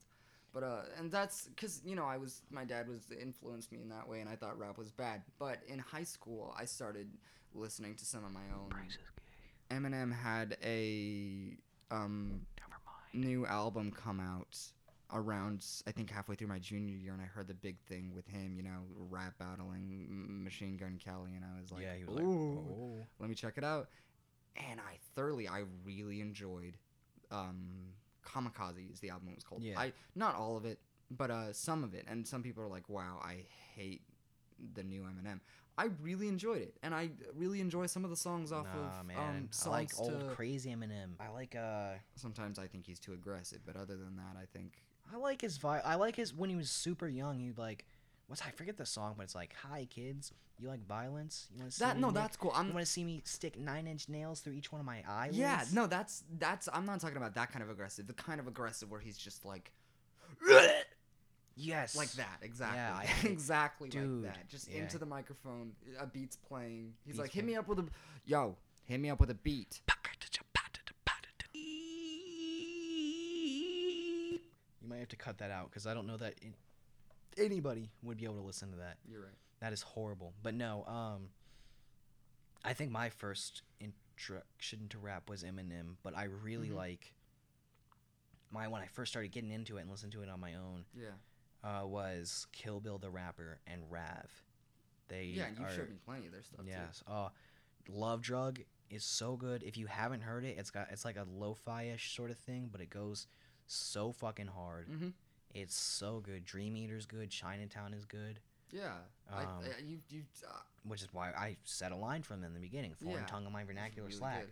But 0.54 0.64
uh 0.64 0.82
and 0.98 1.12
that's 1.12 1.50
cuz 1.58 1.82
you 1.86 1.96
know, 1.96 2.06
I 2.06 2.18
was 2.18 2.42
my 2.52 2.64
dad 2.66 2.88
was 2.88 3.02
influenced 3.20 3.72
me 3.72 3.82
in 3.82 3.90
that 3.90 4.08
way 4.08 4.20
and 4.22 4.30
I 4.30 4.36
thought 4.36 4.58
rap 4.60 4.78
was 4.78 4.92
bad. 4.92 5.24
But 5.40 5.60
in 5.68 5.80
high 5.80 6.04
school, 6.04 6.54
I 6.58 6.66
started 6.66 7.10
listening 7.54 7.96
to 7.96 8.06
some 8.06 8.24
of 8.26 8.32
my 8.32 8.48
own 8.56 8.70
Eminem 9.72 10.14
had 10.14 10.58
a 10.64 11.58
um 11.92 12.46
Never 12.60 12.80
mind. 12.86 13.26
new 13.26 13.46
album 13.46 13.92
come 13.92 14.20
out 14.20 14.58
around 15.12 15.66
I 15.86 15.92
think 15.92 16.10
halfway 16.10 16.36
through 16.36 16.48
my 16.48 16.60
junior 16.60 16.96
year 16.96 17.14
and 17.14 17.22
I 17.22 17.26
heard 17.26 17.48
the 17.48 17.54
big 17.54 17.78
thing 17.88 18.12
with 18.14 18.28
him, 18.28 18.56
you 18.56 18.64
know, 18.64 18.80
rap 19.10 19.34
battling 19.38 20.08
Machine 20.44 20.78
Gun 20.78 21.00
Kelly 21.04 21.32
and 21.36 21.44
I 21.44 21.60
was 21.60 21.72
like, 21.72 21.84
yeah, 21.84 21.96
he 21.98 22.06
was 22.06 22.16
like, 22.16 22.26
oh. 22.26 23.06
let 23.20 23.30
me 23.30 23.36
check 23.36 23.58
it 23.58 23.64
out. 23.64 23.90
And 24.70 24.80
I 24.80 24.98
thoroughly, 25.16 25.48
I 25.48 25.64
really 25.84 26.22
enjoyed 26.22 26.78
um, 27.32 27.68
Kamikaze 28.26 28.92
is 28.92 29.00
the 29.00 29.10
album 29.10 29.30
it 29.30 29.36
was 29.36 29.44
called. 29.44 29.64
Yeah. 29.64 29.80
I 29.80 29.94
not 30.16 30.36
all 30.36 30.56
of 30.56 30.66
it, 30.66 30.80
but 31.12 31.32
uh, 31.32 31.54
some 31.54 31.84
of 31.84 31.94
it. 31.94 32.06
And 32.08 32.26
some 32.28 32.44
people 32.44 32.64
are 32.64 32.68
like, 32.68 32.88
"Wow, 32.90 33.20
I 33.22 33.46
hate 33.76 34.02
the 34.76 34.84
new 34.84 35.02
Eminem." 35.02 35.40
I 35.76 35.86
really 36.04 36.28
enjoyed 36.28 36.62
it, 36.62 36.76
and 36.84 36.94
I 36.94 37.10
really 37.36 37.60
enjoy 37.60 37.88
some 37.88 38.04
of 38.04 38.12
the 38.12 38.16
songs 38.16 38.52
off 38.52 38.68
nah, 38.76 39.00
of 39.00 39.06
man. 39.08 39.18
um, 39.18 39.50
I 39.66 39.70
like 39.70 39.92
songs 39.92 40.10
old 40.10 40.20
to- 40.20 40.36
crazy 40.36 40.70
Eminem. 40.70 41.14
I 41.20 41.30
like 41.30 41.56
uh, 41.56 41.94
Sometimes 42.16 42.60
I 42.60 42.68
think 42.68 42.86
he's 42.86 43.00
too 43.00 43.14
aggressive, 43.14 43.60
but 43.66 43.76
other 43.76 43.96
than 43.98 44.16
that, 44.18 44.38
I 44.40 44.46
think 44.56 44.84
I 45.12 45.18
like 45.18 45.42
his 45.42 45.58
vibe. 45.58 45.82
I 45.86 45.96
like 45.96 46.16
his 46.16 46.34
when 46.34 46.50
he 46.50 46.56
was 46.56 46.70
super 46.70 47.08
young. 47.08 47.40
He 47.40 47.52
like, 47.58 47.86
what's 48.28 48.42
I 48.42 48.52
forget 48.52 48.78
the 48.78 48.86
song, 48.86 49.16
but 49.18 49.24
it's 49.24 49.36
like, 49.36 49.54
"Hi 49.68 49.86
kids, 49.90 50.32
you 50.60 50.68
like 50.68 50.86
violence? 50.88 51.48
You 51.52 51.60
want 51.60 51.72
to 51.72 51.78
see 51.78 51.86
that 51.86 51.96
me 51.96 52.02
no, 52.02 52.08
make- 52.08 52.16
that's 52.16 52.38
cool. 52.38 52.52
I'm 52.56 52.68
you 52.68 52.74
want 52.74 52.86
to 52.86 52.92
see 52.92 53.04
me 53.04 53.22
stick 53.26 53.60
nine 53.60 53.88
inch 53.88 54.10
nails 54.10 54.40
through 54.42 54.54
each 54.54 54.72
one 54.72 54.80
of 54.80 54.86
my 54.86 55.04
eyelids? 55.08 55.38
yeah, 55.38 55.64
no, 55.74 55.88
that's 55.88 56.24
that's. 56.40 56.70
I'm 56.74 56.86
not 56.86 57.00
talking 57.02 57.18
about 57.18 57.36
that 57.36 57.52
kind 57.52 57.64
of 57.64 57.70
aggressive. 57.70 58.08
The 58.08 58.14
kind 58.14 58.40
of 58.40 58.48
aggressive 58.48 58.90
where 58.92 59.00
he's 59.00 59.18
just 59.18 59.46
like. 59.46 59.72
Yes. 61.56 61.96
like 61.96 62.12
that 62.14 62.40
exactly 62.42 62.80
Yeah, 62.80 63.02
exactly 63.32 63.90
Dude, 63.90 64.24
like 64.24 64.34
that 64.34 64.50
just 64.50 64.72
yeah. 64.72 64.82
into 64.82 64.98
the 64.98 65.06
microphone 65.06 65.74
a 66.00 66.08
beat's 66.08 66.36
playing 66.36 66.94
he's 67.06 67.14
Beat's 67.14 67.20
like 67.20 67.32
hit 67.32 67.42
playing. 67.44 67.46
me 67.54 67.56
up 67.58 67.68
with 67.68 67.78
a 67.78 67.86
yo 68.26 68.56
hit 68.86 69.00
me 69.00 69.12
up 69.12 69.20
with 69.20 69.30
a 69.30 69.36
beat 69.36 69.80
might 74.86 74.93
have 75.04 75.10
to 75.10 75.16
cut 75.16 75.38
that 75.40 75.52
out 75.52 75.70
because 75.70 75.86
I 75.86 75.94
don't 75.94 76.08
know 76.08 76.18
that 76.18 76.36
in- 76.42 76.54
anybody 77.38 77.92
would 78.02 78.18
be 78.18 78.24
able 78.26 78.36
to 78.36 78.42
listen 78.42 78.72
to 78.72 78.78
that. 78.78 78.98
you're 79.08 79.22
right 79.22 79.38
That 79.60 79.74
is 79.74 79.82
horrible. 79.82 80.34
But 80.44 80.54
no, 80.56 80.84
um, 80.86 81.30
I 82.66 82.74
think 82.74 82.92
my 82.92 83.10
first 83.10 83.62
introduction 83.80 84.88
to 84.90 84.98
rap 85.00 85.30
was 85.30 85.44
Eminem, 85.44 85.96
but 86.04 86.16
I 86.18 86.24
really 86.26 86.70
Mhm. 86.70 86.76
like 86.76 87.14
my 88.52 88.68
when 88.68 88.82
I 88.82 88.88
first 88.88 89.12
started 89.12 89.32
getting 89.32 89.52
into 89.52 89.78
it 89.78 89.82
and 89.82 89.90
listened 89.90 90.12
to 90.14 90.22
it 90.22 90.30
on 90.30 90.40
my 90.40 90.54
own 90.56 90.86
yeah 90.94 91.12
uh, 91.64 91.86
was 91.88 92.46
Kill 92.52 92.80
Bill 92.82 92.98
the 93.00 93.10
rapper 93.10 93.60
and 93.68 93.90
Rav. 93.90 94.44
They 95.08 95.26
yeah 95.26 95.46
and 95.46 95.58
you 95.58 95.66
are, 95.66 95.72
showed 95.72 95.90
me 95.90 95.98
plenty 96.06 96.26
of 96.28 96.32
their 96.34 96.44
stuff 96.44 96.62
Yes. 96.66 97.04
Uh, 97.08 97.30
Love 97.90 98.22
Drug 98.22 98.62
is 98.90 99.04
so 99.04 99.36
good. 99.36 99.64
If 99.64 99.76
you 99.76 99.88
haven't 99.88 100.22
heard 100.22 100.46
it, 100.46 100.58
it's 100.58 100.72
got 100.72 100.90
it's 100.92 101.04
like 101.06 101.18
a 101.18 101.24
lo-fi 101.30 101.84
ish 101.84 102.16
sort 102.16 102.32
of 102.32 102.38
thing, 102.38 102.70
but 102.72 102.80
it 102.80 102.90
goes 102.90 103.28
so 103.76 104.12
fucking 104.12 104.48
hard. 104.48 104.88
mm-hmm. 104.90 105.10
It's 105.54 105.76
so 105.76 106.20
good. 106.20 106.46
Dream 106.46 106.76
Eater's 106.76 107.06
good. 107.06 107.30
Chinatown 107.30 107.94
is 107.94 108.06
good. 108.06 108.40
yeah 108.72 108.94
Um, 109.32 109.38
I, 109.62 109.82
you 109.86 110.00
you 110.10 110.24
uh, 110.50 110.58
Which 110.88 111.02
is 111.04 111.10
why 111.14 111.30
I 111.30 111.58
set 111.64 111.92
a 111.92 111.96
line 111.96 112.24
from 112.24 112.42
them 112.42 112.56
in 112.56 112.62
the 112.62 112.68
beginning. 112.68 112.94
Foreign 112.96 113.20
Yeah, 113.20 113.26
tongue 113.28 113.46
in 113.46 113.52
my 113.52 113.64
vernacular 113.64 114.08
really 114.08 114.18
slack. 114.18 114.48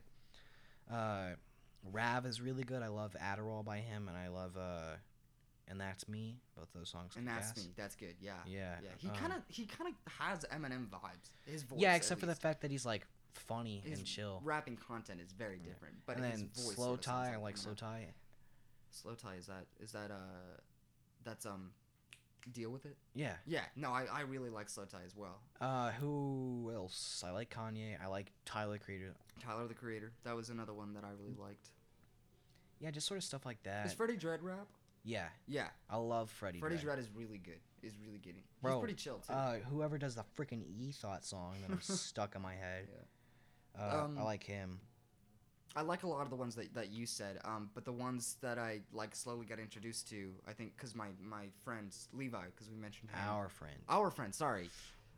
Uh, 0.91 1.29
Rav 1.91 2.25
is 2.25 2.39
really 2.41 2.63
good. 2.63 2.83
I 2.83 2.89
love 2.89 3.15
Adderall 3.19 3.65
by 3.65 3.77
him, 3.79 4.07
and 4.07 4.15
I 4.17 4.27
love 4.27 4.55
uh, 4.57 4.97
and 5.67 5.79
that's 5.81 6.07
me. 6.07 6.37
Both 6.55 6.67
those 6.73 6.89
songs. 6.89 7.15
and 7.17 7.27
that's 7.27 7.55
me 7.57 7.71
that's 7.75 7.95
good 7.95 8.15
yeah 8.19 8.33
Yeah. 8.45 8.75
yeah 8.83 8.89
he 8.97 9.07
um, 9.09 9.15
kind 9.15 9.33
of 9.33 9.39
he 9.47 9.65
kind 9.65 9.89
of 9.89 10.13
has 10.19 10.45
Eminem 10.53 10.87
vibes 10.89 11.29
his 11.45 11.63
voice 11.63 11.79
Yeah, 11.79 11.95
except 11.95 12.19
for 12.19 12.25
the 12.27 12.35
fact 12.35 12.61
that 12.61 12.69
he's 12.71 12.85
like 12.85 13.07
funny 13.33 13.81
his 13.85 13.99
and 13.99 14.07
chill. 14.07 14.41
rapping 14.43 14.77
content 14.77 15.21
is 15.21 15.31
very 15.31 15.57
Yeah. 15.63 15.69
different 15.71 15.95
but 16.05 16.17
and 16.17 16.25
his 16.25 16.41
then 16.41 16.49
voice 16.53 16.75
Slowthai, 16.75 17.33
I 17.33 17.37
like. 17.37 17.55
Slowthai. 17.55 18.05
Slow 18.91 19.15
tie 19.15 19.35
is 19.35 19.47
that 19.47 19.65
is 19.79 19.91
that 19.93 20.11
uh 20.11 20.59
that's 21.23 21.45
um 21.45 21.71
deal 22.53 22.71
with 22.71 22.85
it 22.85 22.97
Yeah. 23.13 23.35
Yeah, 23.45 23.61
no, 23.75 23.91
I, 23.91 24.05
I 24.11 24.21
really 24.21 24.49
like 24.49 24.67
Slowthai 24.67 25.05
as 25.05 25.15
well. 25.15 25.41
Uh, 25.59 25.91
who 25.91 26.71
else? 26.73 27.23
I 27.25 27.29
like 27.31 27.53
Kanye. 27.53 27.95
I 28.03 28.07
like 28.07 28.31
Tyler 28.45 28.79
Creator. 28.79 29.13
Tyler 29.39 29.67
the 29.67 29.75
Creator, 29.75 30.11
that 30.23 30.35
was 30.35 30.49
another 30.49 30.73
one 30.73 30.93
that 30.95 31.03
I 31.03 31.11
really 31.11 31.35
liked. 31.37 31.69
Yeah, 32.79 32.89
just 32.89 33.07
sort 33.07 33.19
of 33.19 33.23
stuff 33.23 33.45
like 33.45 33.61
that. 33.63 33.85
Is 33.85 33.93
Freddie 33.93 34.17
Dredd 34.17 34.39
rap? 34.41 34.67
yeah, 35.03 35.27
Yeah, 35.47 35.67
I 35.89 35.97
love 35.97 36.31
Freddie. 36.31 36.59
Freddie 36.59 36.77
Dredd. 36.77 36.95
Dredd 36.95 36.99
is 36.99 37.09
really 37.15 37.37
good. 37.37 37.59
Is 37.83 37.93
really 38.03 38.17
good. 38.19 38.35
He's 38.35 38.75
pretty 38.79 38.93
chill 38.95 39.19
too. 39.19 39.33
Uh, 39.33 39.57
whoever 39.69 39.97
does 39.99 40.15
the 40.15 40.23
freaking 40.37 40.63
E 40.67 40.91
Thought 40.91 41.23
song 41.23 41.55
that 41.61 41.71
I'm 41.71 41.81
stuck 41.81 42.35
in 42.35 42.41
my 42.41 42.53
head. 42.55 42.87
Yeah. 42.91 43.81
Uh, 43.83 43.97
I 43.97 44.03
Um, 44.05 44.15
like 44.23 44.43
him. 44.43 44.79
I 45.75 45.81
like 45.81 46.03
a 46.03 46.07
lot 46.07 46.23
of 46.23 46.29
the 46.29 46.35
ones 46.35 46.55
that, 46.55 46.73
that 46.73 46.91
you 46.91 47.05
said, 47.05 47.39
um, 47.45 47.69
but 47.73 47.85
the 47.85 47.93
ones 47.93 48.35
that 48.41 48.57
I 48.59 48.81
like 48.91 49.15
slowly 49.15 49.45
got 49.45 49.57
introduced 49.59 50.09
to, 50.09 50.31
I 50.47 50.51
think, 50.53 50.75
because 50.75 50.93
my 50.95 51.07
my 51.23 51.45
friends 51.63 52.09
Levi, 52.13 52.45
because 52.53 52.69
we 52.69 52.75
mentioned 52.77 53.09
him. 53.11 53.19
Our 53.29 53.47
friend. 53.49 53.77
our 53.87 54.11
friend, 54.11 54.35
sorry, 54.35 54.69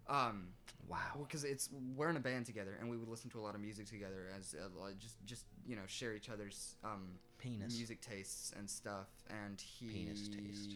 um, 0.08 0.50
Wow. 0.88 0.98
because 1.26 1.44
it's 1.44 1.70
we're 1.96 2.10
in 2.10 2.18
a 2.18 2.20
band 2.20 2.46
together 2.46 2.78
and 2.80 2.90
we 2.90 2.98
would 2.98 3.10
listen 3.10 3.30
to 3.32 3.40
a 3.40 3.42
lot 3.42 3.56
of 3.56 3.62
music 3.62 3.88
together 3.88 4.28
as 4.38 4.54
uh, 4.54 4.68
just 5.00 5.16
just 5.26 5.46
you 5.66 5.76
know 5.76 5.84
share 5.88 6.14
each 6.14 6.30
other's 6.30 6.76
um, 6.84 7.08
Penis. 7.40 7.76
music 7.76 8.00
tastes 8.02 8.54
and 8.58 8.70
stuff, 8.70 9.08
and 9.30 9.60
he 9.60 9.88
Penis 9.88 10.28
taste. 10.30 10.76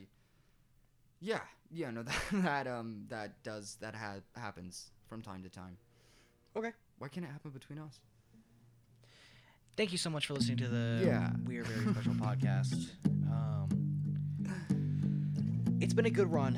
Yeah, 1.20 1.40
yeah, 1.72 1.92
no, 1.92 2.04
that 2.04 2.22
that 2.32 2.68
um 2.68 3.06
that 3.10 3.44
does 3.44 3.78
that 3.82 3.96
ha- 3.96 4.22
happens 4.36 4.92
from 5.08 5.22
time 5.22 5.44
to 5.44 5.50
time. 5.50 5.78
Okay. 6.56 6.72
Why 6.98 7.08
can't 7.10 7.26
it 7.26 7.30
happen 7.32 7.52
between 7.52 7.78
us? 7.80 8.00
Thank 9.78 9.92
you 9.92 9.98
so 10.00 10.10
much 10.10 10.26
for 10.26 10.34
listening 10.34 10.58
to 10.58 10.68
the 10.68 11.06
Yeah. 11.06 11.30
We 11.46 11.58
Are 11.60 11.64
Very 11.64 11.94
Special 11.94 12.14
podcast. 12.28 12.90
Um, 13.32 13.70
it's 15.80 15.94
been 15.94 16.08
a 16.08 16.10
good 16.10 16.32
run. 16.32 16.56